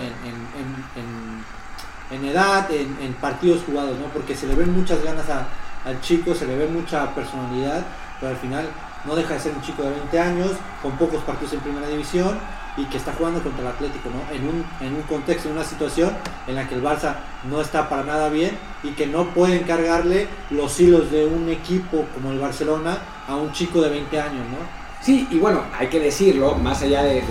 [2.10, 4.04] en, edad, en, partidos jugados, ¿no?
[4.12, 7.86] Porque se le ven muchas ganas al chico, se le ve mucha personalidad,
[8.20, 8.66] pero al final
[9.06, 10.50] no deja de ser un chico de 20 años,
[10.82, 12.38] con pocos partidos en primera división
[12.78, 14.34] y que está jugando contra el Atlético, ¿no?
[14.34, 16.12] En un, en un contexto, en una situación
[16.46, 17.16] en la que el Barça
[17.50, 22.06] no está para nada bien y que no pueden cargarle los hilos de un equipo
[22.14, 24.78] como el Barcelona a un chico de 20 años, ¿no?
[25.00, 27.22] Sí, y bueno, hay que decirlo, más allá de,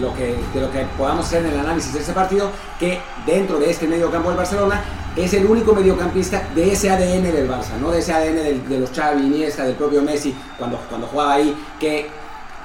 [0.00, 3.58] lo que, de lo que podamos hacer en el análisis de ese partido, que dentro
[3.58, 4.82] de este medio campo del Barcelona
[5.16, 8.90] es el único mediocampista de ese ADN del Barça, no de ese ADN de, los
[8.90, 12.08] Xavi, Iniesta, del propio Messi, cuando, cuando jugaba ahí, que,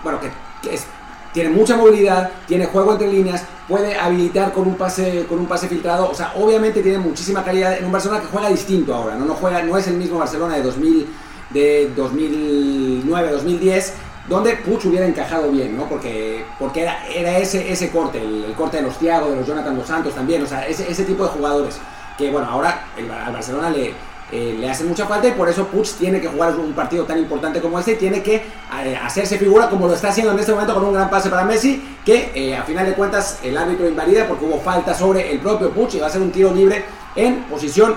[0.04, 0.88] bueno, que, es,
[1.36, 5.68] tiene mucha movilidad, tiene juego entre líneas, puede habilitar con un pase con un pase
[5.68, 9.26] filtrado, o sea, obviamente tiene muchísima calidad en un Barcelona que juega distinto ahora, no
[9.26, 11.08] no juega no es el mismo Barcelona de 2000
[11.50, 13.94] de 2009, 2010
[14.30, 15.88] donde Puch hubiera encajado bien, ¿no?
[15.88, 19.78] Porque, porque era, era ese, ese corte, el, corte de los Thiago, de los Jonathan
[19.78, 21.78] Dos Santos también, o sea, ese, ese tipo de jugadores
[22.18, 23.94] que, bueno, ahora al Barcelona le,
[24.32, 27.20] eh, le hace mucha falta y por eso Puig tiene que jugar un partido tan
[27.20, 28.38] importante como este y tiene que
[28.84, 31.44] eh, hacerse figura como lo está haciendo en este momento con un gran pase para
[31.44, 35.40] Messi que eh, a final de cuentas el árbitro invalida porque hubo falta sobre el
[35.40, 37.94] propio Puig y va a ser un tiro libre en posición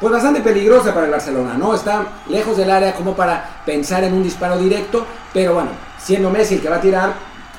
[0.00, 1.74] pues bastante peligrosa para el Barcelona, ¿no?
[1.74, 6.54] Está lejos del área como para pensar en un disparo directo, pero bueno, siendo Messi
[6.54, 7.14] el que va a tirar,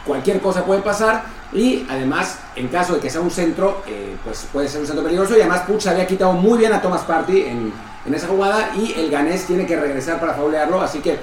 [0.05, 3.81] cualquier cosa puede pasar y además, en caso de que sea un centro,
[4.23, 7.01] pues puede ser un centro peligroso y además se había quitado muy bien a Thomas
[7.01, 7.73] Party en
[8.07, 11.19] en esa jugada y el ganés tiene que regresar para faulearlo, así que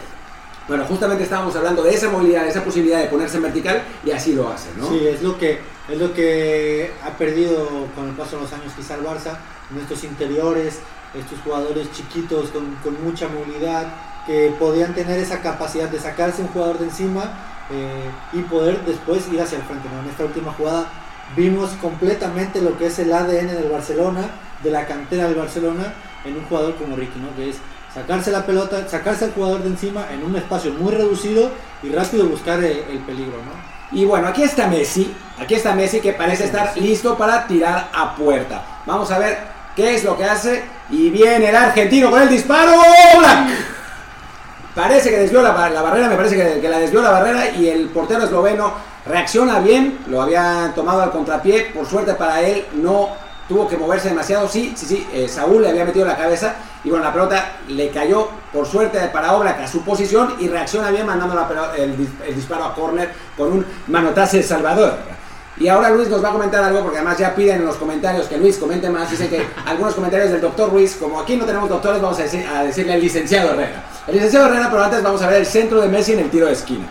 [0.69, 4.11] bueno, justamente estábamos hablando de esa movilidad, de esa posibilidad de ponerse en vertical y
[4.13, 4.89] así lo hace, ¿no?
[4.89, 5.59] Sí, es lo que
[5.89, 9.37] es lo que ha perdido con el paso de los años quizá el Barça,
[9.71, 10.81] en estos interiores,
[11.15, 13.93] estos jugadores chiquitos con, con mucha movilidad
[14.27, 17.35] que podían tener esa capacidad de sacarse un jugador de encima
[17.71, 19.89] eh, y poder después ir hacia el frente.
[19.93, 20.01] ¿no?
[20.01, 20.87] En esta última jugada
[21.37, 24.31] vimos completamente lo que es el ADN del Barcelona,
[24.63, 25.93] de la cantera del Barcelona
[26.25, 27.35] en un jugador como Ricky, ¿no?
[27.37, 27.57] Que es
[27.95, 31.51] sacarse la pelota, sacarse al jugador de encima en un espacio muy reducido
[31.83, 33.75] y rápido buscar el, peligro, ¿no?
[33.97, 38.17] Y bueno, aquí está Messi, aquí está Messi que parece estar listo para tirar a
[38.17, 38.63] puerta.
[38.87, 39.39] Vamos a ver
[39.77, 42.73] qué es lo que hace y viene el argentino con el disparo.
[44.75, 47.91] Parece que desvió la, barrera, me parece que, que, la desvió la barrera y el
[47.91, 48.73] portero esloveno
[49.07, 53.11] reacciona bien, lo había tomado al contrapié, por suerte para él no
[53.49, 54.49] tuvo que moverse demasiado.
[54.49, 57.91] Sí, sí, sí, eh, Saúl le había metido la cabeza y bueno, la pelota le
[57.91, 61.35] cayó por suerte para Oblak a su posición y reacciona bien mandando
[61.77, 61.97] el,
[62.35, 64.95] disparo a córner con un manotazo de Salvador.
[65.57, 68.27] Y ahora Luis nos va a comentar algo, porque además ya piden en los comentarios
[68.27, 69.11] que Luis comente más.
[69.11, 72.65] Dicen que algunos comentarios del doctor Ruiz, como aquí no tenemos doctores, vamos a, a
[72.65, 73.85] decirle al licenciado Herrera.
[74.09, 76.47] El licenciado Herrera, pero antes vamos a ver el centro de Messi en el tiro
[76.47, 76.87] de esquina.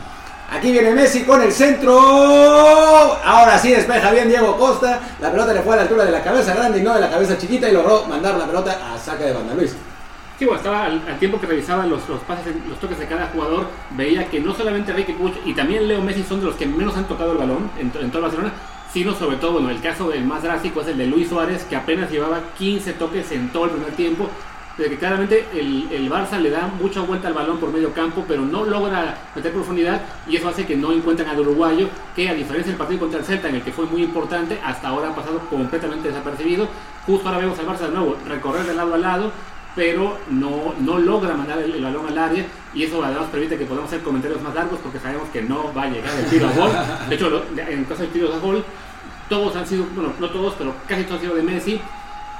[0.53, 1.99] Aquí viene Messi con el centro.
[1.99, 4.99] Ahora sí despeja bien Diego Costa.
[5.19, 7.09] La pelota le fue a la altura de la cabeza grande y no de la
[7.09, 9.55] cabeza chiquita y logró mandar la pelota a saque de banda.
[9.55, 9.75] Luis.
[10.37, 13.67] Sí, bueno, estaba al, tiempo que revisaba los, los, pases, los toques de cada jugador,
[13.91, 16.95] veía que no solamente Ricky Puch y también Leo Messi son de los que menos
[16.97, 18.51] han tocado el balón en, en toda Barcelona,
[18.91, 21.75] sino sobre todo, bueno, el caso del más drástico es el de Luis Suárez, que
[21.75, 24.29] apenas llevaba 15 toques en todo el primer tiempo,
[24.77, 28.25] de que claramente el, el, Barça le da mucha vuelta al balón por medio campo,
[28.27, 32.33] pero no logra meter profundidad y eso hace que no encuentren al uruguayo, que a
[32.33, 35.15] diferencia del partido contra el Celta, en el que fue muy importante, hasta ahora ha
[35.15, 36.67] pasado completamente desapercibido.
[37.05, 39.31] Justo ahora vemos al Barça de nuevo recorrer de lado a lado,
[39.75, 43.89] pero no, no logra mandar el, balón al área y eso además permite que podamos
[43.89, 46.71] hacer comentarios más largos porque sabemos que no va a llegar el tiro a gol.
[47.09, 48.63] De hecho, en el caso del tiro a gol,
[49.29, 51.81] todos han sido, bueno, no todos, pero casi todos han sido de Messi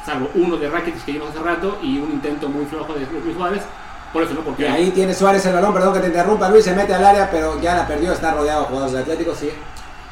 [0.06, 3.36] salvo uno de Rakitic que vimos hace rato y un intento muy flojo de Luis
[3.36, 3.64] Suárez.
[4.12, 4.41] Por eso, ¿no?
[4.41, 4.68] Porque...
[4.68, 7.60] ahí tiene Suárez el balón, perdón que te interrumpa, Luis se mete al área, pero
[7.60, 9.49] ya la perdió, está rodeado de jugadores del Atlético, sí.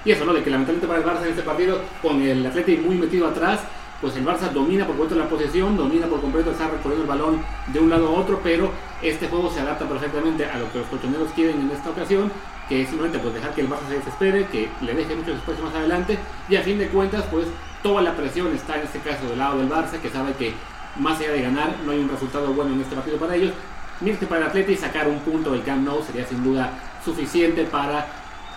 [0.03, 0.33] Y eso, ¿no?
[0.33, 3.59] De que lamentablemente para el Barça en este partido, con el Atlético muy metido atrás,
[4.01, 7.43] pues el Barça domina por completo la posesión, domina por completo, está recorriendo el balón
[7.67, 8.71] de un lado a otro, pero
[9.03, 12.31] este juego se adapta perfectamente a lo que los colchoneros quieren en esta ocasión,
[12.67, 15.63] que es simplemente pues dejar que el Barça se desespere, que le deje mucho espacio
[15.63, 16.17] más adelante,
[16.49, 17.45] y a fin de cuentas, pues
[17.81, 20.53] toda la presión está en este caso del lado del Barça, que sabe que
[20.97, 23.53] más allá de ganar no hay un resultado bueno en este partido para ellos.
[23.99, 26.71] Mientras para el Atleti sacar un punto del Camp Nou sería sin duda
[27.05, 28.07] suficiente para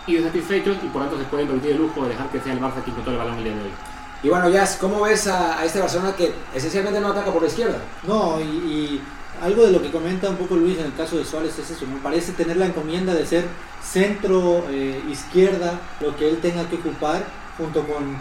[0.06, 2.60] ir satisfechos y por tanto se pueden permitir el lujo de dejar que sea el
[2.60, 3.70] Barça quien controle el balón el día de hoy.
[4.22, 7.78] Y bueno, Jazz, ¿cómo ves a, este Barcelona que esencialmente no ataca por la izquierda?
[8.04, 9.00] No, y,
[9.42, 11.86] algo de lo que comenta un poco Luis en el caso de Suárez es eso,
[11.86, 13.44] me parece tener la encomienda de ser
[13.82, 17.24] centro eh, izquierda, lo que él tenga que ocupar
[17.56, 18.16] junto con,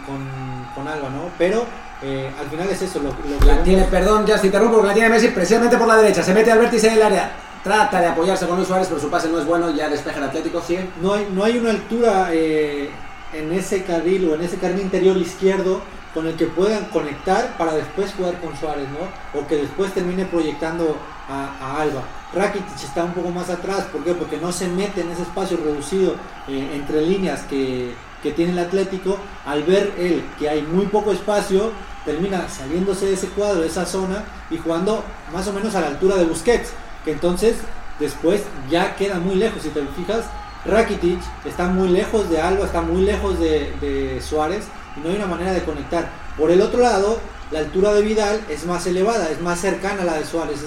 [0.74, 1.30] con, Alba, ¿no?
[1.38, 1.64] Pero
[2.02, 3.00] eh, al final es eso.
[3.00, 3.14] Lo,
[3.46, 6.22] la tiene, perdón, ya se interrumpo, porque la tiene Messi precisamente por la derecha.
[6.22, 7.32] Se mete al vértice en el área.
[7.62, 9.70] Trata de apoyarse con Luis Suárez, pero su pase no es bueno.
[9.70, 10.78] Ya despeja el Atlético, sí.
[11.00, 12.90] No hay, no hay una altura eh,
[13.32, 15.80] en ese carril o en ese carril interior izquierdo
[16.12, 19.40] con el que puedan conectar para después jugar con Suárez, ¿no?
[19.40, 20.96] O que después termine proyectando
[21.28, 22.02] a, Alba.
[22.32, 24.12] Rakitic está un poco más atrás, ¿por qué?
[24.12, 26.14] Porque no se mete en ese espacio reducido
[26.46, 27.94] eh, entre líneas que,
[28.24, 31.70] que tiene el Atlético, al ver él que hay muy poco espacio,
[32.06, 35.88] termina saliéndose de ese cuadro, de esa zona y jugando más o menos a la
[35.88, 36.70] altura de Busquets,
[37.04, 37.56] que entonces
[38.00, 39.62] después ya queda muy lejos.
[39.62, 40.24] Si te fijas,
[40.64, 44.64] Rakitic está muy lejos de Alba, está muy lejos de, Suárez
[44.96, 46.10] y no hay una manera de conectar.
[46.38, 47.18] Por el otro lado,
[47.50, 50.60] la altura de Vidal es más elevada, es más cercana a la de Suárez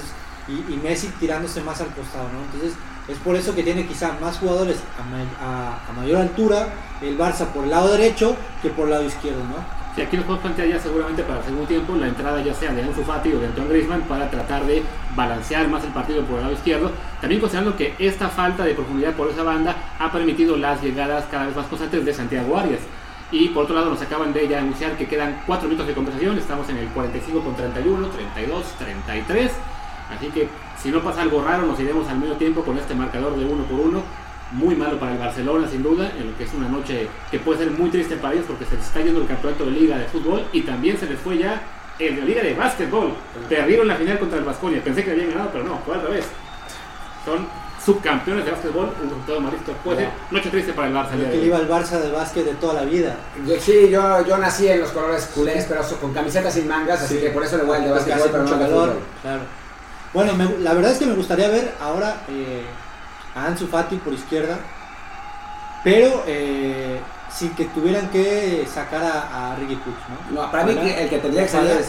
[0.47, 2.30] y, y Messi tirándose más al costado.
[2.32, 2.43] ¿no?
[2.53, 2.78] Entonces
[3.08, 4.78] es por eso que tiene quizá más jugadores
[5.41, 6.68] a, mayor altura
[7.01, 9.78] el Barça por el lado derecho que por el lado izquierdo, ¿no?
[9.95, 12.72] Sí, aquí nos podemos plantear ya seguramente para el segundo tiempo la entrada ya sea
[12.72, 14.84] de Ansu Fati o de Antoine Griezmann para tratar de
[15.16, 16.91] balancear más el partido por el lado izquierdo.
[17.20, 21.47] También considerando que esta falta de profundidad por esa banda ha permitido las llegadas cada
[21.47, 22.82] vez más constantes de Santiago Arias.
[23.32, 26.38] Y por otro lado nos acaban de ya anunciar que quedan 4 minutos de conversación,
[26.38, 29.51] estamos en el 45 con 31, 32, 33.
[30.16, 30.47] Así que
[30.82, 33.63] si no pasa algo raro, nos iremos al medio tiempo con este marcador de uno
[33.63, 34.03] por uno.
[34.51, 37.59] Muy malo para el Barcelona, sin duda, en lo que es una noche que puede
[37.59, 40.05] ser muy triste para ellos porque se les está yendo el campeonato de Liga de
[40.05, 41.61] Fútbol y también se les fue ya
[41.99, 43.13] el de Liga de Básquetbol.
[43.49, 44.82] Perdieron la final contra el Vasconia.
[44.82, 46.25] Pensé que habían ganado, pero no, fue al revés.
[47.25, 47.45] Son
[47.88, 49.71] subcampeones de básquetbol, un resultado malito.
[49.84, 51.32] Puede ser noche triste para el Barça.
[51.32, 53.15] que iba el Barça de básquet de toda la vida.
[53.59, 57.30] sí, yo, yo nací en los colores culés, pero con camisetas sin mangas, así que
[57.30, 58.97] por eso le voy al de básquetbol, pero no calor.
[59.21, 59.41] Claro.
[60.18, 62.63] Bueno, la verdad es que me gustaría ver ahora eh,
[63.36, 64.57] a Ansu Fati por izquierda,
[65.84, 66.99] pero eh,
[67.30, 69.95] sin que tuvieran que sacar a, a Ricky Puig,
[70.34, 70.41] ¿no?
[70.41, 71.86] No, para mí el que tendría que salir es,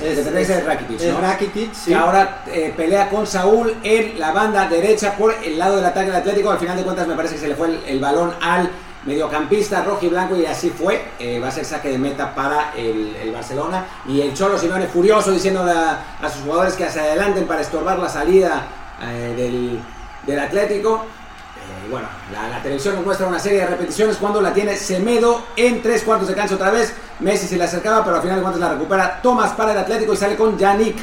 [0.46, 1.20] ser Rakitic, ¿no?
[1.22, 1.90] Rakitic, sí.
[1.92, 6.08] Que ahora eh, pelea con Saúl en la banda derecha por el lado del ataque
[6.08, 6.50] del Atlético.
[6.50, 8.68] Al final de cuentas me parece que se le fue el, el balón al
[9.04, 11.12] mediocampista rojo y blanco y así fue.
[11.18, 13.86] Eh, va a ser saque de meta para el, Barcelona.
[14.06, 18.08] Y el Cholo Simeone furioso diciendo a, sus jugadores que se adelanten para estorbar la
[18.08, 18.66] salida
[19.02, 19.80] eh,
[20.26, 21.04] del, Atlético.
[21.04, 25.82] Eh, bueno, la, televisión nos muestra una serie de repeticiones cuando la tiene Semedo en
[25.82, 26.94] tres cuartos de cancha otra vez.
[27.20, 30.12] Messi se le acercaba, pero al final de cuentas la recupera Tomás para el Atlético
[30.12, 30.96] y sale con Yannick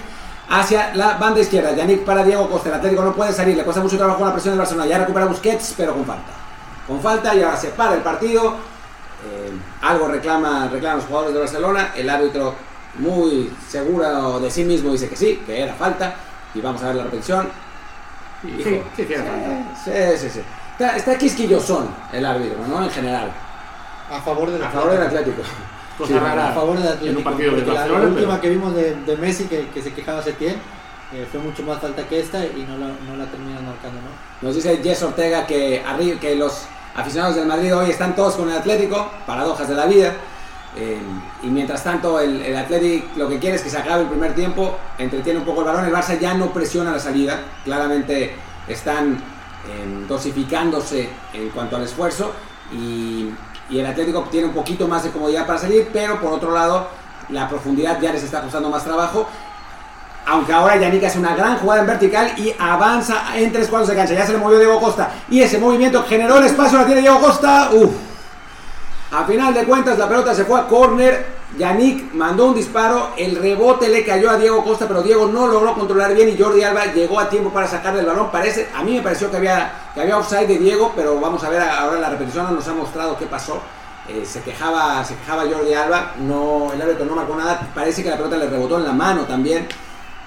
[0.49, 1.73] hacia la banda izquierda.
[1.73, 2.69] Yannick para Diego Costa.
[2.69, 4.87] El Atlético no puede salir, le cuesta mucho trabajo la presión del Barcelona.
[4.87, 6.44] Ya recupera Busquets, pero con falta
[6.87, 8.55] con falta y ahora se para el partido.
[9.25, 11.93] Eh, algo reclama, reclaman los jugadores de Barcelona.
[11.95, 12.53] El árbitro
[12.99, 16.15] muy seguro de sí mismo dice que sí, que era falta.
[16.53, 17.49] Y vamos a ver la repetición.
[18.41, 20.41] Sí, sí, sí, sí, sí, sí.
[20.71, 22.83] Está, está quisquillosón el árbitro, ¿no?
[22.83, 23.31] En general.
[24.11, 25.41] A favor del, a favor del Atlético.
[25.97, 26.49] Cosa rara.
[26.49, 27.11] A favor del Atlético.
[27.11, 29.93] En un partido de Barcelona, la, última que vimos de, de Messi que, que, se
[29.93, 30.55] quejaba Setién
[31.13, 34.47] eh, fue mucho más falta que esta y no la, no la terminan marcando, ¿no?
[34.47, 35.83] Nos dice Jess Ortega que,
[36.19, 40.13] que los aficionados del Madrid hoy están todos con el Atlético, paradojas de la vida.
[40.77, 40.99] Eh,
[41.43, 44.33] y mientras tanto el, el Atlético lo que quiere es que se acabe el primer
[44.33, 48.35] tiempo, entretiene un poco el balón, el Barça ya no presiona la salida, claramente
[48.67, 49.17] están
[49.71, 52.33] em, dosificándose en cuanto al esfuerzo
[52.73, 53.29] y,
[53.69, 56.87] y, el Atlético tiene un poquito más de comodidad para salir, pero por otro lado
[57.29, 59.27] la profundidad ya les está costando más trabajo
[60.25, 63.95] aunque ahora Yannick hace una gran jugada en vertical y avanza en tres cuartos de
[63.95, 64.13] cancha.
[64.13, 67.19] Ya se le movió Diego Costa y ese movimiento generó el espacio, la tiene Diego
[67.19, 67.69] Costa.
[67.73, 67.91] Uf.
[69.11, 71.35] A final de cuentas la pelota se fue a córner.
[71.57, 75.73] Yannick mandó un disparo, el rebote le cayó a Diego Costa, pero Diego no logró
[75.73, 78.29] controlar bien y Jordi Alba llegó a tiempo para sacarle el balón.
[78.29, 81.49] Parece, a mí me pareció que había, que había offside de Diego, pero vamos a
[81.49, 83.61] ver ahora la repetición nos ha mostrado qué pasó.
[84.07, 88.09] Eh, se quejaba se quejaba Jordi Alba, no, el árbitro no marcó nada, parece que
[88.09, 89.67] la pelota le rebotó en la mano también.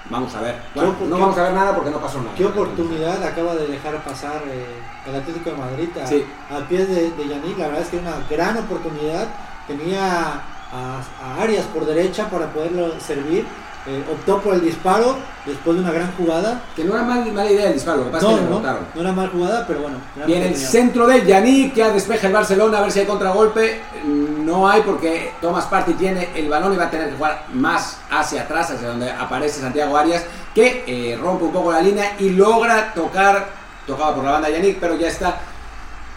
[0.09, 0.55] Vamos a ver.
[0.73, 2.35] Bueno, no vamos a ver nada porque no pasó nada.
[2.35, 4.65] ¿Qué oportunidad acaba de dejar pasar eh,
[5.07, 7.25] el Atlético de Madrid a, a pies de, de?
[7.25, 9.27] La verdad es que una gran oportunidad.
[9.67, 10.41] Tenía
[10.71, 11.01] a,
[11.39, 13.45] Arias por derecha para poderlo servir.
[13.89, 15.17] Eh, optó por el disparo
[15.47, 16.61] después de una gran jugada.
[16.75, 18.59] Que no era mal, mala idea el disparo, lo que pasa no, es que no,
[18.59, 19.97] no, era mal jugada, pero bueno.
[20.27, 23.81] Bien, el centro de Yannick que despeja el Barcelona a ver si hay contragolpe.
[24.05, 27.97] No hay porque Thomas Party tiene el balón y va a tener que jugar más
[28.11, 30.23] hacia atrás, hacia donde aparece Santiago Arias,
[30.53, 33.47] que eh, rompe un poco la línea y logra tocar,
[33.87, 35.37] tocaba por la banda Yannick, pero ya está,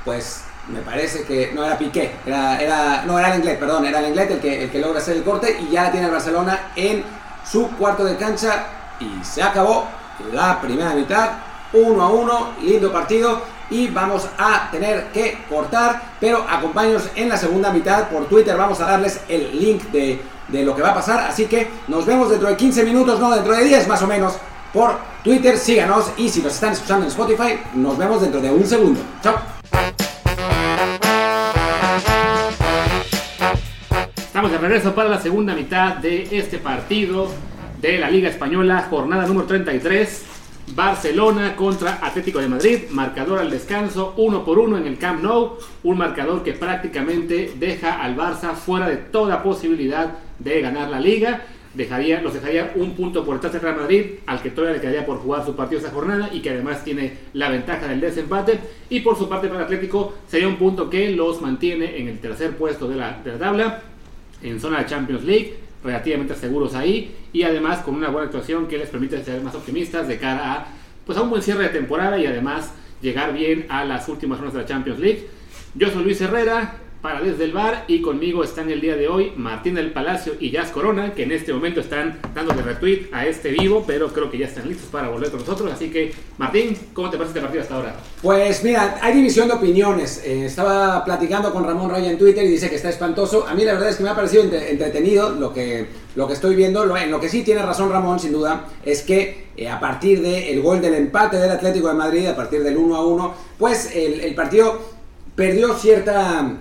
[0.05, 4.01] pues me parece que no era Piqué, era, era, no era el inglés, perdón, era
[4.01, 6.71] el inglés el que, el que logra hacer el corte y ya tiene el Barcelona
[6.77, 7.03] en
[7.53, 8.67] su cuarto de cancha
[8.99, 9.87] y se acabó
[10.33, 11.33] la primera mitad,
[11.75, 17.37] 1 a 1, lindo partido y vamos a tener que cortar, pero acompáñenos en la
[17.37, 20.95] segunda mitad por Twitter, vamos a darles el link de, de lo que va a
[20.95, 24.07] pasar, así que nos vemos dentro de 15 minutos, no, dentro de 10 más o
[24.07, 24.35] menos
[24.73, 28.67] por Twitter, síganos y si nos están escuchando en Spotify, nos vemos dentro de un
[28.67, 29.01] segundo.
[29.23, 29.35] Chao.
[34.51, 37.29] De regreso para la segunda mitad de este partido
[37.81, 40.25] de la Liga Española, jornada número 33.
[40.75, 45.59] Barcelona contra Atlético de Madrid, marcador al descanso, uno por uno en el Camp Nou,
[45.85, 51.43] un marcador que prácticamente deja al Barça fuera de toda posibilidad de ganar la liga.
[51.75, 55.07] Dejaría, los dejaría un punto por detrás del Real Madrid, al que todavía le quedaría
[55.07, 58.59] por jugar su partido esta jornada y que además tiene la ventaja del desempate.
[58.91, 62.57] Y por su parte para Atlético sería un punto que los mantiene en el tercer
[62.57, 63.83] puesto de la, de la tabla
[64.43, 68.79] en zona de Champions League, relativamente seguros ahí y además con una buena actuación que
[68.79, 70.67] les permite ser más optimistas de cara a,
[71.05, 74.55] pues a un buen cierre de temporada y además llegar bien a las últimas rondas
[74.55, 75.29] de la Champions League.
[75.75, 79.33] Yo soy Luis Herrera, para Desde el Bar y conmigo están el día de hoy
[79.37, 83.51] Martín del Palacio y Jazz Corona, que en este momento están dándole retweet a este
[83.51, 85.73] vivo, pero creo que ya están listos para volver con nosotros.
[85.73, 87.97] Así que, Martín, ¿cómo te parece este partido hasta ahora?
[88.23, 90.23] Pues mira, hay división de opiniones.
[90.25, 93.49] Eh, estaba platicando con Ramón Roya en Twitter y dice que está espantoso.
[93.49, 96.55] A mí la verdad es que me ha parecido entretenido lo que, lo que estoy
[96.55, 96.85] viendo.
[96.85, 100.23] Lo, en lo que sí tiene razón Ramón, sin duda, es que eh, a partir
[100.23, 103.91] del gol del empate del Atlético de Madrid, a partir del 1 a 1, pues
[103.93, 104.81] el, el partido
[105.35, 106.59] perdió cierta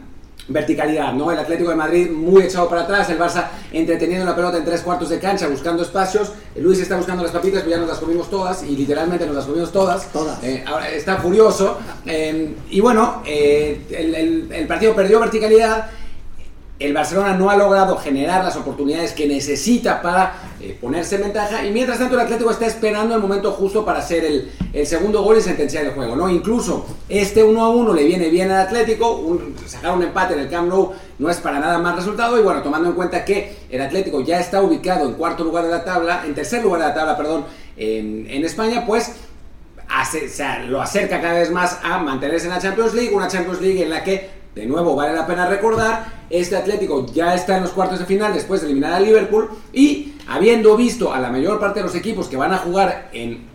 [0.48, 1.32] verticalidad, ¿no?
[1.32, 4.82] El Atlético de Madrid muy echado para atrás, el Barça entreteniendo la pelota en tres
[4.82, 6.32] cuartos de cancha, buscando espacios.
[6.56, 9.46] Luis está buscando las papitas, pero ya nos las comimos todas y literalmente nos las
[9.46, 10.12] comimos todas.
[10.12, 10.44] Todas.
[10.44, 11.78] Eh, ahora está furioso.
[12.06, 15.90] Eh, y bueno, eh, el, el partido perdió verticalidad
[16.82, 21.66] el Barcelona no ha logrado generar las oportunidades que necesita para eh, ponerse en ventaja
[21.66, 24.52] y mientras tanto el Atlético está esperando el momento justo para hacer el,
[24.86, 26.16] segundo gol y sentenciar el juego.
[26.16, 26.30] ¿no?
[26.30, 30.50] Incluso este 1 a 1 le viene bien al Atlético, sacar un empate en el
[30.50, 33.80] Camp Nou no es para nada más resultado y bueno, tomando en cuenta que el
[33.80, 36.94] Atlético ya está ubicado en cuarto lugar de la tabla, en tercer lugar de la
[36.96, 37.46] tabla, perdón,
[37.78, 39.12] en, España, pues
[40.68, 43.90] lo acerca cada vez más a mantenerse en la Champions League, una Champions League en
[43.90, 48.00] la que de nuevo, vale la pena recordar, este Atlético ya está en los cuartos
[48.00, 51.86] de final después de eliminar a Liverpool y habiendo visto a la mayor parte de
[51.86, 53.50] los equipos que van a jugar en,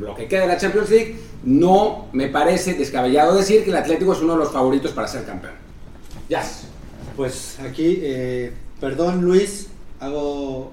[0.00, 4.12] lo que queda de la Champions League, no me parece descabellado decir que el Atlético
[4.12, 5.54] es uno de los favoritos para ser campeón.
[6.28, 6.42] Ya.
[7.16, 9.68] Pues aquí, eh, perdón Luis,
[10.00, 10.72] hago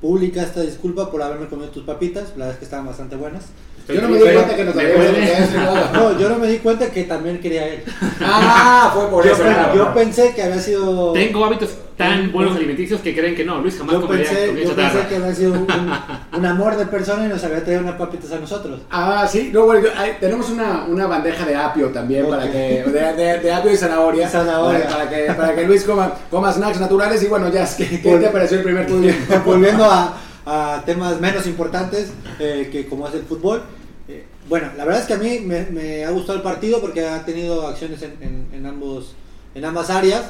[0.00, 3.44] pública esta disculpa por haberme comido tus papitas, la verdad es que estaban bastante buenas.
[3.86, 7.04] Yo no me di cuenta que nos había No, yo no me di cuenta que
[7.04, 7.84] también quería él.
[8.20, 9.42] Ah, fue por eso.
[9.76, 11.12] Yo pensé que había sido.
[11.12, 13.60] Tengo hábitos tan buenos alimenticios que creen que no.
[13.60, 15.52] Luis jamás yo pensé, Yo pensé que había sido
[16.32, 18.80] un, amor de persona y nos había traído unas papitas a nosotros.
[18.90, 19.50] Ah, sí.
[19.52, 19.86] No, bueno,
[20.18, 22.84] tenemos una, una bandeja de apio también para que.
[22.84, 24.28] De, de, apio y zanahoria.
[24.30, 24.88] zanahoria.
[24.88, 27.22] Para, que, para que Luis coma, coma snacks naturales.
[27.22, 29.12] Y bueno, ya, ¿qué, qué te pareció el primer turno?
[29.44, 30.14] Volviendo a
[30.46, 33.62] a temas menos importantes eh, que como es el fútbol.
[34.08, 37.24] Eh, bueno, la verdad es que a mí me, ha gustado el partido porque ha
[37.24, 39.14] tenido acciones en, ambos,
[39.54, 40.24] en ambas áreas,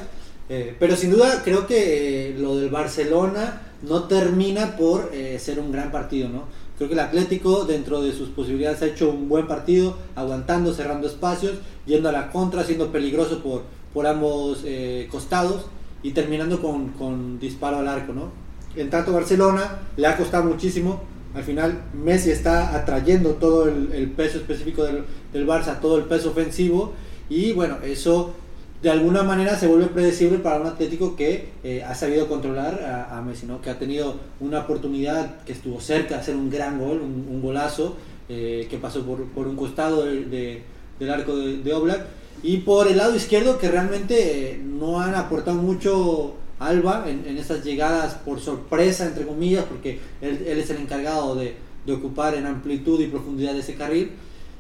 [0.49, 5.91] eh, pero sin duda creo que lo del Barcelona no termina por ser un gran
[5.91, 6.45] partido, ¿no?
[6.77, 11.07] Creo que el Atlético, dentro de sus posibilidades, ha hecho un buen partido, aguantando, cerrando
[11.07, 13.63] espacios, yendo a la contra, siendo peligroso por,
[13.93, 14.65] por ambos
[15.11, 15.67] costados
[16.03, 18.44] y terminando con, con disparo al arco, ¿no?
[18.77, 21.03] En tanto Barcelona le ha costado muchísimo.
[21.35, 26.31] Al final Messi está atrayendo todo el, peso específico del, del, Barça, todo el peso
[26.31, 26.93] ofensivo.
[27.29, 28.35] Y bueno, eso
[28.85, 33.23] de alguna manera se vuelve predecible para un Atlético que eh, ha sabido controlar a,
[33.23, 33.63] Messi, ¿no?
[33.63, 37.97] que ha tenido una oportunidad que estuvo cerca de hacer un gran gol, un, golazo
[38.29, 40.63] eh, que pasó por, por un costado del
[41.11, 42.07] arco de, de, Oblak.
[42.43, 47.37] Y por el lado izquierdo que realmente eh, no han aportado mucho Alba en, en,
[47.37, 52.47] estas llegadas por sorpresa, entre comillas, porque él, es el encargado de, de ocupar en
[52.47, 54.13] amplitud y profundidad ese carril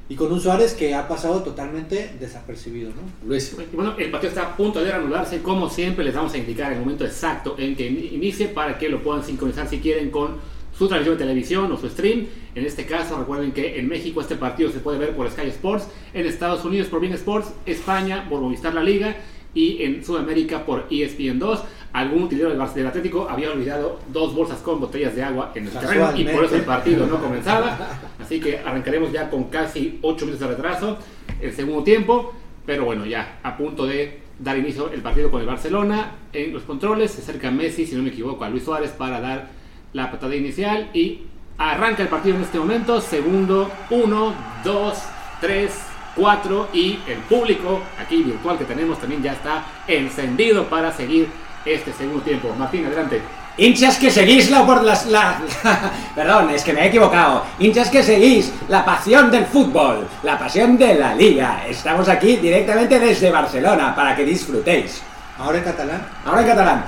[0.08, 2.90] y con un Suárez que ha pasado totalmente desapercibido.
[2.90, 3.28] ¿no?
[3.28, 3.56] Luis.
[3.72, 6.80] Bueno, el partido está a punto de anularse, como siempre les vamos a indicar el
[6.80, 10.36] momento exacto en que inicie para que lo puedan sincronizar si quieren con
[10.76, 12.26] su transmisión de televisión o su stream.
[12.54, 15.86] En este caso, recuerden que en México este partido se puede ver por Sky Sports,
[16.12, 19.16] en Estados Unidos por Bein Sports, España por Movistar La Liga
[19.54, 21.60] y en Sudamérica por ESPN 2
[21.94, 26.10] algún utilero del, Atlético había olvidado dos bolsas con botellas de agua en el terreno
[26.16, 27.78] y por eso el partido no comenzaba.
[28.20, 30.98] Así que arrancaremos ya con casi 8 minutos de retraso
[31.40, 32.34] el segundo tiempo.
[32.66, 36.16] Pero bueno, ya a punto de dar inicio el partido con el Barcelona.
[36.32, 39.50] En los controles se acerca Messi, si no me equivoco, a Luis Suárez para dar
[39.92, 41.22] la patada inicial y
[41.58, 43.00] arranca el partido en este momento.
[43.00, 44.34] Segundo, 1,
[44.64, 44.98] 2,
[45.40, 45.72] 3,
[46.16, 51.28] 4 y el público aquí virtual que tenemos también ya está encendido para seguir
[51.64, 52.54] este segundo tiempo.
[52.58, 53.22] Martín, adelante.
[53.56, 55.40] Hinchas que seguís la, por las, la,
[56.14, 57.44] Perdón, es que me he equivocado.
[57.60, 61.64] Hinchas que seguís la pasión del fútbol, la pasión de la liga.
[61.68, 65.02] Estamos aquí directamente desde Barcelona para que disfrutéis.
[65.38, 66.06] ¿Ahora en catalán?
[66.24, 66.84] Ahora en catalán.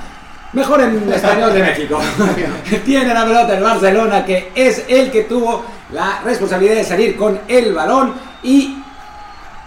[0.52, 2.00] Mejor en español de México.
[2.84, 7.40] Tiene la pelota el Barcelona, que es el que tuvo la responsabilidad de salir con
[7.46, 8.78] el balón y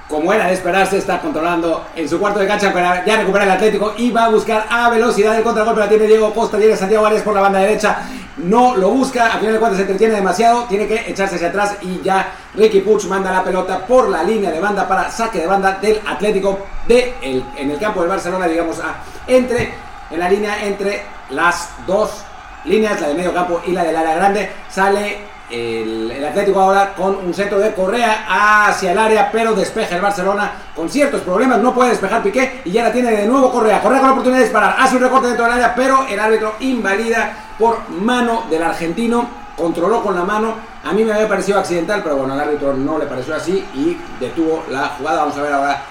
[0.09, 3.53] como era de esperarse, está controlando en su cuarto de cancha para ya recuperar el
[3.53, 5.81] Atlético y va a buscar a velocidad el contragolpe.
[5.81, 7.99] La tiene Diego Costa, tiene Santiago Arias por la banda derecha.
[8.37, 11.77] No lo busca, al final de cuentas se entretiene demasiado, tiene que echarse hacia atrás
[11.81, 15.47] y ya Ricky Puch manda la pelota por la línea de banda para saque de
[15.47, 16.57] banda del Atlético
[16.87, 18.95] de en el campo del Barcelona, digamos, a,
[19.27, 19.73] entre
[20.09, 22.23] en la línea entre las dos
[22.65, 24.49] líneas, la de medio campo y la del área grande.
[24.69, 28.25] Sale el, Atlético ahora con un centro de Correa
[28.67, 31.59] hacia el área, pero despeja el Barcelona con ciertos problemas.
[31.59, 33.81] No puede despejar Piqué y ya la tiene de nuevo Correa.
[33.81, 34.75] Correa con la oportunidad de disparar.
[34.79, 39.27] Hace un recorte dentro del área, pero el árbitro invalida por mano del argentino.
[39.57, 40.55] Controló con la mano.
[40.85, 43.97] A mí me había parecido accidental, pero bueno, al árbitro no le pareció así y
[44.19, 45.21] detuvo la jugada.
[45.21, 45.81] Vamos a ver ahora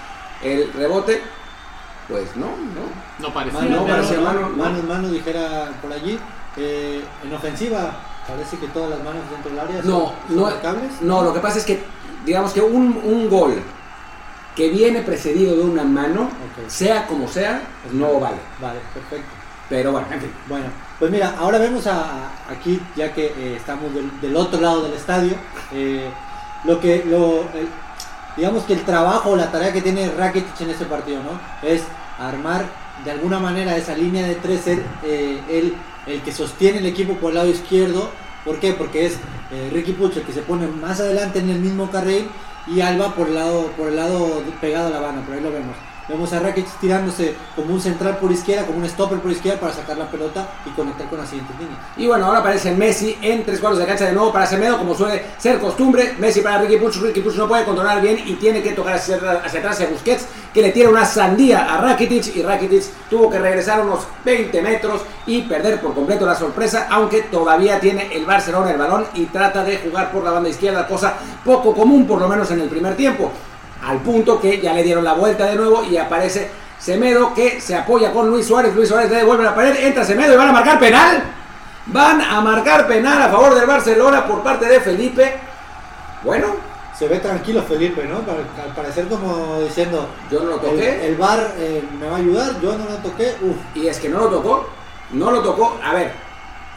[0.43, 1.23] el rebote.
[2.09, 3.27] Pues no, no.
[3.29, 3.61] No parecía.
[3.61, 6.19] Mano, mano, mano, mano, dijera por allí.
[6.57, 7.93] Eh, en ofensiva
[8.29, 10.51] Parece que todas las manos dentro del área no, son, no,
[11.01, 11.83] No, lo que pasa es que,
[12.27, 13.55] digamos que un, un gol
[14.55, 16.29] que viene precedido de una mano,
[16.67, 17.63] sea como sea,
[17.93, 18.37] no vale.
[18.61, 19.31] Vale, perfecto.
[19.69, 20.33] Pero bueno, en fin.
[20.49, 20.67] Bueno,
[20.99, 23.87] pues mira, ahora vemos a, aquí, ya que eh, estamos
[24.21, 25.35] del, otro lado del estadio,
[25.73, 26.11] eh,
[26.65, 27.45] lo que, lo,
[28.37, 31.39] digamos que el trabajo, la tarea que tiene Rakitic en este partido, ¿no?
[31.67, 31.83] Es
[32.19, 32.65] armar
[33.05, 35.73] de alguna manera esa línea de tres, ser eh,
[36.09, 38.11] el que sostiene el equipo por el lado izquierdo.
[38.45, 38.73] ¿Por qué?
[38.73, 39.15] Porque es
[39.53, 42.29] eh, Ricky Puch el que se pone más adelante en el mismo carril
[42.67, 45.53] y Alba por el lado, por el lado pegado a la banda, por ahí lo
[45.53, 45.77] vemos.
[46.09, 49.75] Vemos a Rakic tirándose como un central por izquierda, como un stopper por izquierda para
[49.75, 51.77] sacar la pelota y conectar con la siguiente línea.
[51.99, 54.95] Y bueno, ahora aparece Messi en tres cuartos de cancha de nuevo para Semedo, como
[54.95, 56.15] suele ser costumbre.
[56.19, 59.17] Messi para Ricky Puch, Ricky Puch no puede controlar bien y tiene que tocar hacia,
[59.17, 63.39] hacia atrás a Busquets, que le tira una sandía a Rakitic y Rakitic tuvo que
[63.39, 68.71] regresar unos 20 metros y perder por completo la sorpresa, aunque todavía tiene el Barcelona
[68.71, 72.29] el balón y trata de jugar por la banda izquierda, cosa poco común por lo
[72.29, 73.31] menos en el primer tiempo.
[73.85, 77.75] Al punto que ya le dieron la vuelta de nuevo y aparece Semedo que se
[77.75, 78.75] apoya con Luis Suárez.
[78.75, 81.23] Luis Suárez le devuelve la pared, entra Semedo y van a marcar penal.
[81.87, 85.35] Van a marcar penal a favor del Barcelona por parte de Felipe.
[86.23, 86.69] Bueno.
[86.97, 88.17] Se ve tranquilo Felipe, ¿no?
[88.17, 90.09] Al parecer como diciendo...
[90.31, 91.07] Yo no lo toqué.
[91.07, 93.37] El, bar eh, me va a ayudar, yo no lo toqué.
[93.41, 93.57] Uf.
[93.77, 94.69] Y es que no lo tocó.
[95.13, 95.79] No lo tocó.
[95.83, 96.13] A ver,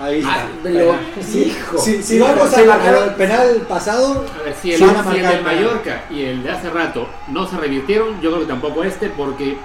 [0.01, 0.47] Ahí está.
[0.47, 0.99] Ah,
[1.35, 1.77] hijo.
[1.77, 6.05] Si, vamos a marcar el penal pasado, a ver, si el, si el del Mallorca
[6.09, 9.57] y el de hace rato no se revirtieron, yo creo que tampoco este, porque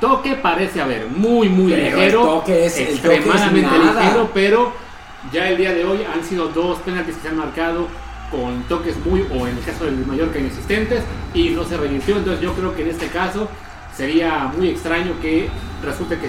[0.00, 2.22] toque parece haber muy, muy ligero.
[2.22, 4.72] toque es, extremadamente ligero, pero
[5.32, 7.86] ya el día de hoy han sido dos penaltis que se han marcado
[8.32, 12.16] con toques muy, o en el caso del Mallorca, inexistentes, y no se revirtió.
[12.16, 13.48] Entonces, yo creo que en este caso
[13.96, 15.48] sería muy extraño que
[15.84, 16.28] resulte que,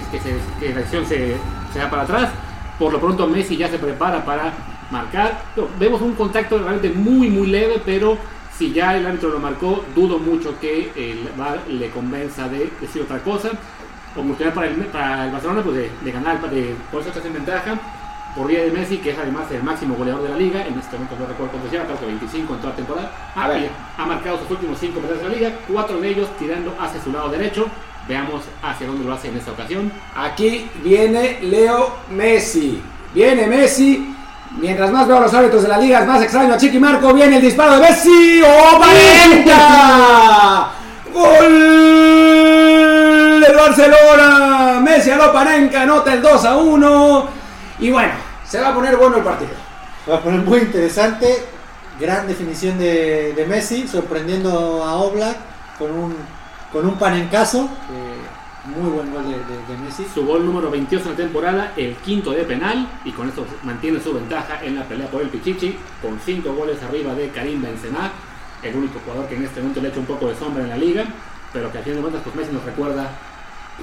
[0.60, 1.36] que, la acción se,
[1.72, 2.28] se da para atrás
[2.78, 4.52] por lo pronto Messi ya se prepara para
[4.90, 5.42] marcar.
[5.78, 8.18] Vemos un contacto realmente muy muy leve, pero
[8.56, 13.02] si ya el árbitro lo marcó, dudo mucho que el VAR le convenza de decir
[13.02, 13.50] otra cosa.
[14.16, 17.78] Oportunidad para el, para el Barcelona pues de, ganar, de, por eso está en ventaja.
[18.34, 20.66] por de Messi, que es además el máximo goleador de la liga.
[20.66, 23.12] En este momento no recuerdo cuántos lleva, creo que 25 en toda la temporada.
[23.34, 23.68] A Ah,
[23.98, 27.12] ha marcado sus últimos 5 penales de la liga, cuatro de ellos tirando hacia su
[27.12, 27.66] lado derecho.
[28.08, 29.92] Veamos hacia dónde lo hace en esta ocasión.
[30.14, 32.80] Aquí viene Leo Messi.
[33.12, 34.14] Viene Messi.
[34.58, 37.12] Mientras más veo a los árbitros de la liga, es más extraño a Chiqui Marco.
[37.12, 38.42] Viene el disparo de Messi.
[38.46, 40.70] ¡Oh, Panenka!
[41.12, 41.50] ¡Gol
[43.40, 44.80] del Barcelona!
[44.80, 47.28] Messi a lo Panenka, anota el 2 a 1.
[47.80, 48.12] Y bueno,
[48.46, 49.50] se va a poner bueno el partido.
[50.04, 51.44] Se va a poner muy interesante.
[51.98, 55.36] Gran definición de, de Messi, sorprendiendo a Oblak
[55.78, 56.14] con un,
[56.72, 57.64] con un panencaso.
[57.92, 60.04] Eh, muy buen gol de, de- de Messi.
[60.12, 64.00] Su gol número 22 en la temporada, el quinto de penal, y con esto mantiene
[64.00, 68.10] su ventaja en la pelea por el Pichichi, con 5 goles arriba de Karim Benzema,
[68.62, 70.76] el único jugador que en este momento le echa un poco de sombra en la
[70.76, 71.04] liga,
[71.52, 73.08] pero que a fin de cuentas pues Messi nos recuerda.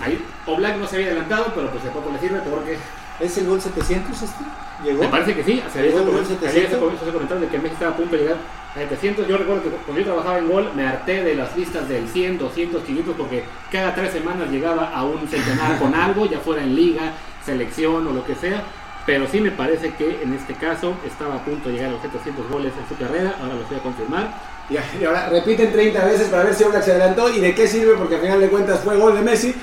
[0.02, 2.78] Ahí Oblak no se había adelantado, pero pues de poco le sirve porque
[3.20, 4.44] ¿Es el gol 700 este?
[4.84, 5.04] ¿Llegó?
[5.04, 6.80] me parece que sí, se había Llegó ese el com- gol había ese 700.
[6.80, 8.38] com- ese comentario de que Messi estaba a punto de llegar
[8.76, 9.28] a 700.
[9.28, 12.40] Yo recuerdo que cuando yo trabajaba en Gol me harté de las listas del 100,
[12.40, 16.76] 200, 500 porque cada tres semanas llegaba a un centenar con algo, ya fuera en
[16.76, 17.14] liga,
[17.46, 18.64] selección o lo que sea.
[19.06, 22.02] Pero sí me parece que en este caso estaba a punto de llegar a los
[22.02, 24.34] 700 goles en su carrera, ahora lo voy a confirmar.
[24.70, 27.94] Y ahora repiten 30 veces para ver si Oblak se adelantó y de qué sirve,
[27.96, 29.54] porque al final de cuentas fue gol de Messi.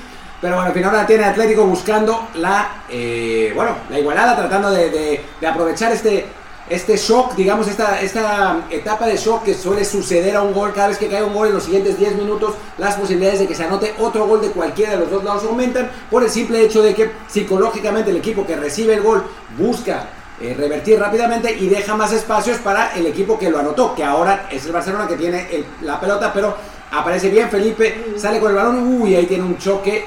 [0.41, 4.89] Pero bueno, al final ahora tiene Atlético buscando la, eh, bueno, la igualada, tratando de,
[4.89, 6.25] de- de aprovechar este,
[6.67, 10.73] este shock, digamos, esta, esta etapa de shock que suele suceder a un gol.
[10.73, 13.53] Cada vez que cae un gol en los siguientes 10 minutos, las posibilidades de que
[13.53, 16.81] se anote otro gol de cualquiera de los dos lados aumentan por el simple hecho
[16.81, 19.23] de que psicológicamente el equipo que recibe el gol
[19.59, 20.07] busca
[20.41, 24.47] eh, revertir rápidamente y deja más espacios para el equipo que lo anotó, que ahora
[24.49, 26.55] es el Barcelona que tiene el- la pelota, pero
[26.91, 30.03] aparece bien Felipe, sale con el balón, uy, ahí tiene un choque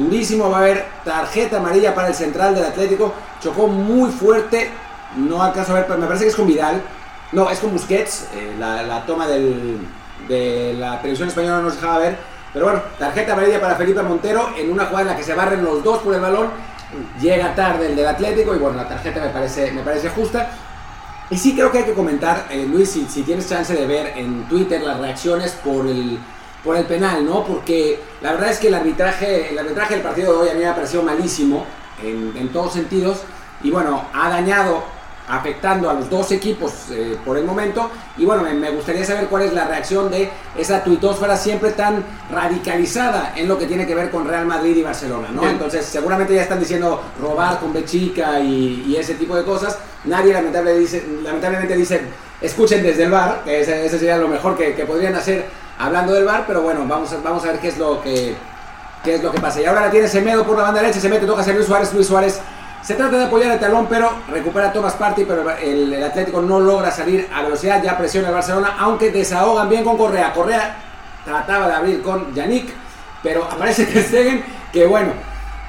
[0.00, 4.70] durísimo, va a haber tarjeta amarilla para el central del Atlético, chocó muy fuerte,
[5.16, 6.82] no alcanzo a ver, pero me parece que es con Vidal,
[7.32, 9.78] no, es con Busquets, eh, la, toma del,
[10.28, 12.16] de la televisión española no nos dejaba ver,
[12.52, 15.62] pero bueno, tarjeta amarilla para Felipe Montero en una jugada en la que se barren
[15.62, 16.48] los dos por el balón,
[17.20, 20.50] llega tarde el del Atlético y bueno, la tarjeta me parece, me parece justa.
[21.30, 24.48] Y sí creo que hay que comentar, eh, Luis, si tienes chance de ver en
[24.48, 26.18] Twitter las reacciones por el,
[26.64, 27.44] por el penal, ¿no?
[27.44, 30.60] Porque la verdad es que el arbitraje, el arbitraje del partido de hoy a mí
[30.60, 31.64] me ha parecido malísimo
[32.02, 33.22] en, en todos sentidos
[33.62, 34.82] y bueno, ha dañado,
[35.28, 39.26] afectando a los dos equipos eh, por el momento y bueno, me, me gustaría saber
[39.28, 43.94] cuál es la reacción de esa tuitosfera siempre tan radicalizada en lo que tiene que
[43.94, 45.42] ver con Real Madrid y Barcelona, ¿no?
[45.42, 45.52] Bien.
[45.52, 49.78] Entonces seguramente ya están diciendo robar con Bechica y, y ese tipo de cosas.
[50.04, 52.00] Nadie lamentable dice, lamentablemente dice,
[52.40, 55.46] escuchen desde el bar, que ese, ese sería lo mejor que, que podrían hacer
[55.80, 58.36] hablando del bar, pero bueno, vamos a, vamos a ver qué es lo que
[59.02, 59.60] qué es lo que pasa.
[59.60, 61.92] Y ahora la tiene Semedo por la banda derecha, se mete, toca hacia Luis Suárez,
[61.94, 62.40] Luis Suárez.
[62.82, 66.60] Se trata de apoyar el talón, pero recupera Thomas Party, pero el, el Atlético no
[66.60, 70.32] logra salir a velocidad, ya presiona el Barcelona, aunque desahogan bien con Correa.
[70.32, 70.76] Correa
[71.24, 72.70] trataba de abrir con Yannick,
[73.22, 75.12] pero aparece Ter Stegen, que bueno,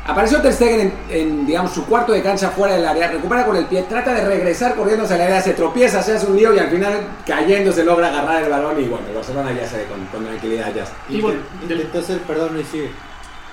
[0.05, 3.55] apareció Ter Stegen en, en, digamos, su cuarto de cancha fuera del área, recupera con
[3.55, 6.53] el pie, trata de regresar corriendo hacia el área, se tropieza, se hace un lío
[6.53, 9.77] y al final cayendo se logra agarrar el balón y bueno, el Barcelona ya se
[9.77, 10.85] ve con, con tranquilidad ya.
[11.09, 12.91] Y bueno, Intentó hacer, perdón, Luis, sigue.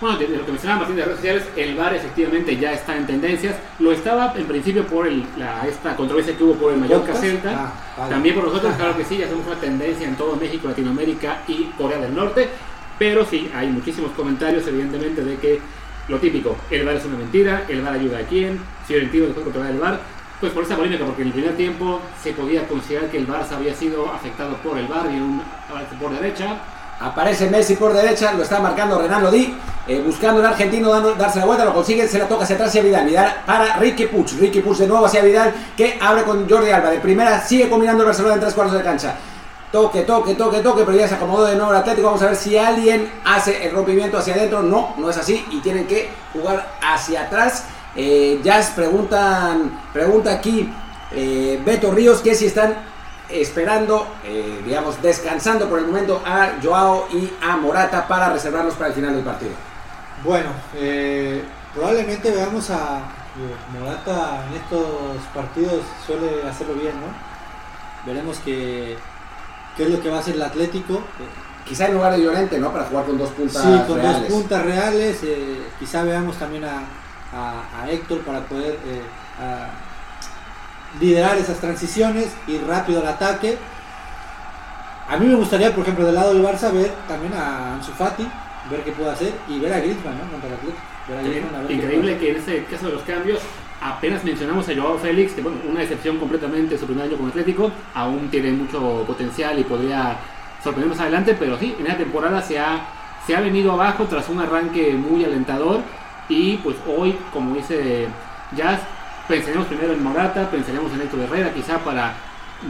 [0.01, 2.97] Bueno, de, de lo que mencionaba Martín de redes sociales, el VAR efectivamente ya está
[2.97, 3.57] en tendencias.
[3.81, 7.15] Lo estaba en principio por el, la, esta controversia que hubo por el Mallorca.
[7.15, 7.51] Celta.
[7.53, 8.11] Ah, vale.
[8.11, 11.65] También por nosotros, claro que sí, ya somos una tendencia en todo México, Latinoamérica y
[11.77, 12.49] Corea del Norte.
[12.97, 15.61] Pero sí, hay muchísimos comentarios, evidentemente, de que
[16.09, 19.29] lo típico, el VAR es una mentira, el VAR ayuda a quién, si el entiendo
[19.29, 20.01] después controlar el VAR.
[20.41, 23.57] Pues por esa polémica, porque en el primer tiempo se podía considerar que el Barça
[23.57, 25.43] había sido afectado por el VAR y un
[26.01, 26.59] por derecha.
[27.01, 29.55] Aparece Messi por derecha, lo está marcando Renan Lodi,
[29.87, 32.71] eh, buscando el argentino dando, darse la vuelta, lo consigue, se la toca hacia atrás
[32.71, 33.07] hacia Vidal.
[33.07, 36.91] Vidal para Ricky Puch, Ricky Puch de nuevo hacia Vidal, que abre con Jordi Alba.
[36.91, 39.17] De primera sigue combinando el Barcelona en tres cuartos de cancha.
[39.71, 42.07] Toque, toque, toque, toque, pero ya se acomodó de nuevo el Atlético.
[42.07, 44.63] Vamos a ver si alguien hace el rompimiento hacia adentro.
[44.63, 47.67] No, no es así y tienen que jugar hacia atrás.
[47.95, 50.73] Eh, Jazz preguntan, pregunta aquí
[51.11, 52.77] eh, Beto Ríos que si están
[53.29, 58.89] esperando, eh, digamos, descansando por el momento a Joao y a Morata para reservarlos para
[58.89, 59.53] el final del partido.
[60.25, 67.07] Bueno, eh, probablemente veamos a eh, Morata en estos partidos suele hacerlo bien, ¿no?
[68.07, 68.97] Veremos qué,
[69.79, 71.01] qué es lo que va a hacer el Atlético.
[71.67, 72.71] Quizá en lugar de Llorente, ¿no?
[72.73, 74.21] Para jugar con dos puntas sí, con reales.
[74.29, 75.19] dos puntas reales.
[75.23, 76.81] eh, quizá veamos también a,
[77.33, 79.03] a- a Héctor para poder eh,
[79.41, 79.69] a
[81.01, 83.57] liderar esas transiciones, ir rápido al ataque.
[85.09, 88.27] A mí me gustaría, por ejemplo, del lado del Barça, ver también a Ansu Fati,
[88.71, 90.31] ver qué puede hacer y ver a Griezmann, ¿no?
[90.31, 90.83] Contra el Atlético.
[91.09, 93.41] Ver a Griezmann, a ver qué Increíble que en este caso de los cambios,
[93.81, 97.71] apenas mencionamos a Joao Félix, que bueno, una excepción completamente su primer año como Atlético,
[97.95, 100.17] aún tiene mucho potencial y podría
[100.63, 102.81] sorprender más adelante, pero sí, en esta temporada se ha,
[103.27, 105.81] se ha venido abajo tras un arranque muy alentador
[106.29, 108.09] y pues hoy, como dice
[108.57, 108.81] Jazz,
[109.29, 112.15] pensaremos primero en Morata, pensaremos en Héctor Herrera quizá para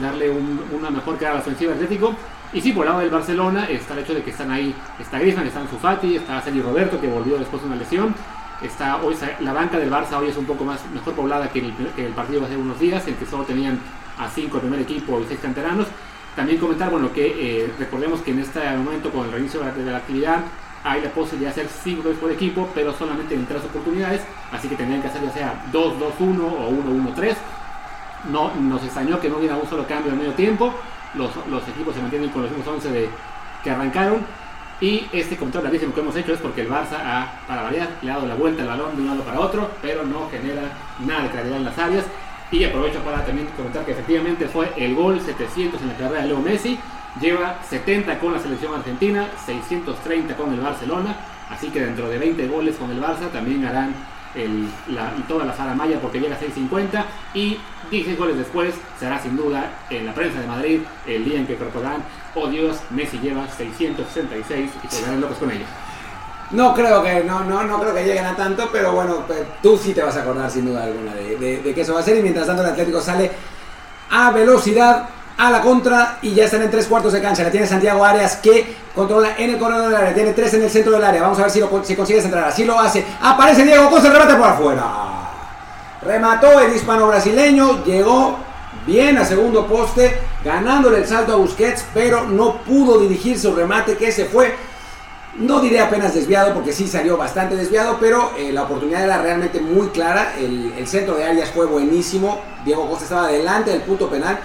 [0.00, 2.14] darle una mejor cara a la ofensiva Atlético.
[2.52, 5.18] Y sí, por el lado del Barcelona está el hecho de que están ahí, está
[5.18, 5.76] Griezmann, está Ansu
[6.14, 8.14] está Sergio Roberto que volvió después de una lesión.
[8.62, 11.72] Está hoy la banca del Barça hoy es un poco más mejor poblada que el,
[11.94, 13.78] que el partido hace unos días, en que solo tenían
[14.18, 15.86] a cinco el primer equipo y seis canteranos.
[16.34, 17.26] También comentar, bueno, que
[17.64, 20.40] eh, recordemos que en este momento con el reinicio de la, actividad
[20.84, 24.22] hay la posibilidad de hacer 5 goles por equipo, pero solamente en tres oportunidades,
[24.52, 27.34] así que tendrían que hacer ya sea 2-2-1 o 1-1-3.
[28.30, 30.72] No, nos extrañó que no hubiera un solo cambio en medio tiempo,
[31.14, 33.10] los, los equipos se mantienen con los mismos 11 de,
[33.64, 34.24] que arrancaron,
[34.80, 38.10] y este control larguísimo que hemos hecho es porque el Barça ha, para variar, le
[38.10, 40.62] ha dado la vuelta al balón de un lado para otro, pero no genera
[41.00, 42.04] nada de claridad en las áreas.
[42.50, 46.28] Y aprovecho para también comentar que efectivamente fue el gol 700 en la carrera de
[46.28, 46.78] Leo Messi.
[47.20, 51.16] Lleva 70 con la selección argentina, 630 con el Barcelona.
[51.50, 53.94] Así que dentro de 20 goles con el Barça también harán
[54.34, 57.58] el, la, toda la sala maya porque llega a 6.50 y
[57.90, 61.56] 10 goles después será sin duda en la prensa de Madrid el día en que
[61.56, 62.02] recordarán,
[62.34, 65.68] oh Dios, Messi lleva 666 y se verán locos con ellos.
[66.50, 69.24] No creo que no, no, no creo que lleguen a tanto, pero bueno,
[69.62, 72.02] tú sí te vas a acordar sin duda alguna de, de que eso va a
[72.02, 73.30] ser y mientras tanto el Atlético sale
[74.10, 77.44] a velocidad a la contra y ya están en tres cuartos de cancha.
[77.44, 80.14] La tiene Santiago Arias que controla en el corredor del área.
[80.14, 81.22] Tiene tres en el centro del área.
[81.22, 82.44] Vamos a ver si, lo, si consigue centrar.
[82.44, 83.04] Así lo hace.
[83.22, 84.84] Aparece Diego Costa, remate por afuera.
[86.02, 87.84] Remató el hispano brasileño.
[87.84, 88.36] Llegó
[88.88, 93.98] bien a segundo poste, ganándole el salto a Busquets, pero no pudo dirigir su remate
[93.98, 94.54] que se fue.
[95.36, 99.60] No diré apenas desviado porque sí salió bastante desviado, pero eh, la oportunidad era realmente
[99.60, 100.34] muy clara.
[100.38, 102.40] El, centro de Arias fue buenísimo.
[102.64, 104.38] Diego Costa estaba delante del punto penal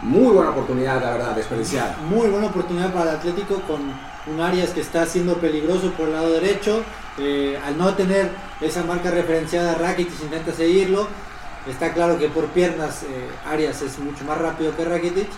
[0.00, 1.96] muy buena oportunidad, la verdad, desperdiciada.
[2.08, 3.80] Muy buena oportunidad para el Atlético con
[4.26, 6.82] un Arias que está siendo peligroso por el lado derecho.
[7.18, 11.06] Eh, al no tener esa marca referenciada, Rakitic intenta seguirlo.
[11.68, 15.28] Está claro que por piernas eh, Arias es mucho más rápido que Rakitic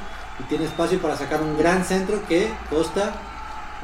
[0.41, 3.15] y tiene espacio para sacar un gran centro que Costa,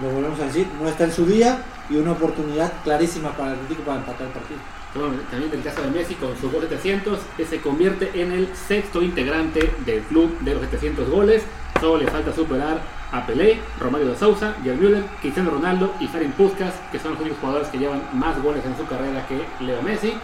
[0.00, 1.58] lo volvemos a decir, no está en su día
[1.90, 4.58] y una oportunidad clarísima para el Atlético para empatar el partido
[4.92, 9.02] también el caso de Messi con su gol 700, que se convierte en el sexto
[9.02, 11.44] integrante del club de los 700 goles.
[11.80, 12.80] Solo le falta superar
[13.12, 17.20] a Pelé, Romario de Sousa, Gerd Müller, Cristiano Ronaldo y Ferenc Puskas, que son los
[17.20, 20.14] únicos jugadores que llevan más goles en su carrera que Leo Messi.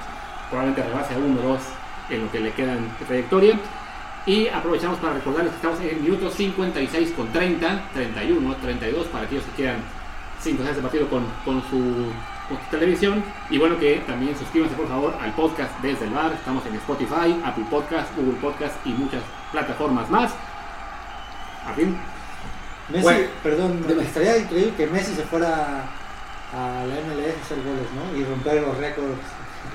[0.50, 1.60] Probablemente rebase a uno o dos
[2.08, 3.58] en lo que le quedan de trayectoria.
[4.26, 9.44] Y aprovechamos para recordarles que estamos en minutos 56 con 30, 31, 32 para aquellos
[9.44, 9.76] que quieran
[10.40, 12.10] 5 de partido con, con su
[12.70, 13.22] televisión.
[13.50, 16.32] Y bueno, que también suscríbanse por favor al podcast desde el bar.
[16.32, 19.22] Estamos en Spotify, Apple Podcast, Google Podcast y muchas
[19.52, 20.32] plataformas más.
[21.66, 21.96] A fin.
[22.88, 25.84] Messi, perdón, me estaría increíble que Messi se fuera
[26.52, 28.16] a la MLS a hacer goles, ¿no?
[28.16, 29.18] Y romper los récords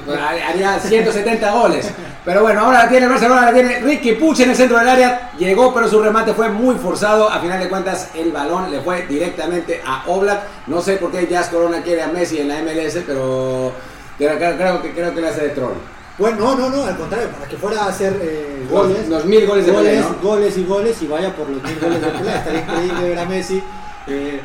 [0.09, 1.91] haría 170 goles.
[2.23, 4.88] Pero bueno, ahora la tiene el Barcelona, la tiene Ricky Puch en el centro del
[4.88, 5.31] área.
[5.38, 7.30] Llegó, pero su remate fue muy forzado.
[7.30, 10.41] A final de cuentas, el balón le fue directamente a Oblak.
[10.68, 13.72] No sé por qué Jazz Corona quiere a Messi en la MLS, pero
[14.18, 15.73] creo, que, creo que le hace de troll.
[16.18, 19.09] Bueno, no, no, no, al contrario, para que fuera a hacer eh, goles.
[19.09, 22.07] Los, mil goles de goles, goles y goles y vaya por los mil goles de
[22.07, 22.38] pelea.
[22.38, 23.63] Estaría increíble ver a Messi.
[24.07, 24.41] Eh,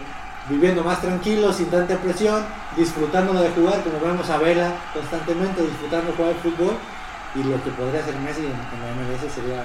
[0.49, 2.45] viviendo más tranquilo, sin tanta presión,
[2.77, 6.75] disfrutando de jugar, como vemos a Vela constantemente, disfrutando jugar al fútbol.
[7.35, 9.65] Y lo que podría hacer Messi en, la MLS sería.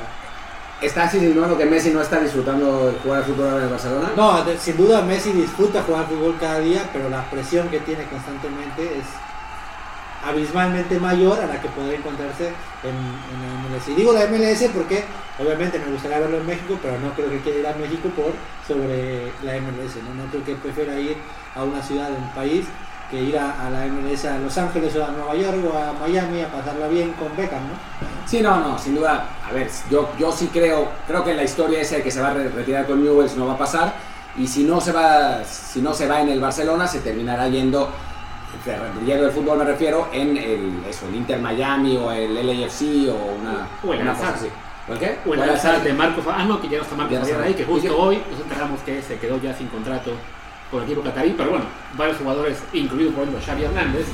[0.81, 4.09] ¿Estás insinuando que Messi no está disfrutando de jugar al fútbol en el Barcelona?
[4.15, 8.05] No, sin duda Messi disfruta jugar al fútbol cada día, pero la presión que tiene
[8.05, 9.05] constantemente es
[10.23, 12.47] abismalmente mayor a la que podría encontrarse
[12.83, 12.95] en,
[13.41, 13.87] la MLS.
[13.89, 15.03] Y digo la MLS porque
[15.39, 18.33] obviamente me gustaría verlo en México, pero no creo que quiera ir a México por
[18.67, 19.95] sobre la MLS.
[20.03, 21.17] No, no creo que prefiera ir
[21.55, 22.65] a una ciudad del país
[23.11, 26.41] que ir a, la MLS a Los Ángeles o a Nueva York o a Miami
[26.41, 27.73] a pasarla bien con Beckham, ¿no?
[28.25, 29.25] Sí, no, no, sin duda.
[29.47, 32.29] A ver, yo, yo sí creo, creo que la historia esa de que se va
[32.29, 33.93] a retirar con Newells no va a pasar.
[34.37, 37.89] Y si no se va, si no se va en el Barcelona, se terminará yendo
[39.05, 43.39] yendo del fútbol me refiero en el, eso, el Inter Miami o el LAFC o
[43.39, 44.47] una, o el una cosa así.
[44.87, 45.17] ¿Por qué?
[45.25, 47.65] O el azar de Marco Ah, no, que ya no está Marco Fabián ahí, que
[47.65, 50.11] justo hoy nos enteramos que se quedó ya sin contrato
[50.71, 51.65] con el equipo catarí, pero bueno,
[51.97, 54.05] varios jugadores, incluido por ejemplo Xavi Hernández,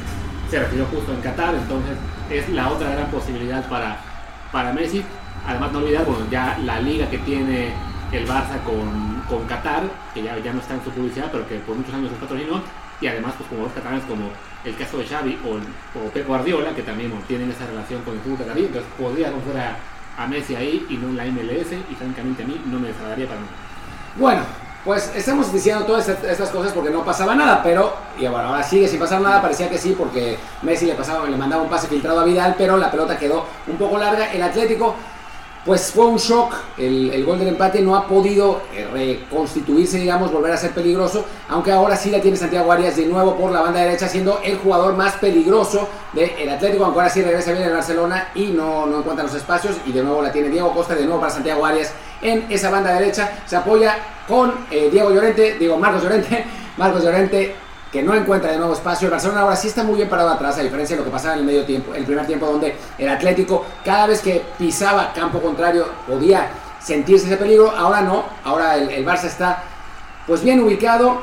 [0.49, 1.97] se retiró justo en Qatar, entonces
[2.29, 3.99] es la otra gran posibilidad para,
[4.51, 5.03] para Messi.
[5.45, 7.73] Además, no olvidar, bueno, ya la liga que tiene
[8.11, 11.55] el Barça con, con Qatar, que ya, ya no está en su publicidad, pero que
[11.59, 12.61] por muchos años es patrocinó,
[12.99, 14.29] y además pues jugadores catalanes como
[14.65, 18.21] el caso de Xavi o, o Pep Guardiola, que también tienen esa relación con el
[18.21, 19.77] fútbol catarí, entonces podría conocer a,
[20.23, 23.27] a, Messi ahí y no en la MLS, y francamente a mí no me desagradaría
[23.27, 23.51] para nada.
[24.17, 24.41] Bueno,
[24.87, 28.87] pues estamos diciendo todas estas cosas porque no pasaba nada, pero y bueno, ahora sigue
[28.87, 32.21] sin pasar nada, parecía que sí, porque Messi le, pasaba, le mandaba un pase filtrado
[32.21, 34.31] a Vidal, pero la pelota quedó un poco larga.
[34.31, 34.95] El Atlético
[35.65, 36.53] pues fue un shock.
[36.77, 41.73] El, gol del empate no ha podido eh, reconstituirse, digamos, volver a ser peligroso, aunque
[41.73, 44.95] ahora sí la tiene Santiago Arias de nuevo por la banda derecha, siendo el jugador
[44.95, 49.25] más peligroso del Atlético, aunque ahora sí regresa bien el Barcelona y no, no encuentra
[49.25, 52.45] los espacios, y de nuevo la tiene Diego Costa, de nuevo para Santiago Arias en
[52.49, 56.45] esa banda derecha, se apoya con eh, Diego Llorente, digo Marcos Llorente,
[56.77, 57.55] Marcos Llorente
[57.91, 59.07] que no encuentra de nuevo espacio.
[59.07, 61.35] El Barcelona ahora sí está muy bien parado atrás, a diferencia de lo que pasaba
[61.35, 65.41] en el medio tiempo, el primer tiempo donde el Atlético cada vez que pisaba campo
[65.41, 66.49] contrario podía
[66.81, 67.71] sentirse ese peligro.
[67.71, 69.63] Ahora no, ahora el, el Barça está
[70.25, 71.21] pues bien ubicado,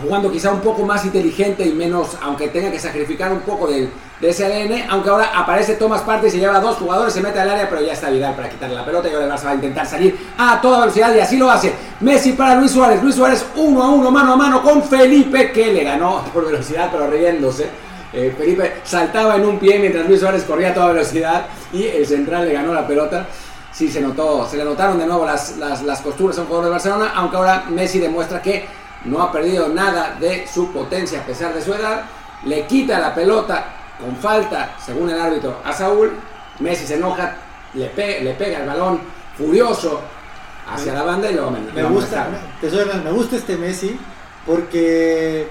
[0.00, 3.90] jugando quizá un poco más inteligente y menos, aunque tenga que sacrificar un poco de,
[4.20, 7.38] de ese ADN, aunque ahora aparece Thomas Partey, se lleva a dos jugadores, se mete
[7.38, 9.50] al área, pero ya está Vidal para quitarle la pelota y ahora el Barça va
[9.50, 11.74] a intentar salir a toda velocidad y así lo hace.
[12.00, 15.72] Messi para Luis Suárez, Luis Suárez uno a uno, mano a mano con Felipe, que
[15.72, 17.68] le ganó por velocidad, pero riéndose.
[18.14, 22.06] Eh, Felipe saltaba en un pie mientras Luis Suárez corría a toda velocidad y el
[22.06, 23.26] central le ganó la pelota.
[23.72, 26.66] Sí, se notó, se le notaron de nuevo las, las, las costuras a un jugador
[26.66, 28.66] de Barcelona, aunque ahora Messi demuestra que
[29.04, 31.20] no ha perdido nada de su potencia.
[31.20, 32.04] A pesar de su edad,
[32.44, 33.66] le quita la pelota
[34.00, 36.12] con falta, según el árbitro, a Saúl,
[36.58, 37.36] Messi se enoja,
[37.74, 39.00] le, pe le pega el balón
[39.36, 40.00] furioso
[40.68, 42.28] hacia la banda y luego me, me gusta,
[42.60, 43.98] suena, me gusta este Messi
[44.46, 45.48] porque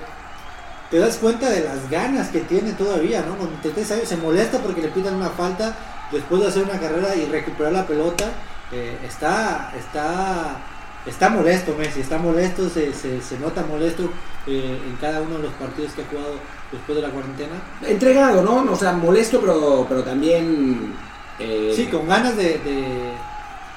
[0.89, 3.35] te das cuenta de las ganas que tiene todavía, ¿no?
[3.35, 5.73] Cuando te, te, se molesta porque le pitan una falta
[6.11, 8.25] después de hacer una carrera y recuperar la pelota,
[8.71, 10.57] eh, está, está
[11.05, 14.03] está molesto Messi, está molesto, se, se, se nota molesto
[14.47, 16.35] eh, en cada uno de los partidos que ha jugado
[16.71, 17.55] después de la cuarentena.
[17.85, 18.71] Entregado, ¿no?
[18.71, 20.93] O sea, molesto, pero, pero también...
[21.39, 21.73] Eh...
[21.75, 23.11] Sí, con ganas de, de...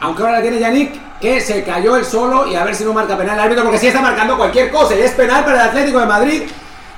[0.01, 2.93] Aunque ahora la tiene Yannick, que se cayó el solo y a ver si no
[2.93, 5.69] marca penal el árbitro, porque sí está marcando cualquier cosa y es penal para el
[5.71, 6.43] Atlético de Madrid.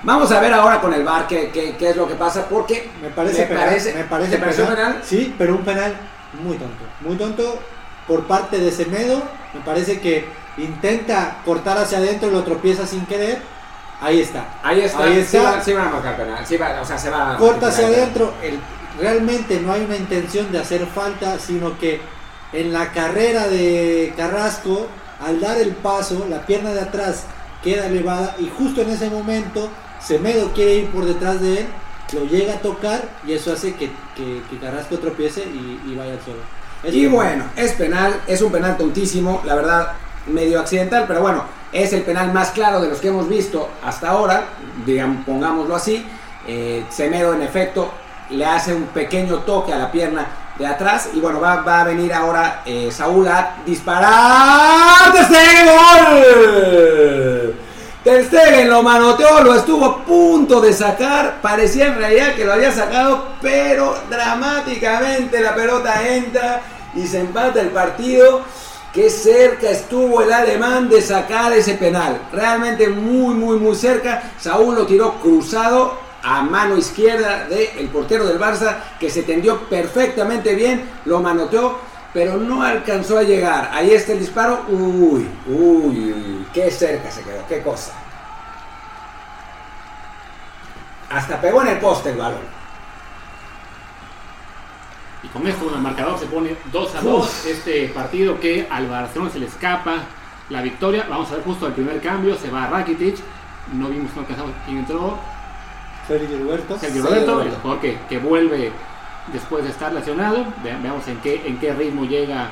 [0.03, 2.91] Vamos a ver ahora con el VAR qué, qué, qué es lo que pasa, porque
[3.03, 5.01] me parece, me penal, parece, me parece penal, penal.
[5.05, 5.97] Sí, pero un penal
[6.43, 6.85] muy tonto.
[7.01, 7.59] Muy tonto
[8.07, 9.23] por parte de Semedo.
[9.57, 10.27] Me parece que
[10.59, 13.41] intenta cortar hacia adentro y lo tropieza sin querer.
[14.01, 14.59] Ahí está.
[14.63, 15.05] Ahí está.
[15.05, 15.39] Ahí está.
[15.39, 16.47] Sí, va, sí van a marcar penal.
[16.47, 18.35] Sí va, o sea, se va Corta hacia adentro.
[18.43, 18.59] El,
[19.01, 22.01] realmente no hay una intención de hacer falta, sino que
[22.53, 24.87] en la carrera de Carrasco,
[25.21, 27.25] al dar el paso, la pierna de atrás
[27.63, 29.71] queda elevada y justo en ese momento
[30.01, 31.67] Semedo quiere ir por detrás de él,
[32.13, 36.13] lo llega a tocar y eso hace que, que, que Carrasco tropiece y, y vaya
[36.13, 36.41] al suelo.
[36.83, 39.93] Es y bueno, es penal, es un penal tontísimo, la verdad,
[40.27, 44.11] medio accidental, pero bueno, es el penal más claro de los que hemos visto hasta
[44.11, 44.45] ahora,
[44.85, 46.07] digamos, pongámoslo así.
[46.47, 47.91] Eh, Semedo, en efecto,
[48.31, 50.27] le hace un pequeño toque a la pierna
[50.59, 55.13] de atrás y bueno, va, va a venir ahora eh, Saúl a disparar.
[55.13, 57.46] ¡Ter Stegen, gol!
[58.07, 62.53] Ter Stegen lo manoteó, lo estuvo a punto de sacar, parecía en realidad que lo
[62.53, 66.61] había sacado, pero dramáticamente la pelota entra
[66.95, 68.43] y se empata el partido.
[68.93, 72.29] Qué cerca estuvo el alemán de sacar ese penal.
[72.33, 74.35] Realmente muy, muy, muy cerca.
[74.39, 80.55] Saúl lo tiró cruzado a mano izquierda del portero del Barça, que se tendió perfectamente
[80.55, 81.77] bien, lo manoteó,
[82.17, 83.69] pero no alcanzó a llegar.
[83.75, 84.65] Ahí está el disparo.
[84.69, 87.93] Uy, uy, uy, qué cerca se quedó, qué cosa.
[91.11, 92.41] Hasta pegó en el poste el balón.
[95.25, 97.47] Y con esto el marcador se pone 2 a 2.
[97.49, 99.97] Este partido que al Barcelona se le escapa
[100.49, 101.07] la victoria.
[101.11, 102.35] Vamos a ver justo el primer cambio.
[102.39, 103.19] Se va Rakitic.
[103.75, 105.19] No vimos no alcanzamos quién entró.
[106.09, 106.79] Sergio Roberto.
[106.79, 108.73] Sergio Roberto, el jugador que, que, vuelve
[109.33, 110.45] después de estar lesionado.
[110.63, 112.49] Ve, veamos en qué, en qué ritmo llega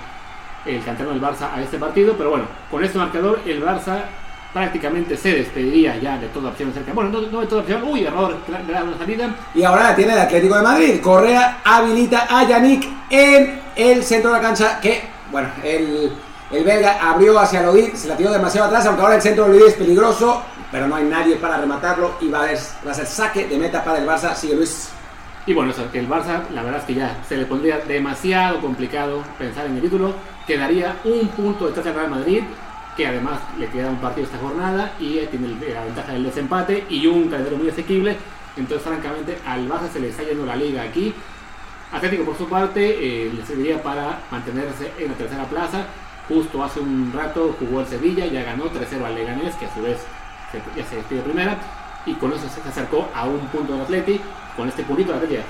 [0.67, 2.15] el canterano del Barça a este partido.
[2.17, 4.03] Pero bueno, con este marcador el Barça
[4.53, 6.93] prácticamente se despediría ya de toda opción cerca.
[6.93, 7.83] Bueno, no, no de toda opción.
[7.83, 9.35] Uy, error de la salida.
[9.55, 11.01] Y ahora la tiene el Atlético de Madrid.
[11.01, 14.81] Correa habilita a Yannick en el centro de la cancha.
[14.81, 15.03] Que,
[15.33, 16.13] bueno, el,
[16.53, 19.59] el belga abrió hacia Lodi, se la tiró demasiado atrás, aunque ahora el centro de
[19.59, 20.43] Lodi es peligroso.
[20.71, 22.49] Pero no hay nadie para rematarlo y va a,
[22.87, 24.35] va a ser saque de meta para el Barça.
[24.35, 24.89] Sigue Luis.
[25.47, 28.61] Y bueno, eso, que el Barça, la verdad es que ya se le pondría demasiado
[28.61, 30.15] complicado pensar en el título.
[30.47, 32.43] Quedaría un punto detrás del Real Madrid
[32.97, 37.07] que además le queda un partido esta jornada y tiene la ventaja del desempate y
[37.07, 38.17] un calendario muy asequible.
[38.57, 41.13] Entonces, francamente, al Barça se le está yendo la liga aquí.
[41.93, 42.81] Atlético, por su parte,
[43.27, 45.87] eh, le serviría para mantenerse en la tercera plaza.
[46.29, 49.83] Justo hace un rato jugó el Sevilla, ya ganó 3-0 al Leganés, que a su
[49.83, 49.99] vez
[50.77, 51.59] ya se despide primera.
[52.07, 54.21] y con eso se acercó a un punto del Atleti.
[54.57, 55.43] Con este puntito el Atleti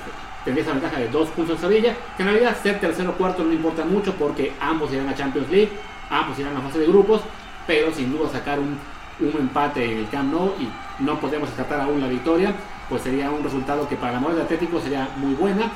[0.45, 3.45] tendría esa ventaja de dos puntos en Sevilla, que en realidad ser tercero o cuarto
[3.45, 5.73] no importa mucho porque ambos irán a Champions League,
[6.11, 7.23] ambos irán a la fase de grupos,
[7.67, 8.79] pero sin duda sacar un,
[9.21, 10.69] un empate en el Camp Nou y
[11.03, 12.55] no podemos escapar aún la victoria,
[12.89, 15.71] pues sería un resultado que para la moral del Atlético sería muy buena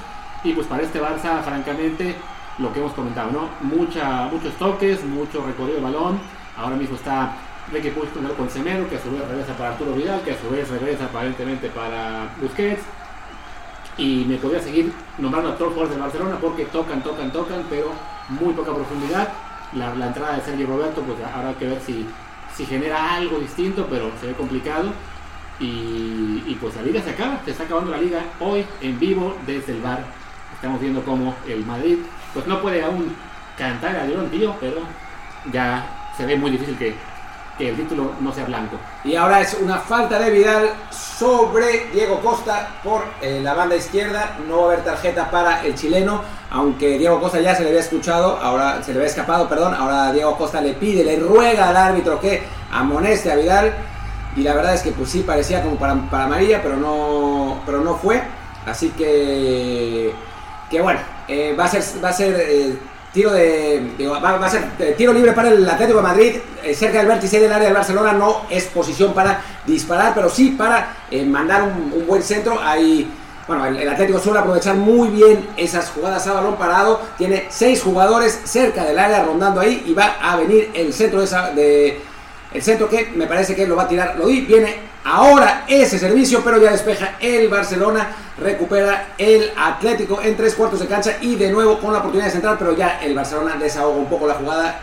[0.44, 2.14] y pues para este Barça, francamente,
[2.58, 3.48] lo que hemos comentado, ¿no?
[3.62, 6.20] Mucha, muchos toques, mucho recorrido de balón,
[6.56, 7.32] ahora mismo está
[7.72, 10.48] Ricky Puig con Semedo, que a su vez regresa para Arturo Vidal, que a su
[10.50, 12.82] vez regresa aparentemente para Busquets.
[13.98, 17.64] Y me podría seguir nombrando a todos los jugadores de Barcelona porque tocan, tocan, tocan,
[17.68, 17.92] pero
[18.28, 19.28] muy poca profundidad.
[19.74, 22.06] La, entrada de Sergio Roberto, pues habrá que ver si,
[22.56, 24.90] si genera algo distinto, pero se ve complicado.
[25.60, 29.36] Y, y, pues la liga se acaba, se está acabando la liga hoy en vivo
[29.44, 30.04] desde el bar.
[30.54, 31.98] Estamos viendo cómo el Madrid,
[32.32, 33.12] pues no puede aún
[33.58, 34.76] cantar a León tío, pero
[35.52, 36.94] ya se ve muy difícil que,
[37.58, 38.76] que el título no sea blanco.
[39.04, 44.38] Y ahora es una falta de Vidal sobre Diego Costa por eh, la banda izquierda.
[44.48, 47.80] No va a haber tarjeta para el chileno, aunque Diego Costa ya se le había
[47.80, 49.74] escuchado, ahora se le había escapado, perdón.
[49.74, 53.74] Ahora Diego Costa le pide, le ruega al árbitro que amoneste a Vidal.
[54.36, 57.80] Y la verdad es que pues sí parecía como para, para amarilla, pero no, pero
[57.80, 58.22] no fue.
[58.66, 60.12] Así que,
[60.70, 62.78] que bueno, eh, va a ser, va a ser eh,
[63.12, 66.98] tiro de va, a ser eh, tiro libre para el Atlético de Madrid eh, cerca
[66.98, 71.24] del vértice del área del Barcelona no es posición para disparar pero sí para eh,
[71.24, 72.60] mandar un, buen centro.
[72.60, 73.10] Hay
[73.46, 78.40] bueno el, Atlético suele aprovechar muy bien esas jugadas a balón parado tiene seis jugadores
[78.44, 81.50] cerca del área rondando ahí y va a venir el centro de, esa,
[82.52, 84.16] el centro que me parece que lo va a tirar.
[84.18, 88.08] Lodi viene ahora ese servicio pero ya despeja el Barcelona
[88.40, 92.32] recupera el Atlético en tres cuartos de cancha y de nuevo con la oportunidad de
[92.32, 94.80] centrar, pero ya el Barcelona desahoga un poco la jugada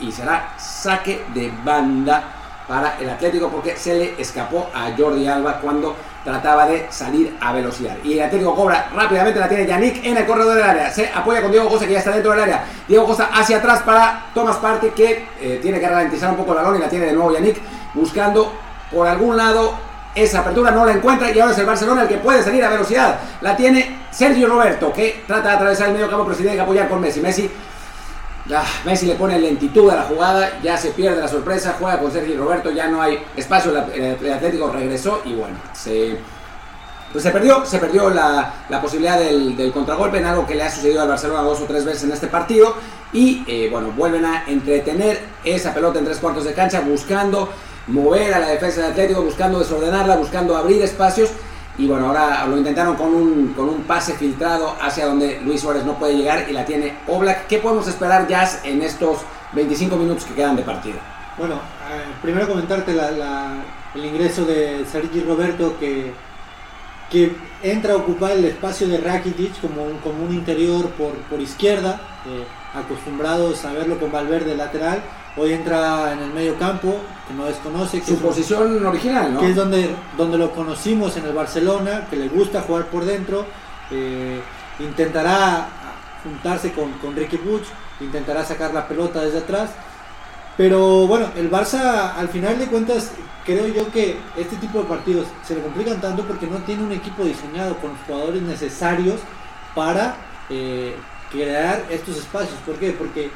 [0.00, 2.22] y será saque de banda
[2.66, 5.94] para el Atlético porque se le escapó a Jordi Alba cuando
[6.24, 7.96] trataba de salir a velocidad.
[8.02, 10.90] Y el Atlético cobra rápidamente, la tiene Yannick en el corredor del área.
[10.90, 12.64] Se apoya con Diego Costa que ya está dentro del área.
[12.88, 16.58] Diego Costa hacia atrás para Thomas Partey que eh, tiene que ralentizar un poco el
[16.58, 17.58] balón y la tiene de nuevo Yannick
[17.92, 18.50] buscando
[18.94, 19.74] por algún lado
[20.14, 22.70] esa apertura no la encuentra y ahora es el Barcelona el que puede salir a
[22.70, 23.18] velocidad.
[23.40, 26.62] La tiene Sergio Roberto que trata de atravesar el medio campo pero se tiene que
[26.62, 27.20] apoyar con Messi.
[27.20, 27.50] Messi,
[28.84, 32.36] Messi le pone lentitud a la jugada, ya se pierde la sorpresa, juega con Sergio
[32.38, 36.18] Roberto, ya no hay espacio, el Atlético regresó y bueno, se,
[37.10, 40.70] pues se perdió, se perdió la, posibilidad del, del, contragolpe en algo que le ha
[40.70, 42.74] sucedido al Barcelona dos o tres veces en este partido
[43.12, 47.48] y eh, bueno, vuelven a entretener esa pelota en tres cuartos de cancha buscando
[47.86, 51.30] mover a la defensa del Atlético, buscando desordenarla, buscando abrir espacios.
[51.76, 55.84] Y bueno, ahora lo intentaron con un, con un pase filtrado hacia donde Luis Suárez
[55.84, 57.48] no puede llegar y la tiene Oblak.
[57.48, 59.18] ¿Qué podemos esperar, Jazz, en estos
[59.52, 60.98] 25 minutos que quedan de partido?
[61.36, 63.54] Bueno, eh, primero comentarte la, la,
[63.94, 66.12] el ingreso de Sergi Roberto que,
[67.10, 71.40] que entra a ocupar el espacio de Rakitic como un, como un interior por, por
[71.40, 75.02] izquierda, eh, acostumbrados a verlo con Valverde lateral
[75.36, 78.00] Hoy entra en el medio campo, que no desconoce.
[78.00, 79.40] Que Su posición un, original, ¿no?
[79.40, 83.44] Que es donde, donde lo conocimos en el Barcelona, que le gusta jugar por dentro.
[83.90, 84.40] Eh,
[84.78, 85.68] intentará
[86.22, 87.66] juntarse con, con Ricky Butch,
[88.00, 89.70] intentará sacar la pelota desde atrás.
[90.56, 93.10] Pero bueno, el Barça al final de cuentas
[93.44, 96.92] creo yo que este tipo de partidos se le complican tanto porque no tiene un
[96.92, 99.20] equipo diseñado con los jugadores necesarios
[99.74, 100.14] para
[100.48, 100.94] eh,
[101.32, 102.56] crear estos espacios.
[102.64, 102.92] ¿Por qué?
[102.92, 103.30] Porque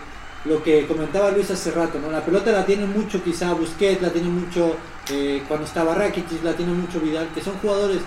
[0.44, 2.10] lo que comentaba Luis hace rato, ¿no?
[2.10, 4.76] La pelota la tiene mucho quizá Busquets, la tiene mucho
[5.10, 8.00] eh, cuando estaba Rakitic, la tiene mucho Vidal, que son jugadores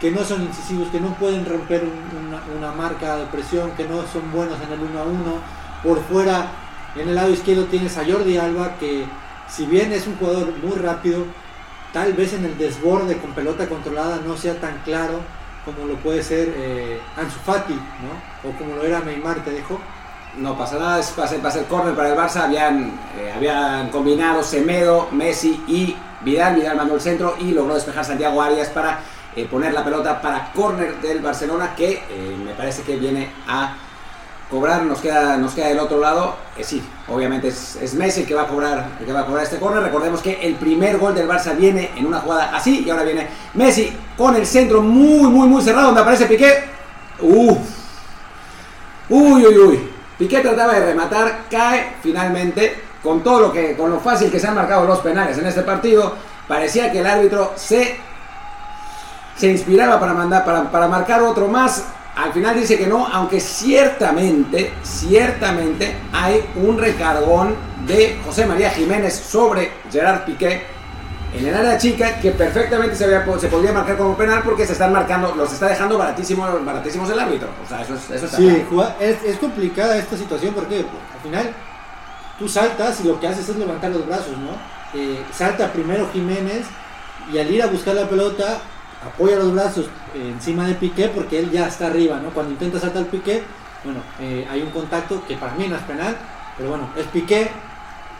[0.00, 3.84] que no son incisivos, que no pueden romper un, una, una, marca de presión, que
[3.84, 5.14] no son buenos en el 1 a 1.
[5.82, 6.52] Por fuera,
[6.96, 9.04] en el lado izquierdo tienes a Jordi Alba, que
[9.48, 11.24] si bien es un jugador muy rápido,
[11.92, 15.20] tal vez en el desborde con pelota controlada no sea tan claro
[15.64, 18.48] como lo puede ser eh, Ansu Fati, ¿no?
[18.48, 19.80] O como lo era Neymar, te dejo
[20.38, 24.42] no pasa nada, es, va a ser córner para el Barça, habían, eh, habían combinado
[24.42, 29.00] Semedo, Messi y Vidal, Vidal mandó el centro y logró despejar Santiago Arias para
[29.36, 33.76] eh, poner la pelota para córner del Barcelona que eh, me parece que viene a
[34.50, 38.34] cobrar, nos queda, nos queda del otro lado, sí, obviamente es, es, Messi el que
[38.34, 41.14] va a cobrar, el que va a cobrar este córner, recordemos que el primer gol
[41.14, 45.28] del Barça viene en una jugada así y ahora viene Messi con el centro muy
[45.30, 46.64] muy muy cerrado donde aparece Piqué,
[47.20, 47.58] uff,
[49.08, 53.98] uy uy uy, Piqué trataba de rematar, cae finalmente con todo lo que, con lo
[54.00, 56.14] fácil que se han marcado los penales en este partido.
[56.46, 57.96] Parecía que el árbitro se,
[59.36, 61.84] se inspiraba para, mandar, para, para marcar otro más.
[62.16, 69.14] Al final dice que no, aunque ciertamente, ciertamente hay un recargón de José María Jiménez
[69.14, 70.73] sobre Gerard Piqué
[71.36, 74.72] en el área chica que perfectamente se, había- se podría marcar como penal porque se
[74.72, 77.48] están marcando, los está dejando baratísimos, baratísimos el árbitro.
[77.64, 78.64] O sea, eso, es- eso está Sí,
[79.00, 81.50] es, es complicada esta situación porque al final
[82.38, 84.52] tú saltas y lo que haces es levantar los brazos, ¿no?
[84.98, 86.66] Eh, salta primero Jiménez
[87.32, 88.58] y al ir a buscar la pelota
[89.04, 92.30] apoya los brazos eh, encima de Piqué porque él ya está arriba, ¿no?
[92.30, 93.42] Cuando intenta saltar Piqué,
[93.82, 96.16] bueno, eh, hay un contacto que para mí no es penal,
[96.56, 97.50] pero bueno, es Piqué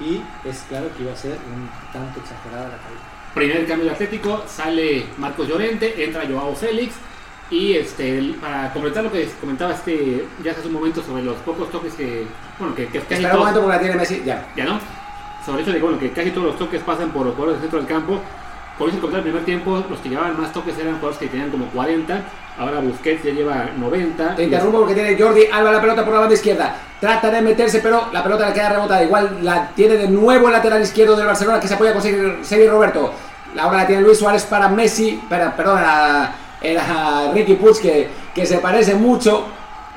[0.01, 3.01] y es claro que iba a ser un tanto exagerada la caída.
[3.35, 6.95] Primer cambio de Atlético, sale Marcos Llorente, entra Joao Félix.
[7.51, 11.71] Y este, para completar lo que comentaba este, ya hace un momento sobre los pocos
[11.71, 12.27] toques que.
[12.59, 14.23] Bueno, que, que casi Espera un todos- momento porque la tiene Messi.
[14.25, 14.47] Ya.
[14.57, 14.81] ya no.
[15.45, 17.71] Sobre el hecho de bueno, que casi todos los toques pasan por los jugadores del
[17.71, 18.21] centro del campo.
[18.79, 21.51] Por eso, en el primer tiempo, los que llevaban más toques eran jugadores que tenían
[21.51, 22.23] como 40.
[22.59, 24.37] Ahora Busquets ya lleva 90.
[24.37, 26.77] Te interrumpo porque tiene Jordi Alba la pelota por la banda izquierda.
[27.01, 29.03] Trata de meterse, pero la pelota le queda rebotada.
[29.03, 32.45] Igual la tiene de nuevo el lateral izquierdo del Barcelona que se apoya con Sergi
[32.45, 33.13] Sergi Roberto.
[33.59, 35.21] Ahora la tiene Luis Suárez para Messi.
[35.29, 39.45] Para, perdón, era, era Ricky Puig que, que se parece mucho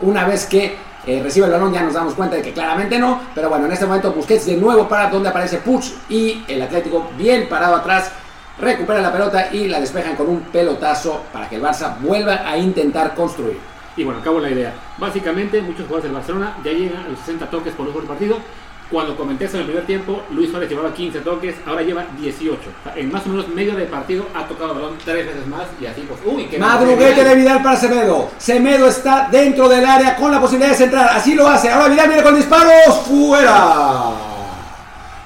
[0.01, 1.73] una vez que eh, recibe el balón.
[1.73, 3.21] Ya nos damos cuenta de que claramente no.
[3.33, 7.09] Pero bueno, en este momento Busquets de nuevo para donde aparece Puig y el Atlético
[7.17, 8.11] bien parado atrás.
[8.59, 12.57] Recupera la pelota y la despejan con un pelotazo para que el Barça vuelva a
[12.57, 13.59] intentar construir.
[13.95, 14.73] Y bueno, acabo la idea.
[14.97, 18.37] Básicamente, muchos jugadores del Barcelona ya llegan a los 60 toques por un por partido.
[18.89, 22.53] Cuando comenté eso en el primer tiempo, Luis Suárez llevaba 15 toques, ahora lleva 18.
[22.55, 25.45] O sea, en más o menos medio de partido ha tocado el balón tres veces
[25.45, 28.29] más y así pues, uy, qué Madruguete de Vidal para Semedo.
[28.37, 31.09] Semedo está dentro del área con la posibilidad de centrar.
[31.09, 31.69] Así lo hace.
[31.69, 33.01] Ahora Vidal viene con disparos.
[33.05, 34.11] Fuera.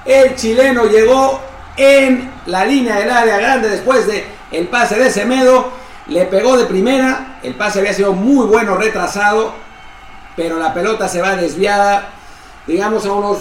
[0.04, 5.70] El chileno llegó en la línea del área grande después de el pase de Semedo.
[6.08, 7.38] Le pegó de primera.
[7.42, 9.52] El pase había sido muy bueno, retrasado.
[10.36, 12.10] Pero la pelota se va desviada.
[12.66, 13.38] Digamos a unos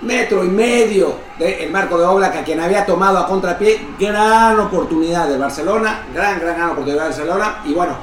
[0.00, 3.80] metro y medio del marco de Oblak, quien había tomado a contrapié.
[3.98, 7.62] Gran oportunidad del Barcelona, gran, gran, gran oportunidad del Barcelona.
[7.64, 7.96] Y bueno,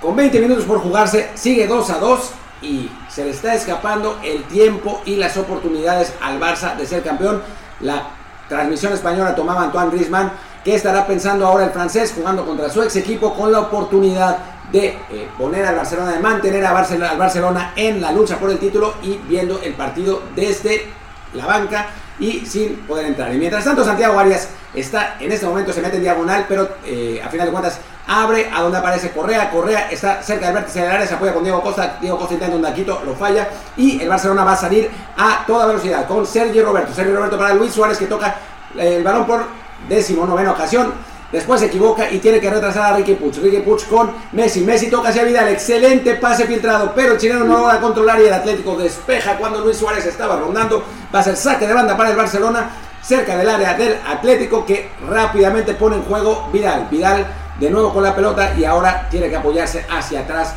[0.00, 2.30] con 20 minutos por jugarse, sigue 2 a 2
[2.62, 7.42] y se le está escapando el tiempo y las oportunidades al Barça de ser campeón.
[7.80, 8.15] La
[8.48, 10.32] transmisión española tomaba Antoine Griezmann,
[10.64, 14.38] que estará pensando ahora el francés jugando contra su ex equipo con la oportunidad
[14.72, 18.94] de eh, poner al Barcelona, de mantener al Barcelona en la lucha por el título
[19.02, 20.86] y viendo el partido desde
[21.34, 21.86] la banca
[22.18, 23.32] y sin poder entrar.
[23.34, 27.20] Y mientras tanto, Santiago Arias está en este momento, se mete en diagonal, pero eh,
[27.24, 29.50] a final de cuentas abre a donde aparece Correa.
[29.50, 31.98] Correa está cerca del vértice del área, se apoya con Diego Costa.
[32.00, 33.48] Diego Costa intenta un daquito, lo falla.
[33.76, 36.94] Y el Barcelona va a salir a toda velocidad con Sergio Roberto.
[36.94, 38.36] Sergio Roberto para Luis Suárez que toca
[38.76, 39.44] eh, el balón por
[39.88, 40.92] décimo novena ocasión.
[41.32, 43.34] Después se equivoca y tiene que retrasar a Ricky Puig.
[43.42, 44.60] Ricky Puig con Messi.
[44.60, 45.48] Messi toca hacia Vidal.
[45.48, 46.92] Excelente pase filtrado.
[46.94, 50.84] Pero el chileno no logra controlar y el Atlético despeja cuando Luis Suárez estaba rondando.
[51.12, 52.70] Va a ser saque de banda para el Barcelona.
[53.02, 56.88] Cerca del área del Atlético que rápidamente pone en juego Vidal.
[56.90, 57.26] Vidal
[57.58, 60.54] de nuevo con la pelota y ahora tiene que apoyarse hacia atrás.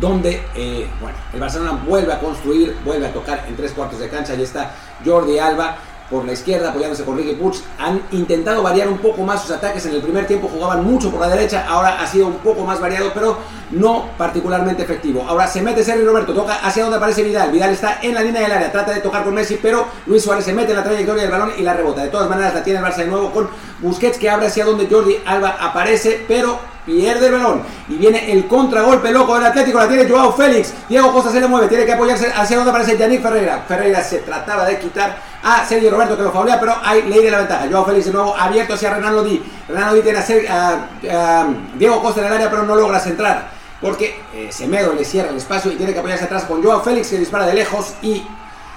[0.00, 4.08] Donde, eh, bueno, el Barcelona vuelve a construir, vuelve a tocar en tres cuartos de
[4.08, 4.32] cancha.
[4.32, 4.70] Ahí está
[5.04, 5.76] Jordi Alba
[6.12, 7.54] por la izquierda apoyándose con Ricky Puig.
[7.78, 9.86] Han intentado variar un poco más sus ataques.
[9.86, 12.78] En el primer tiempo jugaban mucho por la derecha, ahora ha sido un poco más
[12.78, 13.38] variado, pero
[13.70, 15.24] no particularmente efectivo.
[15.26, 17.50] Ahora se mete Sergio Roberto, toca hacia donde aparece Vidal.
[17.50, 20.44] Vidal está en la línea del área, trata de tocar con Messi, pero Luis Suárez
[20.44, 22.02] se mete en la trayectoria del balón y la rebota.
[22.02, 23.48] De todas maneras la tiene el Barça de nuevo con
[23.80, 28.46] Busquets que abre hacia donde Jordi Alba aparece, pero pierde el balón y viene el
[28.46, 31.92] contragolpe loco del Atlético, la tiene Joao Félix, Diego Costa se le mueve, tiene que
[31.92, 36.22] apoyarse hacia donde aparece Yannick Ferreira, Ferreira se trataba de quitar a Sergio Roberto que
[36.22, 39.14] lo faulea, pero hay ley de la ventaja, Joao Félix de nuevo abierto hacia Renan
[39.16, 42.76] Lodi, Renan Lodi tiene a, Ser- a- a Diego Costa en el área pero no
[42.76, 43.48] logra centrar,
[43.80, 47.08] porque eh, Semedo le cierra el espacio y tiene que apoyarse atrás con Joao Félix
[47.08, 48.24] que dispara de lejos y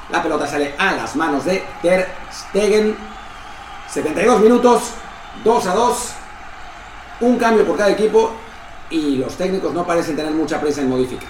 [0.10, 2.96] la pelota sale a las manos de Ter Stegen,
[3.90, 4.82] 72 minutos,
[5.44, 6.10] 2 a 2,
[7.22, 8.32] un cambio por cada equipo
[8.90, 11.30] y los técnicos no parecen tener mucha prisa en modificar.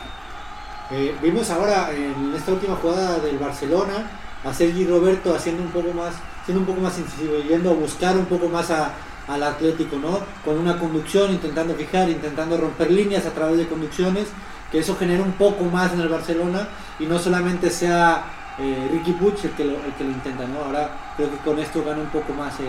[0.91, 4.05] Eh, vimos ahora en esta última jugada del Barcelona
[4.45, 6.13] a Sergi Roberto haciendo un poco más,
[6.45, 8.91] siendo un poco más incisivo, yendo a buscar un poco más a-
[9.27, 10.19] al Atlético, ¿no?
[10.45, 14.27] Con una conducción, intentando fijar, intentando romper líneas a través de conducciones,
[14.71, 16.67] que eso genera un poco más en el Barcelona
[16.99, 18.23] y no solamente sea
[18.59, 20.59] eh, Ricky Puig el que, lo, el que lo intenta, ¿no?
[20.63, 22.67] Ahora creo que con esto gana un poco más el-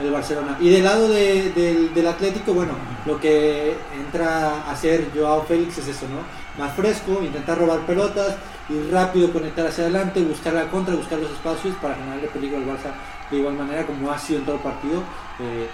[0.00, 0.56] el Barcelona.
[0.60, 2.72] Y del lado de- del, del Atlético, bueno,
[3.06, 6.20] lo que entra a hacer Joao Félix es eso, ¿no?
[6.62, 8.34] Más fresco, intentar robar pelotas
[8.68, 12.64] y rápido conectar hacia adelante, buscar la contra, buscar los espacios para generarle peligro al
[12.66, 12.92] Barça
[13.30, 15.00] de igual manera como ha sido en todo el partido
[15.38, 15.68] eh,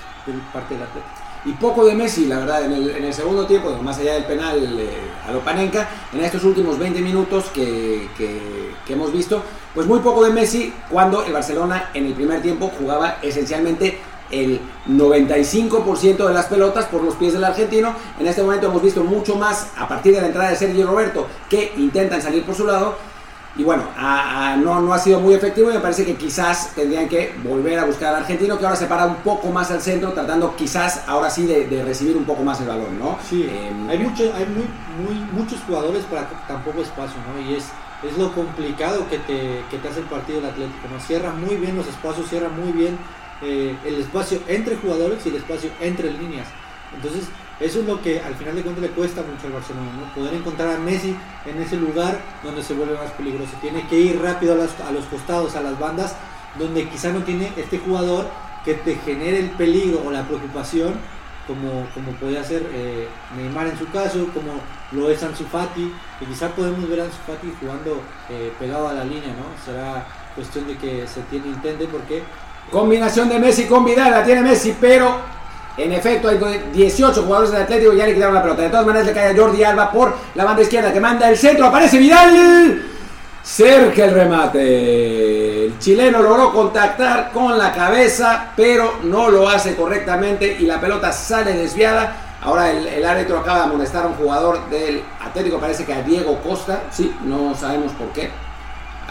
[0.52, 1.12] parte del Atlético.
[1.44, 4.24] Y poco de Messi, la verdad, en el, en el segundo tiempo, más allá del
[4.24, 4.90] penal eh,
[5.28, 9.42] a Lopanenka, en estos últimos 20 minutos que, que- que hemos visto,
[9.74, 13.98] pues muy poco de Messi cuando el Barcelona en el primer tiempo jugaba esencialmente
[14.30, 17.94] el 95% de las pelotas por los pies del argentino.
[18.18, 21.26] En este momento hemos visto mucho más a partir de la entrada de Sergio Roberto
[21.48, 22.96] que intentan salir por su lado.
[23.58, 23.84] Y bueno,
[24.58, 27.86] no, no ha sido muy efectivo y me parece que quizás tendrían que volver a
[27.86, 31.30] buscar al argentino que ahora se para un poco más al centro, tratando quizás ahora
[31.30, 33.18] sí de, recibir un poco más el balón, ¿no?
[33.26, 34.68] Sí, em, hay, mucho, hay muy,
[35.02, 37.40] muy, muchos jugadores para tan poco espacio, ¿no?
[37.40, 37.64] Y es,
[38.02, 41.00] es lo complicado que te, que te hace el partido del Atlético, ¿no?
[41.00, 42.98] Cierra muy bien los espacios, cierra muy bien
[43.42, 46.48] eh, el espacio entre jugadores y el espacio entre líneas.
[46.94, 50.14] Entonces, eso es lo que al final de cuentas le cuesta mucho al Barcelona, ¿no?
[50.14, 53.52] Poder encontrar a Messi en ese lugar donde se vuelve más peligroso.
[53.62, 56.14] Tiene que ir rápido a, los costados, a las bandas,
[56.58, 58.28] donde quizá no tiene este jugador
[58.62, 60.94] que te genere el peligro o la preocupación,
[61.46, 64.60] como, como podía ser eh, Neymar en su caso, como
[64.92, 68.92] lo es Ansu Fati, que quizá podemos ver a Ansu Fati jugando eh, pegado a
[68.92, 69.64] la línea, ¿no?
[69.64, 72.22] Será cuestión de que se tiene intente porque...
[72.70, 75.36] Combinación de Messi con Vidal, la tiene Messi, pero
[75.76, 76.38] en efecto, hay
[76.72, 78.62] 18 jugadores del Atlético y ya le quitaron la pelota.
[78.62, 81.36] De todas maneras, le cae a Jordi Alba por la banda izquierda que manda el
[81.36, 81.66] centro.
[81.66, 82.82] Aparece Vidal.
[83.42, 85.66] Cerca el remate.
[85.66, 91.12] El chileno logró contactar con la cabeza, pero no lo hace correctamente y la pelota
[91.12, 92.38] sale desviada.
[92.42, 96.40] Ahora el, árbitro acaba de amonestar a un jugador del Atlético, parece que a Diego
[96.40, 96.84] Costa.
[96.90, 98.30] Sí, no sabemos por qué.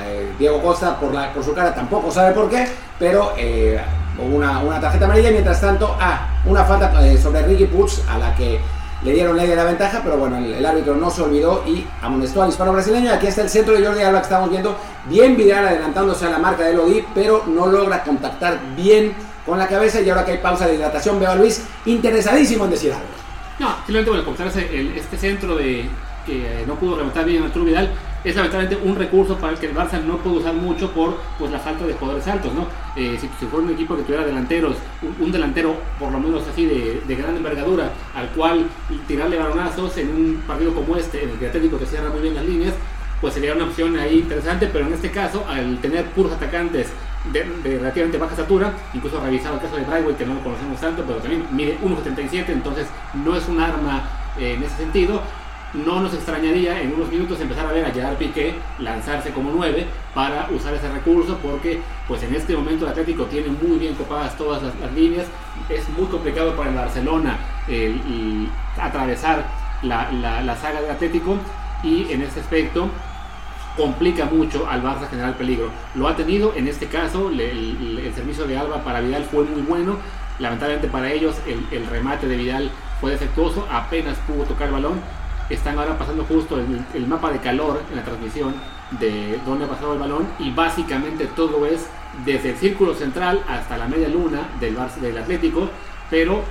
[0.02, 1.12] Eh, Diego Costa, por,
[1.44, 2.68] su cara, tampoco sabe por qué,
[3.00, 3.80] pero eh,
[4.20, 5.32] una, tarjeta amarilla.
[5.32, 8.60] Mientras tanto, ah, una falta eh, sobre Ricky Puig a la que
[9.04, 12.42] le dieron ley de la ventaja, pero bueno, el, árbitro no se olvidó y amonestó
[12.42, 13.12] al hispano brasileño.
[13.12, 14.76] Aquí está el centro de Jordi Alba que estamos viendo,
[15.08, 19.14] bien Vidal adelantándose a la marca de Lodi, pero no logra contactar bien
[19.46, 22.72] con la cabeza y ahora que hay pausa de hidratación veo a Luis interesadísimo en
[22.72, 23.06] decir algo.
[23.60, 25.88] No, simplemente bueno, comentarse este centro de
[26.26, 27.92] que no pudo rematar bien Arturo Vidal
[28.26, 31.52] es lamentablemente un recurso para el que el Barça no puede usar mucho por pues,
[31.52, 32.52] la falta de jugadores altos.
[32.54, 32.66] ¿no?
[32.96, 34.78] Eh, si, fuera un equipo que tuviera delanteros,
[35.20, 38.66] un, delantero por lo menos así de, gran envergadura, al cual
[39.08, 42.34] tirarle balonazos en un partido como este, en el que Atlético te cierra muy bien
[42.34, 42.74] las líneas,
[43.22, 46.88] pues sería una opción ahí interesante, pero en este caso, al tener puros atacantes
[47.32, 51.04] de, relativamente baja estatura, incluso revisado el caso de Brightway, que no lo conocemos tanto,
[51.06, 54.04] pero también mide 1,77, entonces no es un arma
[54.40, 55.22] eh, en ese sentido
[55.84, 59.86] no nos extrañaría en unos minutos empezar a ver a Gerard Piqué lanzarse como 9
[60.14, 64.38] para usar ese recurso porque pues en este momento el Atlético tiene muy bien copadas
[64.38, 65.28] todas las, líneas.
[65.70, 67.38] Es muy complicado para el Barcelona
[68.80, 69.46] atravesar
[69.82, 71.36] la, saga del Atlético
[71.84, 72.90] y en este aspecto
[73.76, 75.70] complica mucho al Barça generar peligro.
[75.96, 79.62] Lo ha tenido, en este caso el, el, servicio de Alba para Vidal fue muy
[79.64, 79.98] bueno,
[80.40, 82.72] lamentablemente para ellos el, el remate de Vidal
[83.02, 85.02] fue defectuoso, apenas pudo tocar el balón
[85.50, 88.54] están ahora pasando justo el, mapa de calor en la transmisión
[89.00, 91.88] de dónde ha pasado el balón y básicamente todo es
[92.26, 95.70] desde el círculo central hasta la media luna del, del Atlético,
[96.10, 96.44] pero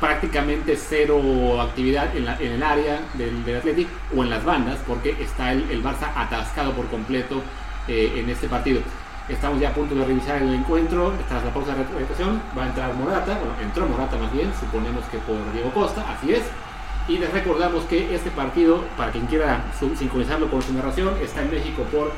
[0.00, 5.82] prácticamente cero actividad en, el área del, Atlético o en las bandas porque está el,
[5.82, 7.42] Barça atascado por completo
[7.88, 8.80] eh, en este partido.
[9.28, 12.66] Estamos ya a punto de revisar el encuentro, tras la pausa de representación va a
[12.66, 16.42] entrar Morata, bueno, entró Morata más bien, suponemos que por Diego Costa, así es,
[17.08, 19.64] y les recordamos que este partido, para quien quiera
[19.98, 22.12] sincronizarlo con su narración, está en México por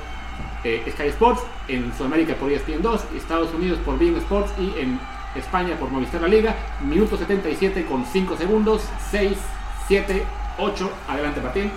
[0.63, 5.01] eh, Sky Sports, en Sudamérica por ESPN 2, Estados Unidos por Bein Sports y en
[5.35, 6.55] España por Movistar La Liga.
[6.83, 9.37] Minuto 77 con 5 segundos, 6,
[9.89, 10.25] 7,
[10.59, 10.91] 8.
[11.09, 11.71] Adelante, Martín.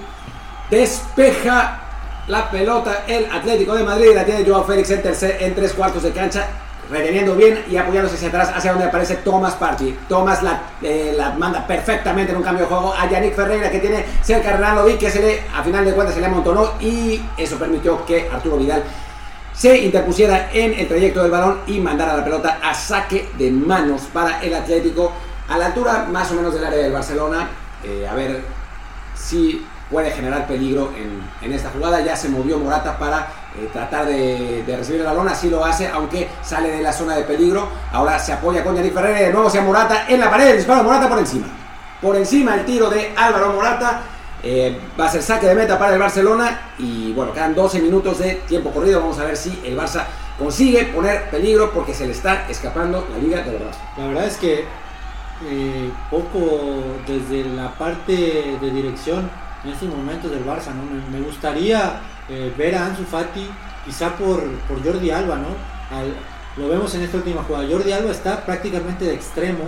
[0.70, 1.82] Despeja
[2.28, 5.02] la pelota el Atlético de Madrid, la tiene Joao Félix en,
[5.40, 6.48] en tres cuartos de cancha
[6.90, 9.98] reteniendo bien y apoyándose hacia atrás, hacia donde aparece Thomas Party.
[10.08, 13.80] Thomas la, eh, la, manda perfectamente en un cambio de juego a Yannick Ferreira, que
[13.80, 17.22] tiene cerca a Renan que se le, a final de cuentas se le amontonó y
[17.38, 18.84] eso permitió que Arturo Vidal
[19.54, 24.04] se interpusiera en el trayecto del balón y mandara la pelota a saque de manos
[24.14, 25.12] para el Atlético
[25.50, 27.50] a la altura más o menos del área del Barcelona.
[27.84, 28.42] Eh, a ver
[29.16, 32.02] si puede generar peligro en, en, esta jugada.
[32.02, 33.28] Ya se movió Morata para
[33.58, 37.24] eh, tratar de, recibir el balón, así lo hace, aunque sale de la zona de
[37.24, 37.68] peligro.
[37.92, 41.10] Ahora se apoya con Yannick Ferrer, de nuevo hacia Morata en la pared, de Morata
[41.10, 41.48] por encima.
[42.02, 44.02] Por encima el tiro de Álvaro Morata.
[44.44, 48.20] Eh, va a ser saque de meta para el Barcelona y bueno, quedan 12 minutos
[48.20, 49.00] de tiempo corrido.
[49.00, 50.06] Vamos a ver si el Barça
[50.38, 53.72] consigue poner peligro porque se le está escapando la liga de verdad.
[53.98, 54.66] La verdad es que
[55.46, 59.30] eh, poco desde la parte de dirección
[59.64, 60.84] en estos momentos del Barça, ¿no?
[61.12, 63.48] Me, gustaría eh, ver a Ansu Fati
[63.86, 65.78] quizá por, por Jordi Alba, ¿no?
[66.58, 67.68] lo vemos en esta última jugada.
[67.70, 69.66] Jordi Alba está prácticamente de extremo.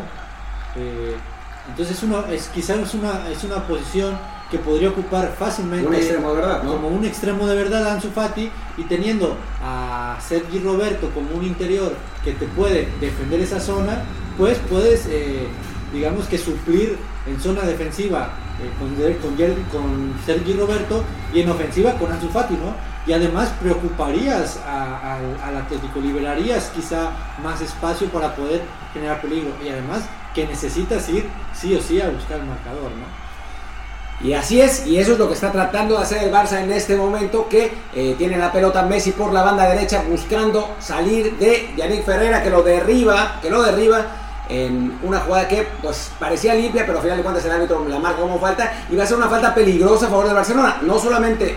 [0.76, 1.16] Eh,
[1.70, 4.18] entonces es, uno, es quizás es una, es una posición
[4.50, 6.72] que podría ocupar fácilmente Un extremo de verdad, ¿no?
[6.72, 11.94] como un extremo de verdad Ansu Fati y teniendo a Sergi Roberto como un interior
[12.24, 14.02] que te puede defender esa zona,
[14.38, 15.48] pues puedes, eh,
[15.94, 16.98] digamos que suplir
[17.28, 19.36] en zona defensiva eh, con,
[19.72, 21.04] con, Sergi Roberto
[21.34, 22.74] y en ofensiva con Ansu Fati, ¿no?
[23.08, 27.12] Y además preocuparías al, Atlético, liberarías quizá
[27.42, 28.62] más espacio para poder
[28.94, 30.04] generar peligro y además
[30.36, 33.30] que necesitas ir sí o sí a buscar el marcador, ¿no?
[34.22, 36.72] Y así es, y eso es lo que está tratando de hacer el Barça en
[36.74, 41.74] este momento, que eh, tiene la pelota Messi por la banda derecha buscando salir de
[41.78, 44.06] Yannick Ferreira, que lo derriba, que lo derriba
[44.50, 48.00] en una jugada que pues parecía limpia, pero al final de cuentas el árbitro la
[48.00, 50.80] marca como falta, y va a ser una falta peligrosa a favor del Barcelona.
[50.82, 51.56] No solamente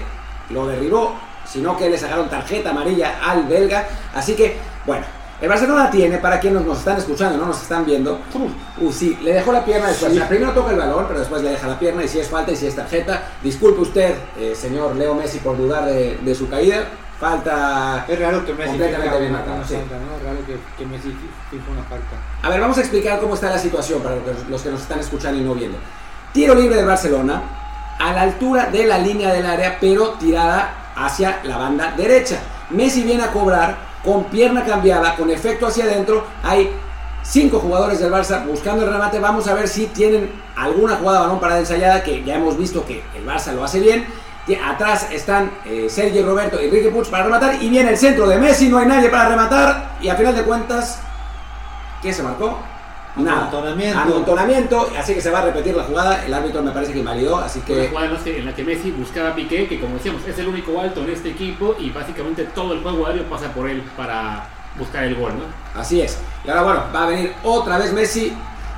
[0.51, 1.14] lo derribó,
[1.44, 5.05] sino que le sacaron tarjeta amarilla al belga, así que, bueno,
[5.40, 8.20] el Barcelona tiene, para quienes nos están escuchando, no nos están viendo,
[8.78, 10.12] uh, sí, le dejó la pierna después.
[10.12, 12.28] O sea, primero toca el balón, pero después le deja la pierna y si es
[12.28, 13.24] falta y si es tarjeta.
[13.43, 16.85] Disculpe usted, eh, señor Leo Messi, por dudar de, de su caída.
[17.23, 18.05] Falta...
[18.09, 19.74] Es raro que Messi Completamente bien una, marcado, una sí.
[19.77, 20.16] falta, ¿no?
[20.16, 21.09] Es raro que, que Messi
[21.70, 22.16] una falta.
[22.43, 24.16] A ver, vamos a explicar cómo está la situación para
[24.49, 25.78] los que- nos están escuchando y no viendo.
[26.32, 27.40] Tiro libre del Barcelona,
[28.01, 32.40] a la altura de la línea del área, pero tirada hacia la banda derecha.
[32.70, 36.24] Messi viene a cobrar con pierna cambiada, con efecto hacia adentro.
[36.43, 36.73] Hay
[37.23, 39.20] cinco jugadores del Barça buscando el remate.
[39.20, 42.85] Vamos a ver si tienen alguna jugada de balón parada ensayada, que ya hemos visto
[42.85, 44.05] que el Barça lo hace bien.
[44.64, 47.62] Atrás están eh, Sergi Roberto y Ricky Puig para rematar.
[47.62, 49.93] Y viene el centro de Messi, no hay nadie para rematar.
[50.01, 51.01] Y a final de cuentas,
[52.02, 52.59] ¿qué se marcó?
[53.14, 53.40] Nada.
[53.48, 53.98] Amontonamiento.
[54.01, 56.24] Amontonamiento, así que se va a repetir la jugada.
[56.24, 58.55] El árbitro me parece que invalidó, así Una que jugada en la que- en la
[58.55, 61.77] que Messi buscaba a Piqué, que como decíamos es el único alto en este equipo
[61.78, 64.47] y básicamente todo el juego aéreo pasa por él para
[64.78, 65.78] buscar el gol, ¿no?
[65.81, 66.19] así es.
[66.44, 68.32] Y ahora bueno, va a venir otra vez Messi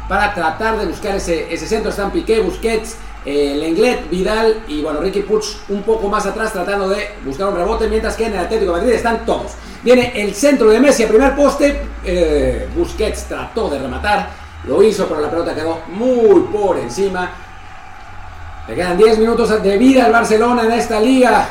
[0.08, 1.90] para tratar de buscar ese, ese centro.
[1.90, 6.88] Están Piqué, Busquets, eh, Lenglet, Vidal y bueno, Ricky Puig un poco más atrás tratando
[6.88, 9.52] de buscar un rebote, mientras que en el Atlético de Madrid están todos.
[9.82, 11.80] Viene el centro de Messi a primer poste.
[12.04, 14.30] eh, Busquets trató de rematar,
[14.66, 17.30] lo hizo, pero la pelota quedó muy por encima.
[18.66, 21.48] Le quedan 10 minutos de vida al Barcelona en esta liga.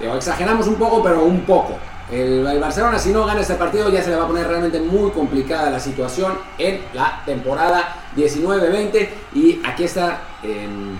[0.00, 1.78] Digo, exageramos un poco, pero un poco.
[2.10, 4.80] El, el Barcelona, si no gana este partido, ya se le va a poner realmente
[4.80, 9.08] muy complicada la situación en la temporada 19-20.
[9.34, 10.96] Y aquí está em,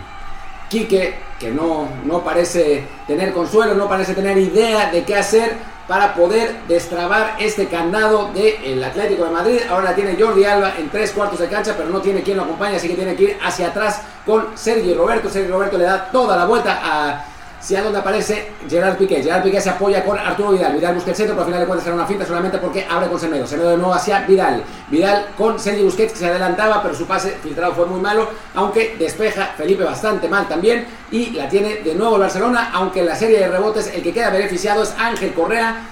[0.69, 5.57] Quique, que no, no parece tener consuelo, no parece tener idea de qué hacer
[5.87, 9.61] para poder destrabar este candado del Atlético de Madrid.
[9.69, 12.45] Ahora la tiene Jordi Alba en tres cuartos de cancha, pero no tiene quien lo
[12.45, 15.29] acompañe, así que tiene que ir hacia atrás con Sergi Roberto.
[15.29, 17.27] Sergi Roberto le da toda la vuelta a
[17.65, 19.23] si a donde aparece Gerard Piqué.
[19.23, 20.75] Gerard Piqué se apoya con Arturo Vidal.
[20.75, 23.09] Vidal busca el centro, pero al final de cuentas será una finta solamente porque abre
[23.09, 23.47] con Semedo.
[23.47, 24.63] Semedo de nuevo hacia Vidal.
[24.91, 28.97] Vidal con Sergi Busquets que se adelantaba, pero su pase filtrado fue muy malo, aunque
[28.99, 30.87] despeja Felipe bastante mal también.
[31.11, 34.13] Y la tiene de nuevo el Barcelona, aunque en la serie de rebotes el que
[34.13, 35.87] queda beneficiado es Ángel Correa.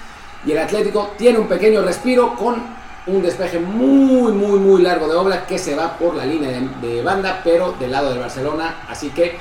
[0.45, 2.63] Y el Atlético tiene un pequeño respiro con
[3.07, 6.87] un despeje muy, muy, muy largo de Oblak que se va por la línea de,
[6.87, 8.85] de banda, pero del lado del Barcelona.
[8.91, 9.39] Así que,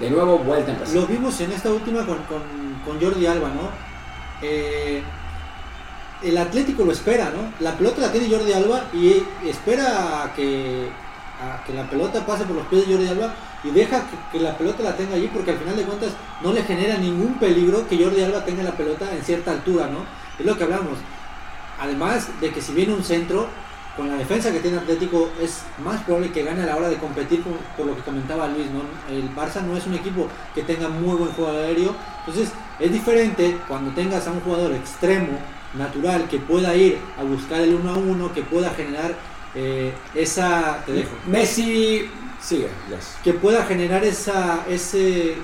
[0.00, 0.94] de nuevo, vuelta a empezar.
[0.94, 2.42] Lo vimos en esta última con, con,
[2.84, 3.70] con Jordi Alba, ¿no?
[4.42, 5.02] Eh,
[6.22, 7.52] el Atlético lo espera, ¿no?
[7.60, 10.88] La pelota la tiene Jordi Alba y espera a que,
[11.66, 13.34] que la pelota pase por los pies de Jordi Alba
[13.64, 16.10] y deja que, que la pelota la tenga allí porque al final de cuentas
[16.42, 20.00] no le genera ningún peligro que Jordi Alba tenga la pelota en cierta altura, ¿no?
[20.38, 20.98] Es lo que hablamos.
[21.80, 23.48] Además de que si viene un centro,
[23.98, 26.96] con la defensa que tiene Atlético es más probable que gane a la hora de
[26.96, 28.80] competir por, por lo que comentaba Luis, ¿no?
[29.14, 33.58] El Barça no es un equipo que tenga muy buen juego aéreo, entonces es diferente
[33.66, 35.38] cuando tengas a un jugador extremo,
[35.74, 39.14] natural, que pueda ir a buscar el uno a uno, que pueda generar
[39.54, 40.82] eh, esa...
[40.86, 41.10] Te dejo.
[41.26, 42.08] Messi
[42.40, 43.16] sigue, yes.
[43.22, 45.34] Que pueda generar esa, ese,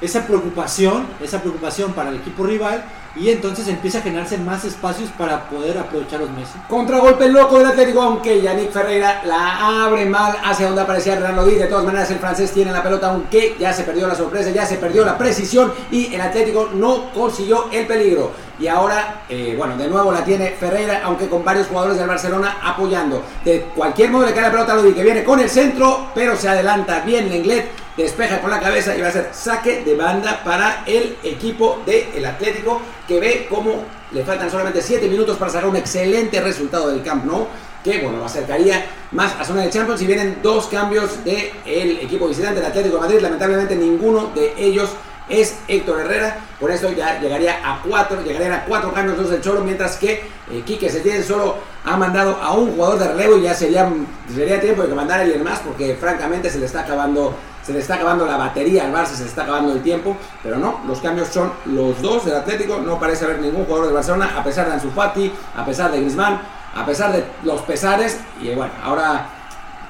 [0.00, 2.84] esa preocupación, esa preocupación para el equipo rival
[3.16, 6.58] y entonces empieza a generarse más espacios para poder aprovechar los Messi.
[6.68, 11.54] Contragolpe loco del Atlético, aunque Yannick Ferreira la abre mal hacia donde aparecía Renan Lodi.
[11.54, 14.64] De todas maneras, el francés tiene la pelota, aunque ya se perdió la sorpresa, ya
[14.64, 18.32] se perdió la precisión y el Atlético no consiguió el peligro.
[18.60, 22.58] Y ahora, eh, bueno, de nuevo la tiene Ferreira, aunque con varios jugadores del Barcelona
[22.62, 23.22] apoyando.
[23.42, 26.36] De cualquier modo le cae la pelota a Lodi, que viene con el centro, pero
[26.36, 30.42] se adelanta bien Lenglet, despeja con la cabeza y va a ser saque de banda
[30.44, 33.82] para el equipo del Atlético, que ve cómo
[34.12, 37.48] le faltan solamente 7 minutos para sacar un excelente resultado del Camp Nou,
[37.82, 42.28] que bueno, lo acercaría más a zona de Champions y vienen dos cambios del equipo
[42.28, 44.90] visitante del Atlético de Madrid, lamentablemente ninguno de ellos
[45.28, 46.38] es Héctor Herrera.
[46.60, 50.22] Por eso ya llegaría a cuatro, llegarían a cuatro cambios los del Cholo, mientras que
[50.52, 53.92] eh, Quique Setién solo ha mandado a un jugador de relevo y ya sería,
[54.32, 57.34] sería tiempo de que mandara alguien más porque francamente se le está acabando
[57.70, 60.56] se le está acabando la batería al Barça, se le está acabando el tiempo, pero
[60.58, 64.34] no, los cambios son los dos del Atlético, no parece haber ningún jugador de Barcelona,
[64.36, 66.40] a pesar de Ansu Fati, a pesar de Griezmann,
[66.74, 69.26] a pesar de los pesares, y bueno, ahora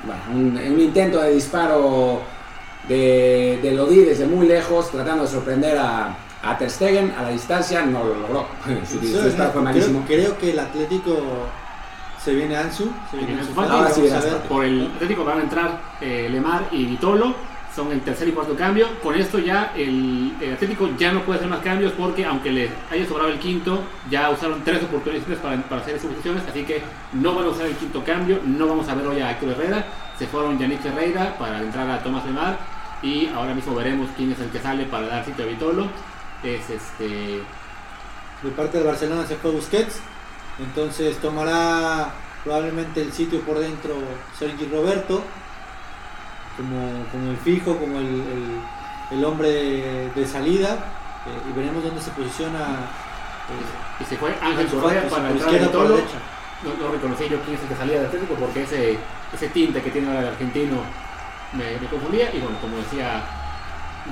[0.05, 2.21] bueno, un, un intento de disparo
[2.87, 7.31] de, de Lodi desde muy lejos, tratando de sorprender a, a Ter Stegen a la
[7.31, 8.47] distancia, no lo logró,
[8.87, 10.05] su, su Sí, disparo fue malísimo.
[10.07, 11.17] creo, creo que el Atlético
[12.23, 12.91] se viene Ansu.
[13.11, 13.71] Se viene Ansu Fati.
[13.73, 14.37] Ahora sí vamos a ver.
[14.43, 17.35] Por el Atlético van a entrar eh, Lemar y Vitolo.
[17.75, 18.89] Son el tercer y cuarto cambio.
[19.03, 23.07] Con esto ya el, Atlético ya no puede hacer más cambios porque aunque le haya
[23.07, 23.81] sobrado el quinto,
[24.11, 26.43] ya usaron tres oportunidades para, para hacer sustituciones.
[26.49, 26.83] Así que
[27.13, 28.41] no van a usar el quinto cambio.
[28.45, 29.87] No vamos a ver hoy a Héctor Herrera.
[30.19, 32.59] Se fueron Yannick Herrera para entrar a Tomás Lemar.
[33.03, 35.87] Y ahora mismo veremos quién es el que sale para dar sitio a Vitolo.
[36.43, 37.41] Es este.
[38.43, 40.01] De parte del Barcelona se fue Busquets.
[40.59, 42.13] Entonces tomará
[42.45, 43.95] probablemente el sitio por dentro
[44.39, 45.23] Sergi Roberto.
[46.61, 48.61] Como, como el fijo, como el, el-
[49.19, 50.75] el hombre de, de salida.
[51.27, 52.61] eh, y veremos dónde se posiciona.
[53.51, 55.97] eh, Y se fue Ángel Correa para por entrar a izquierda por Vitolo.
[55.97, 56.19] derecha.
[56.65, 58.99] no, no reconocí yo quién es el que salía del Atlético porque ese,
[59.35, 60.77] ese tinte que tiene ahora el argentino
[61.55, 62.29] me, me confundía.
[62.35, 63.23] Y bueno, como decía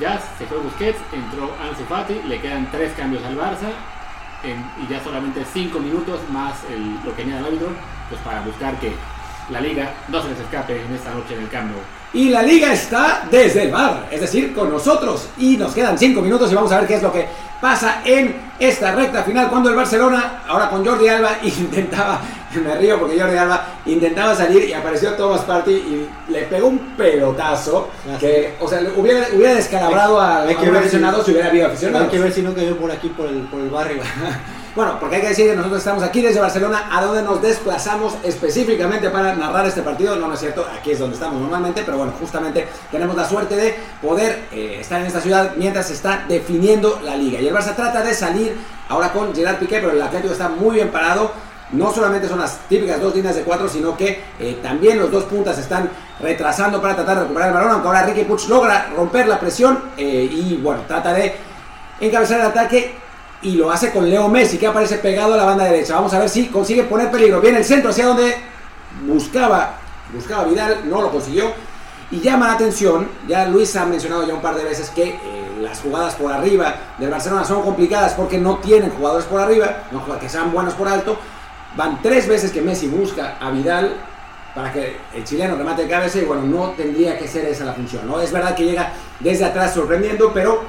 [0.01, 3.70] Jazz, se fue Busquets, entró Ansu Fati, le quedan tres cambios al Barça
[4.43, 7.69] en- y ya solamente cinco minutos más el, lo que añade el árbitro,
[8.09, 8.93] pues para buscar que
[9.51, 11.81] la liga no se les escape en esta noche en el Camp Nou.
[12.14, 15.28] Y la liga está desde el bar, es decir, con nosotros.
[15.39, 17.26] Y nos quedan 5 minutos y vamos a ver qué es lo que
[17.60, 19.48] pasa en esta recta final.
[19.51, 22.20] Cuando el Barcelona, ahora con Jordi Alba, intentaba,
[22.64, 26.78] me río porque Jordi Alba intentaba salir y apareció Thomas Party y le pegó un
[26.97, 31.30] pelotazo que, o sea, hubiera, hubiera descalabrado a, Hay a que un aficionado si- si
[31.32, 32.09] hubiera habido Hay aficionados.
[32.10, 34.02] que ver si no cayó por aquí, por el, por el barrio.
[34.78, 38.14] Bueno, porque hay que decir que nosotros estamos aquí desde Barcelona, a donde nos desplazamos
[38.22, 40.14] específicamente para narrar este partido.
[40.14, 43.74] No, es cierto, aquí es donde estamos normalmente, pero bueno, justamente tenemos la suerte de
[44.00, 47.40] poder eh, estar en esta ciudad mientras se está definiendo la liga.
[47.40, 48.56] Y el Barça trata de salir
[48.88, 51.32] ahora con Gerard Piqué, pero el Atlético está muy bien parado.
[51.72, 55.24] No solamente son las típicas dos líneas de cuatro, sino que eh, también los dos
[55.24, 55.90] puntas están
[56.20, 59.76] retrasando para tratar de recuperar el balón, aunque ahora Ricky Puig logra romper la presión
[59.96, 61.34] eh, y bueno, trata de
[62.00, 63.07] encabezar el ataque
[63.43, 65.94] y lo hace con Leo Messi que aparece pegado a la banda derecha.
[65.94, 67.40] Vamos a ver si consigue poner peligro.
[67.40, 68.35] Viene el centro hacia donde
[69.06, 69.77] buscaba,
[70.12, 71.52] buscaba Vidal, no lo consiguió.
[72.10, 75.19] Y llama la atención, ya Luis ha mencionado ya un par de veces que eh,
[75.60, 80.19] las jugadas por arriba del Barcelona son complicadas porque no tienen jugadores por arriba, no
[80.19, 81.19] que sean buenos por alto.
[81.77, 83.94] Van tres veces que Messi busca a Vidal
[84.55, 87.74] para que el chileno remate de cabeza y bueno, no tendría que ser esa la
[87.74, 88.06] función.
[88.06, 88.20] ¿no?
[88.20, 90.62] Es verdad que llega desde atrás sorprendiendo, pero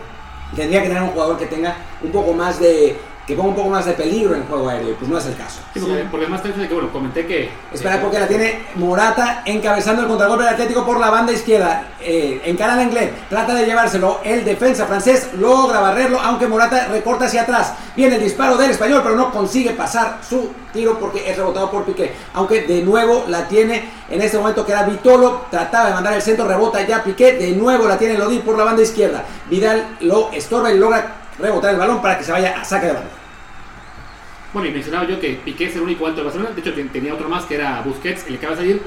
[0.55, 2.97] tendría que tener un jugador que tenga un poco más de
[3.29, 5.25] que ponga un poco más de peligro en el juego aéreo, y pues no es
[5.27, 5.59] el caso.
[5.71, 7.51] Sí, porque, porque hecho de que, bueno, comenté que...
[7.71, 11.89] Espera, eh, porque la tiene Morata encabezando el contragolpe del Atlético por la banda izquierda.
[12.01, 14.21] Eh, encara al inglés, trata de llevárselo.
[14.23, 17.73] El defensa francés logra barrerlo, aunque Morata recorta hacia atrás.
[17.95, 21.85] Viene el disparo del español, pero no consigue pasar su tiro porque es rebotado por
[21.85, 22.11] Piqué.
[22.33, 25.45] Aunque de nuevo la tiene en este momento que era Vitolo.
[25.51, 27.33] Trataba de mandar el centro, rebota ya Piqué.
[27.33, 29.23] De nuevo la tiene Lodi por la banda izquierda.
[29.51, 32.93] Vidal lo estorba y logra rebotar el balón para que se vaya a saque de
[32.93, 33.18] balón.
[34.53, 36.51] Bueno, y mencionaba yo que Piqué es el único alto de Barcelona.
[36.55, 38.81] De hecho, tenía otro más que era Busquets, el que acaba de salir.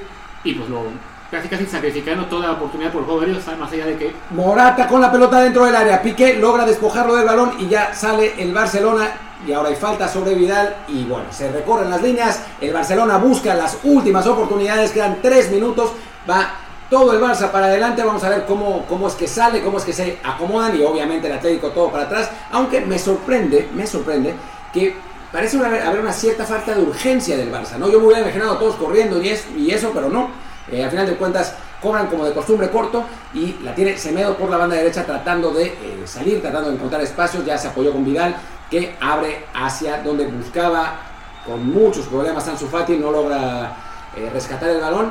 [0.45, 0.85] Y pues lo
[1.31, 5.01] casi casi sacrificando toda oportunidad por el juego aéreo, más allá de que Morata con
[5.01, 6.03] la pelota dentro del área.
[6.03, 9.11] Piqué logra despojarlo del balón y ya sale el Barcelona.
[9.47, 10.77] Y ahora hay falta sobre Vidal.
[10.89, 12.45] Y bueno, se recorren las líneas.
[12.61, 14.93] El Barcelona busca las últimas oportunidades.
[14.93, 15.93] Quedan tres minutos.
[16.29, 16.55] Va
[16.91, 18.03] todo el Barça para adelante.
[18.05, 20.79] Vamos a ver cómo, cómo es que sale, cómo es que se acomodan.
[20.79, 22.31] Y obviamente el Atlético todo para atrás.
[22.53, 24.35] Aunque me sorprende, me sorprende
[24.73, 27.77] que parece haber, una cierta falta de urgencia del Barça.
[27.79, 27.91] ¿no?
[27.91, 30.31] Yo me hubiera imaginado todos corriendo y, es, y eso, pero no.
[30.71, 33.05] Eh, al final de cuentas cobran como de costumbre corto
[33.35, 37.01] y la tiene Semedo por la banda derecha tratando de eh, salir, tratando de encontrar
[37.01, 37.45] espacios.
[37.45, 38.37] Ya se apoyó con Vidal
[38.71, 41.01] que abre hacia donde buscaba
[41.45, 43.75] con muchos problemas Ansu Fati, no logra
[44.17, 45.11] eh, rescatar el balón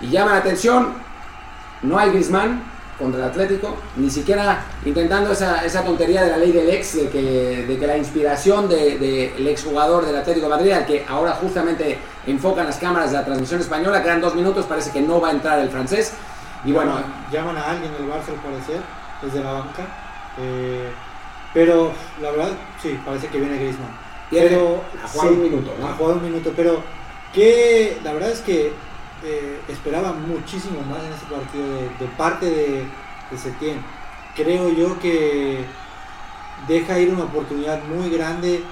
[0.00, 0.92] y llama la atención.
[1.82, 2.62] No hay Griezmann
[3.00, 7.08] contra el Atlético, ni siquiera intentando esa, esa tontería de la ley del ex, de
[7.08, 11.04] que, de que la inspiración del de, el exjugador del Atlético de Madrid, al que
[11.08, 15.20] ahora justamente enfocan las cámaras de la transmisión española, quedan dos minutos, parece que no
[15.20, 16.12] va a entrar el francés.
[16.64, 16.92] Y bueno,
[17.32, 18.80] llaman a alguien del Barça al parecer,
[19.22, 19.86] desde la banca.
[20.38, 20.88] Eh,
[21.52, 22.50] pero la verdad,
[22.80, 23.98] sí, parece que viene Griezmann.
[24.30, 25.88] Pero, a jugar un minuto, ¿no?
[25.88, 26.82] A jugar un minuto, pero
[27.32, 28.72] que la verdad es que
[29.24, 32.84] eh, esperaba muchísimo más en este partido de, de parte de,
[33.30, 33.82] de Setién.
[34.34, 35.64] Creo yo que
[36.68, 38.62] deja ir una oportunidad muy grande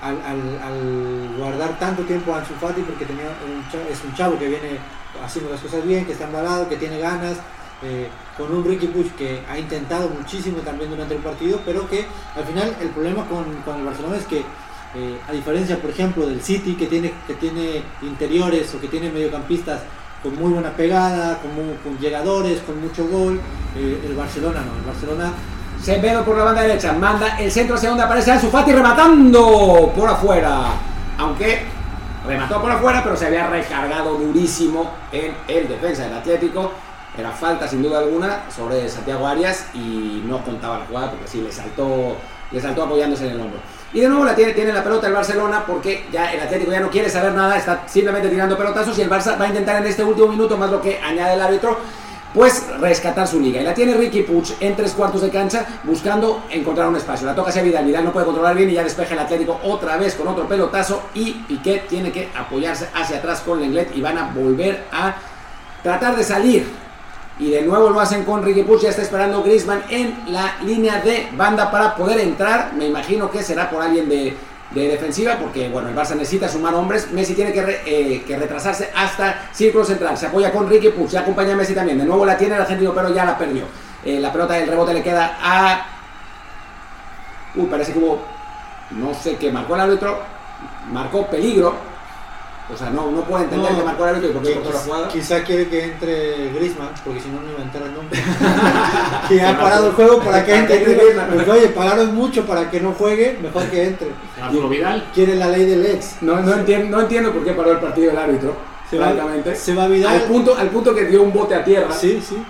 [0.00, 4.14] al, al- al guardar tanto tiempo a Ansu Fati porque tenía un cha- es un
[4.14, 4.78] chavo que viene
[5.24, 7.36] haciendo las cosas bien, que está embalado, que tiene ganas,
[7.82, 12.06] eh, con un Ricky Puig que ha intentado muchísimo también durante el partido, pero que
[12.34, 14.42] al final el problema con, con el Barcelona es que
[14.94, 19.10] eh, a diferencia por ejemplo del City que tiene, que tiene interiores o que tiene
[19.10, 19.80] mediocampistas
[20.22, 23.40] con muy buena pegada, con, mu- con llegadores, con mucho gol,
[23.76, 25.32] eh, el Barcelona no, el Barcelona
[25.82, 30.08] Semedo por la banda derecha, manda el centro hacia donde aparece Ansu Fati rematando por
[30.08, 30.66] afuera.
[31.18, 31.62] Aunque
[32.24, 36.70] remató por afuera, pero se había recargado durísimo en el defensa del Atlético.
[37.18, 41.40] Era falta sin duda alguna sobre Santiago Arias y no contaba la jugada porque sí
[41.40, 42.16] le saltó,
[42.52, 43.58] le saltó apoyándose en el hombro.
[43.94, 46.80] Y de nuevo la tiene, tiene la pelota el Barcelona porque ya el Atlético ya
[46.80, 49.86] no quiere saber nada, está simplemente tirando pelotazos y el Barça va a intentar en
[49.86, 51.76] este último minuto, más lo que añade el árbitro,
[52.32, 53.60] pues rescatar su liga.
[53.60, 57.26] Y la tiene Ricky Puig en tres cuartos de cancha buscando encontrar un espacio.
[57.26, 59.98] La toca hacia Vidal, Vidal no puede controlar bien y ya despeja el Atlético otra
[59.98, 64.16] vez con otro pelotazo y Piquet tiene que apoyarse hacia atrás con Lenglet y van
[64.16, 65.14] a volver a
[65.82, 66.66] tratar de salir.
[67.38, 71.00] Y de nuevo lo hacen con Ricky Puig, ya está esperando Griezmann en la línea
[71.00, 72.72] de banda para poder entrar.
[72.74, 74.36] Me imagino que será por alguien de,
[74.70, 77.10] de defensiva, porque bueno, el Barça necesita sumar hombres.
[77.10, 80.16] Messi tiene que, eh, que retrasarse hasta círculo central.
[80.16, 81.98] Se apoya con Ricky Puig, se acompaña a Messi también.
[81.98, 83.64] De nuevo la tiene el argentino, pero ya la perdió.
[84.04, 85.86] Eh, la pelota del rebote le queda a.
[87.54, 88.20] Uy, parece que hubo.
[88.90, 90.20] No sé qué marcó el árbitro.
[90.92, 91.91] Marcó peligro.
[92.72, 94.72] O sea, no, no puedo entender No, que marcó el árbitro y por qué cortó
[94.72, 95.08] la jugada.
[95.08, 98.16] Quizá quiere que entre Griezmann, porque si no, no iba a entrar nunca.
[99.28, 101.30] que ha parado el juego para que entre Griezmann.
[101.34, 104.08] Porque, oye, pagaron mucho para que no juegue, mejor que entre.
[104.40, 105.10] Arturo Vidal.
[105.12, 106.22] Quiere la ley del ex.
[106.22, 108.56] No, no, entiendo, no entiendo por qué paró el partido el árbitro.
[108.88, 109.12] Se va-
[109.54, 110.14] se va Vidal.
[110.14, 111.92] Al punto, al punto que dio un bote a tierra.
[111.92, 112.42] Sí, sí.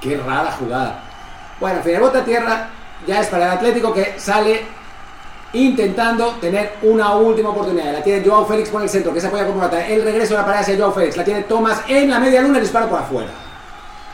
[0.00, 1.02] Qué rara jugada.
[1.60, 2.70] Bueno, en fin, el bote a tierra
[3.06, 4.62] ya es para el Atlético que sale
[5.52, 7.92] intentando tener una última oportunidad.
[7.92, 9.86] La tiene Joao Félix por el centro, que se apoya con Morata.
[9.86, 11.16] El regreso de la pared hacia Joao Félix.
[11.16, 13.30] La tiene Thomas en la media luna, el disparo por afuera.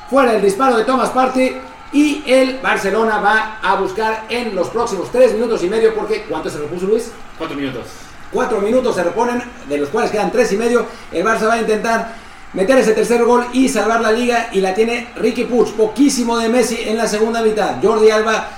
[0.09, 1.61] Fuera el disparo de Thomas Partey.
[1.93, 6.51] Y el Barcelona va a buscar en los próximos 3 minutos y medio, porque ¿cuánto
[6.51, 7.13] se repuso Luis?
[7.39, 7.85] Cuatro minutos.
[8.33, 10.85] Cuatro minutos se reponen, de los cuales quedan tres y medio.
[11.13, 12.15] El Barça va a intentar
[12.53, 14.49] meter ese tercer gol y salvar la liga.
[14.53, 17.77] Y la tiene Ricky Puig, poquísimo de Messi en la segunda mitad.
[17.83, 18.49] Jordi Alba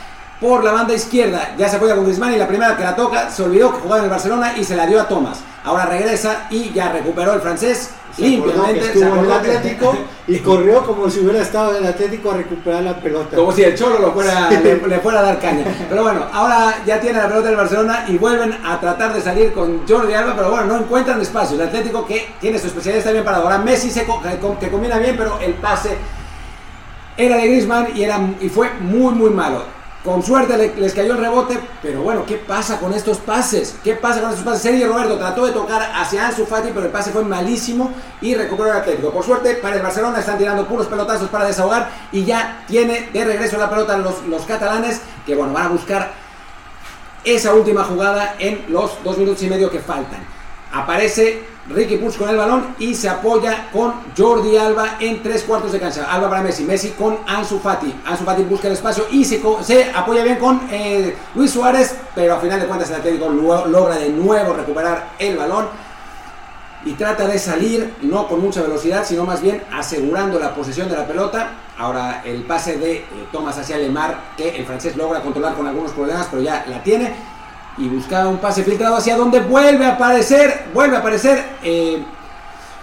[0.40, 3.28] por la banda izquierda, ya se apoya con Griezmann y la primera que la toca
[3.30, 5.40] se olvidó que jugaba en el Barcelona y se la dio a Thomas.
[5.64, 8.92] Ahora regresa y ya recuperó el francés Se limpiamente.
[8.92, 9.98] se en el que- Atlético
[10.28, 13.36] y corrió como si hubiera estado en el Atlético a recuperar la pelota.
[13.36, 15.64] Como si el Cholo lo fuera, le, le fuera a dar caña.
[15.88, 19.52] Pero bueno, ahora ya tiene la pelota del Barcelona y vuelven a tratar de salir
[19.52, 21.56] con Jordi Alba, pero bueno, no encuentran espacio.
[21.60, 23.42] El Atlético que tiene su especialidad está bien parado.
[23.42, 25.96] Ahora Messi se co- que, que combina bien, pero el pase
[27.16, 29.62] era de Griezmann y, era, y fue muy, muy malo.
[30.04, 33.76] Con suerte le- les cayó el rebote, pero bueno, ¿qué pasa con estos pases?
[33.82, 34.62] ¿Qué pasa con estos pases?
[34.62, 38.70] Sergio Roberto trató de tocar hacia Ansu Fati, pero el pase fue malísimo y recuperó
[38.70, 39.10] el Atlético.
[39.10, 43.24] Por suerte, para el Barcelona están tirando puros pelotazos para desahogar y ya tiene de
[43.24, 46.12] regreso la pelota los, los catalanes, que bueno, van a buscar
[47.24, 50.20] esa última jugada en los dos minutos y medio que faltan.
[50.72, 55.72] Aparece Ricky Puig con el balón y se apoya con Jordi Alba en tres cuartos
[55.72, 56.06] de cancha.
[56.10, 57.94] Alba para Messi, Messi con Ansu Fati.
[58.06, 59.40] Ansu Fati busca el espacio y se,
[59.94, 63.96] apoya bien con eh, Luis Suárez, pero a final de cuentas el Atlético lo- logra
[63.96, 65.66] de nuevo recuperar el balón
[66.84, 70.96] y trata de salir, no con mucha velocidad, sino más bien asegurando la posesión de
[70.96, 71.50] la pelota.
[71.76, 75.92] Ahora el pase de eh, Thomas hacia Lemar, que el francés logra controlar con algunos
[75.92, 77.14] problemas, pero ya la tiene.
[77.78, 81.44] Y buscaba un pase filtrado hacia donde vuelve a aparecer, vuelve a aparecer.
[81.62, 82.04] eh,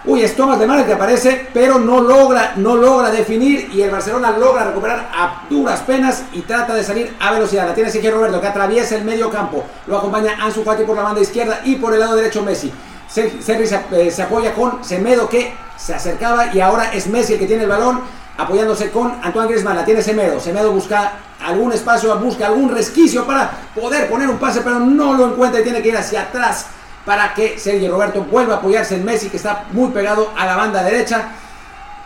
[0.06, 3.90] uy, es Thomas Lemar el que aparece, pero no logra, no logra definir y el
[3.90, 7.66] Barcelona logra recuperar a duras penas y trata de salir a velocidad.
[7.66, 9.64] La tiene Sergio Roberto que atraviesa el medio campo.
[9.88, 12.72] Lo acompaña Ansu Fati por la banda izquierda y por el lado derecho Messi.
[13.08, 17.34] Ser- Sergi se, eh, se apoya con Semedo que se acercaba y ahora es Messi
[17.34, 18.00] el que tiene el balón
[18.36, 19.76] apoyándose con Antoine Griezmann.
[19.76, 20.40] La tiene Semedo.
[20.40, 21.12] Semedo busca
[21.44, 25.64] algún espacio, busca algún resquicio para poder poner un pase, pero no lo encuentra y
[25.64, 26.66] tiene que ir hacia atrás
[27.04, 30.56] para que Sergio Roberto vuelva a apoyarse en Messi que está muy pegado a la
[30.56, 31.28] banda derecha.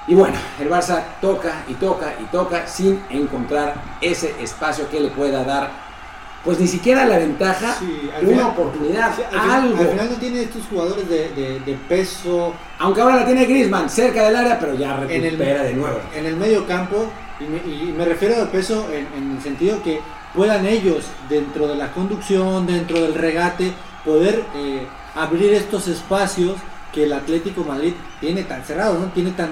[0.06, 5.08] Y bueno, el Barça toca y toca y toca sin encontrar ese espacio que le
[5.08, 5.70] pueda dar,
[6.44, 9.78] pues ni siquiera la ventaja, Sí, una final- oportunidad, Sí, al, final, algo.
[9.80, 13.90] al final no tiene estos jugadores de, de- de peso Aunque ahora la tiene Griezmann
[13.90, 15.98] cerca del área, pero ya en el, recupera de nuevo.
[16.14, 17.10] en el medio campo.
[17.40, 20.00] Y me, y me refiero al peso en, en el sentido que
[20.34, 23.72] puedan ellos, dentro de la conducción, dentro del regate,
[24.04, 26.56] poder eh, abrir estos espacios
[26.92, 29.06] que el Atlético Madrid tiene tan cerrados, ¿no?
[29.06, 29.50] Tiene tan...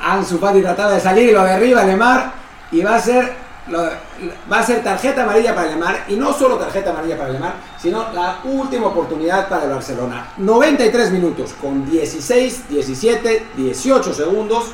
[0.00, 2.32] Ansu Fati trataba de salir, lo derriba Lemar
[2.70, 3.32] y va a ser
[3.72, 8.12] va a ser tarjeta amarilla para Lemar y no solo tarjeta amarilla para Lemar, sino
[8.12, 10.32] la última oportunidad para el Barcelona.
[10.38, 14.66] 93 minutos con 16, 17, 18 segundos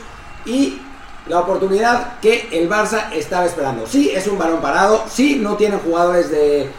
[0.47, 0.81] y
[1.27, 3.87] la oportunidad que el Barça estaba esperando.
[3.87, 6.71] Sí, es un balón parado, sí, no tiene jugadores de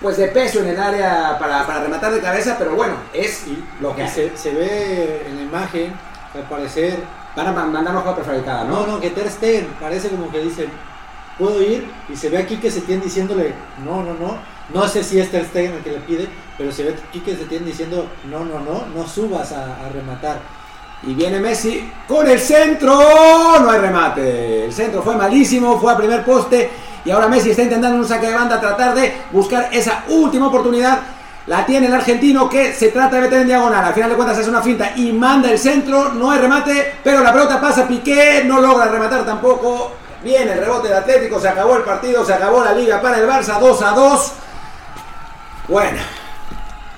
[0.00, 3.44] pues de peso en el área para, para rematar de cabeza, pero bueno, es
[3.80, 5.92] lo que Se, se, ve en la imagen,
[6.34, 7.18] al parecer...
[7.36, 8.84] Van a mandar una prefabricada, ¿no?
[8.84, 10.68] No, no, que Ter Stegen parece como que dicen,
[11.38, 13.54] puedo ir, y se ve aquí que se tiene diciéndole,
[13.84, 14.38] no, no, no,
[14.74, 16.28] no sé si es Ter Stegen el que le pide,
[16.58, 19.88] pero se ve aquí que se tiene diciendo, no, no, no, no subas a, a
[19.88, 20.38] rematar.
[21.04, 22.98] Y viene Messi con el centro.
[23.60, 24.64] No hay remate.
[24.64, 26.68] El centro fue malísimo, fue a primer poste.
[27.04, 30.98] Y ahora Messi está intentando un saque de banda tratar de buscar esa última oportunidad.
[31.46, 33.84] La tiene el argentino que se trata de meter en diagonal.
[33.84, 36.12] Al final de cuentas es una finta y manda el centro.
[36.14, 38.42] No hay remate, pero la pelota pasa Piqué.
[38.44, 39.92] No logra rematar tampoco.
[40.28, 41.40] Viene el rebote del Atlético.
[41.40, 42.22] Se acabó el partido.
[42.22, 43.58] Se acabó la liga para el Barça.
[43.58, 44.32] 2 a 2.
[45.68, 45.98] Bueno,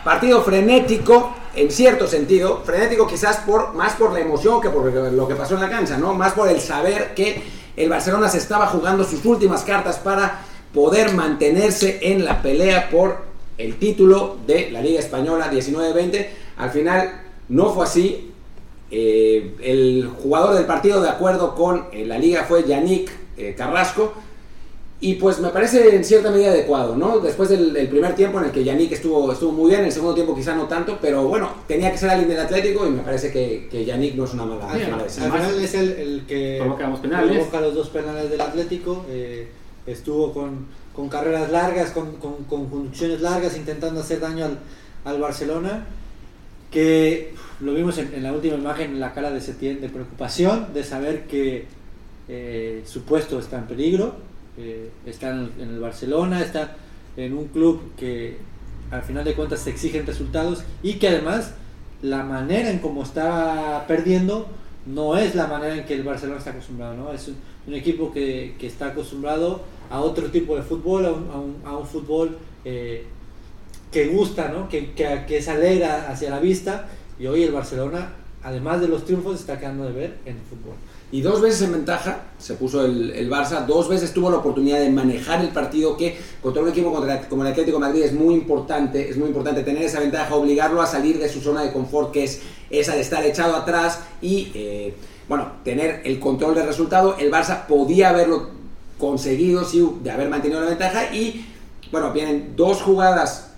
[0.02, 5.28] partido frenético en cierto sentido, frenético quizás por, más por la emoción que por lo
[5.28, 6.12] que pasó en la cancha, ¿no?
[6.12, 7.43] Más por el saber que
[7.77, 10.40] el Barcelona se estaba jugando sus últimas cartas para
[10.74, 13.19] poder mantenerse en la pelea por
[13.59, 16.27] el título de la Liga Española 19-20.
[16.57, 18.32] Al final no fue así.
[18.93, 24.14] Eh, el jugador del partido, de acuerdo con eh, la liga, fue Yannick eh, Carrasco.
[25.02, 27.20] Y pues me parece en cierta medida adecuado, ¿no?
[27.20, 30.14] Después del, primer tiempo en el que Yannick estuvo, estuvo muy bien, en el segundo
[30.14, 33.32] tiempo quizá no tanto, pero bueno, tenía que ser alguien del Atlético y me parece
[33.32, 34.68] que, que Yannick no es una mala,
[35.08, 39.48] sí, Al final es el, el que provoca los dos penales del Atlético, eh,
[39.86, 44.58] estuvo con, con, carreras largas, con, con, con, conducciones largas, intentando hacer daño al,
[45.06, 45.86] al Barcelona,
[46.70, 50.74] que lo vimos en, en, la última imagen en la cara de Setién, de preocupación,
[50.74, 51.80] de saber que
[52.32, 54.31] eh, su puesto está en peligro
[55.07, 56.77] está en el, Barcelona, está
[57.16, 58.36] en un club que
[58.90, 61.55] al final de cuentas se exigen resultados y que además
[62.02, 64.48] la manera en cómo está perdiendo
[64.86, 67.12] no es la manera en que el Barcelona está acostumbrado, ¿no?
[67.12, 71.77] Es un, equipo que, que, está acostumbrado a otro tipo de fútbol, a un, a
[71.77, 73.05] un, fútbol eh,
[73.93, 74.69] que gusta, ¿no?
[74.69, 76.89] Que, que, que es alegra hacia la vista
[77.19, 78.12] y hoy el Barcelona,
[78.43, 80.74] además de los triunfos, está quedando de ver en el fútbol
[81.12, 84.78] y dos veces en ventaja se puso el, el, Barça, dos veces tuvo la oportunidad
[84.78, 86.92] de manejar el partido que contra un equipo
[87.28, 90.86] como el Atlético Madrid es muy importante, es muy importante tener esa ventaja, obligarlo a
[90.86, 94.94] salir de su zona de confort que es esa de estar echado atrás y eh,
[95.28, 98.50] bueno, tener el control del resultado, el Barça podía haberlo
[98.98, 101.46] conseguido sí, de haber mantenido la ventaja y
[101.90, 103.50] bueno, vienen dos jugadas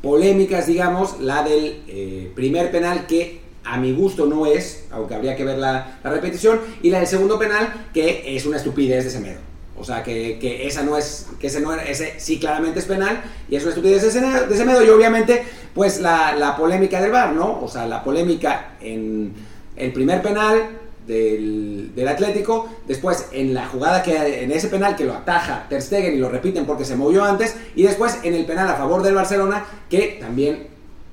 [0.00, 5.36] polémicas, digamos, la del eh, primer penal que a mi gusto no es, aunque habría
[5.36, 9.40] que ver la, repetición, y la del segundo penal, que es una estupidez de Semedo.
[9.78, 13.22] O sea, que, que, esa no es, que ese, no, ese sí claramente es penal,
[13.48, 15.44] y es una estupidez de Semedo, y obviamente,
[15.74, 17.62] pues la, la polémica del VAR, ¿no?
[17.62, 19.32] O sea, la polémica en
[19.76, 25.04] el primer penal, del, del, Atlético, después en la jugada que en ese penal que
[25.04, 28.44] lo ataja Ter Stegen y lo repiten porque se movió antes, y después en el
[28.44, 30.68] penal a favor del Barcelona, que también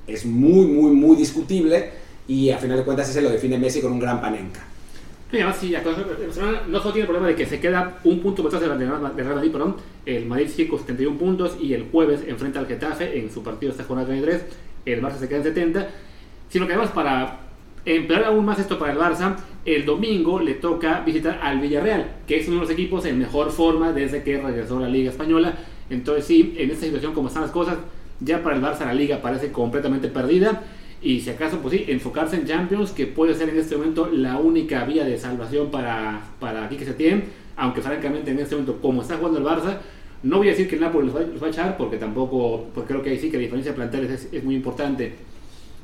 [0.06, 1.92] es muy, muy, muy discutible,
[2.30, 4.62] y a final de cuentas ese lo define Messi con un gran panenca.
[5.32, 5.76] Sí, además, sí,
[6.68, 9.52] no solo tiene el problema de que se queda un punto detrás del Real Madrid,
[9.52, 9.76] perdón,
[10.06, 13.72] el Madrid sigue con 71 puntos y el jueves enfrenta al Getafe en su partido
[13.72, 14.46] esta jornada 33,
[14.86, 15.88] el Barça se queda en 70,
[16.50, 17.40] sino que además para
[17.86, 19.36] empeorar aún más esto para el Barça,
[19.66, 23.52] el domingo le toca visitar al Villarreal, que es uno de los equipos en mejor
[23.52, 25.56] forma desde que regresó a la Liga Española,
[25.90, 27.78] entonces sí, en esta situación como están las cosas,
[28.20, 30.64] ya para el Barça la Liga parece completamente perdida,
[31.02, 34.38] y si acaso, pues sí, enfocarse en Champions, que puede ser en este momento la
[34.38, 37.24] única vía de salvación para, para aquí que se tiene,
[37.56, 39.78] aunque francamente en este momento, como está jugando el Barça,
[40.24, 43.02] no voy a decir que el Napoli los va, a echar, porque tampoco, porque creo
[43.02, 45.14] que ahí sí que la diferencia de planteles es, muy importante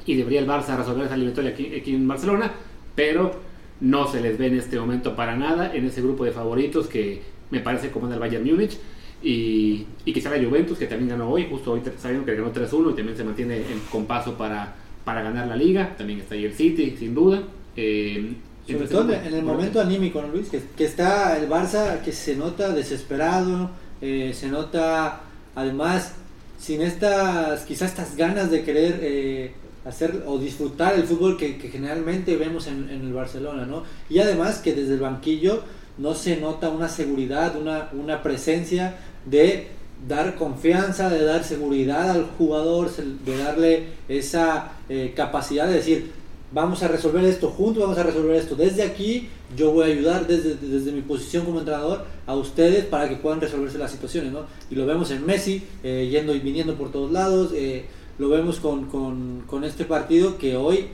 [0.06, 2.52] y debería el Barça resolver esa eliminatoria aquí, aquí en Barcelona,
[2.94, 3.32] pero
[3.80, 7.22] no se les ve en este momento para nada en ese grupo de favoritos que
[7.52, 8.78] me parece como el Bayern Múnich
[9.24, 12.92] y, y quizá la Juventus que también ganó hoy, justo hoy sabiendo que ganó 3-1
[12.92, 14.76] y también se mantiene en, con paso para
[15.06, 15.96] para ganar la liga.
[15.98, 17.44] También está ahí el City, sin duda.
[17.78, 18.34] Eh,
[18.68, 20.50] Sobre todo en el momento anímico, ¿no, Luis?
[20.50, 23.70] Que, que, está el Barça que se nota desesperado,
[24.02, 25.22] eh, se nota
[25.54, 26.16] además
[26.60, 29.54] sin estas, quizás estas ganas de querer eh,
[29.86, 33.84] hacer o disfrutar el fútbol que, que generalmente vemos en, en, el Barcelona, ¿no?
[34.10, 35.62] Y además que desde el banquillo
[35.98, 39.68] no se nota una seguridad, una, una presencia de
[40.08, 46.12] dar confianza, de dar seguridad al jugador, de darle esa eh, capacidad de decir,
[46.52, 50.28] vamos a resolver esto juntos, vamos a resolver esto desde aquí, yo voy a ayudar
[50.28, 54.42] desde, desde mi posición como entrenador a ustedes para que puedan resolverse las situaciones, ¿no?
[54.70, 57.86] Y lo vemos en Messi, eh, yendo y viniendo por todos lados, eh,
[58.20, 60.88] lo vemos con, con, este partido que hoy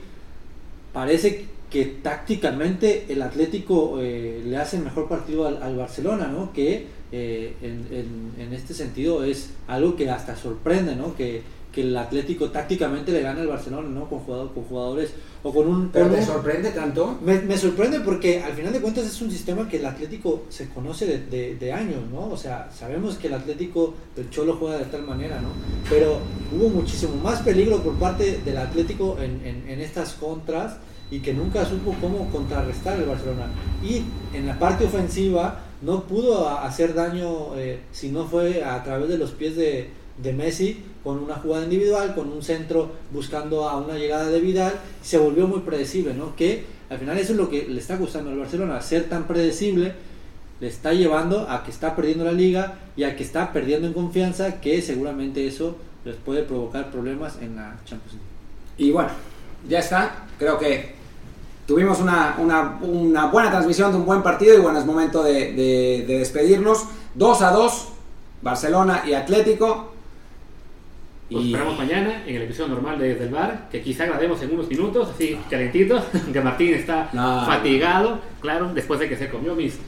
[0.92, 6.52] parece que tácticamente el Atlético le hace el mejor partido al, al Barcelona, ¿no?
[6.52, 11.14] Que eh, en, en- en este sentido es algo que hasta sorprende, ¿no?
[11.14, 14.06] Que, que el Atlético tácticamente le gana al Barcelona, ¿no?
[14.08, 15.10] Con, jugador- con jugadores
[15.42, 15.88] o con un...
[15.88, 17.18] ¿Pero con te un- sorprende tanto?
[17.24, 20.68] me, me sorprende porque al final de cuentas es un sistema que el Atlético se
[20.68, 22.28] conoce de, de- de años, ¿no?
[22.28, 25.48] O sea, sabemos que el Atlético del Cholo juega de tal manera, ¿no?
[25.88, 26.18] Pero
[26.54, 30.76] hubo muchísimo más peligro por parte del Atlético en, en- en estas contras
[31.10, 33.46] y que nunca supo cómo contrarrestar el Barcelona.
[33.82, 34.02] Y
[34.36, 39.18] en la parte ofensiva no pudo hacer daño eh, si no fue a través de
[39.18, 39.90] los pies de,
[40.22, 44.72] de Messi con una jugada individual, con un centro buscando a una llegada de Vidal,
[45.02, 46.36] se volvió muy predecible, ¿no?
[46.36, 49.94] Que al final eso es lo que le está gustando al Barcelona, ser tan predecible
[50.62, 53.92] le está llevando a que está perdiendo la liga y a que está perdiendo en
[53.92, 58.28] confianza, que seguramente eso les puede provocar problemas en la Champions League.
[58.78, 59.10] Y bueno,
[59.68, 60.24] ya está.
[60.38, 60.94] Creo que
[61.66, 65.52] tuvimos una, una- una buena transmisión de un buen partido y bueno, es momento de,
[65.52, 66.84] de- de despedirnos.
[67.14, 67.88] 2 a 2,
[68.42, 69.92] Barcelona y Atlético.
[71.30, 74.42] Los Y esperamos mañana en el episodio normal de Desde el Bar, que quizá grabemos
[74.42, 76.02] en unos minutos, así calentito,
[76.32, 77.46] que Martín está No.
[77.46, 79.78] fatigado, claro, después de que se comió mis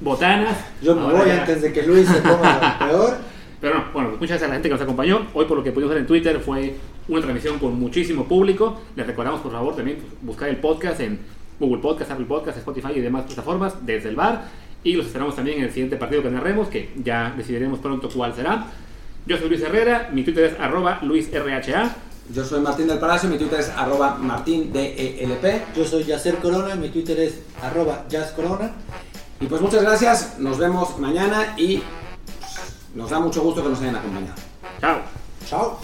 [0.00, 0.56] botanas.
[0.82, 3.16] Yo me voy ya- antes de que Luis se ponga peor.
[3.60, 5.26] Pero no, bueno, muchas gracias a la gente que nos acompañó.
[5.34, 6.74] Hoy, por lo que pudimos ver en Twitter, fue
[7.08, 8.80] una transmisión con muchísimo público.
[8.96, 11.18] Les recordamos, por favor, también buscar el podcast en
[11.58, 14.44] Google Podcast, Apple Podcast, Spotify y demás plataformas desde el bar.
[14.82, 18.34] Y los esperamos también en el siguiente partido que narremos, que ya decidiremos pronto cuál
[18.34, 18.66] será.
[19.26, 21.96] Yo soy Luis Herrera, mi Twitter es arroba luisrha.
[22.30, 25.42] yo soy Martín del Palacio, mi Twitter es arroba martindelp.
[25.74, 28.72] Yo soy Yacer Corona, mi Twitter es arroba jazzcorona.
[29.40, 31.82] Y pues muchas gracias, nos vemos mañana y
[32.94, 34.34] nos da mucho gusto que nos hayan acompañado.
[34.80, 35.00] Chao.
[35.46, 35.78] Chao.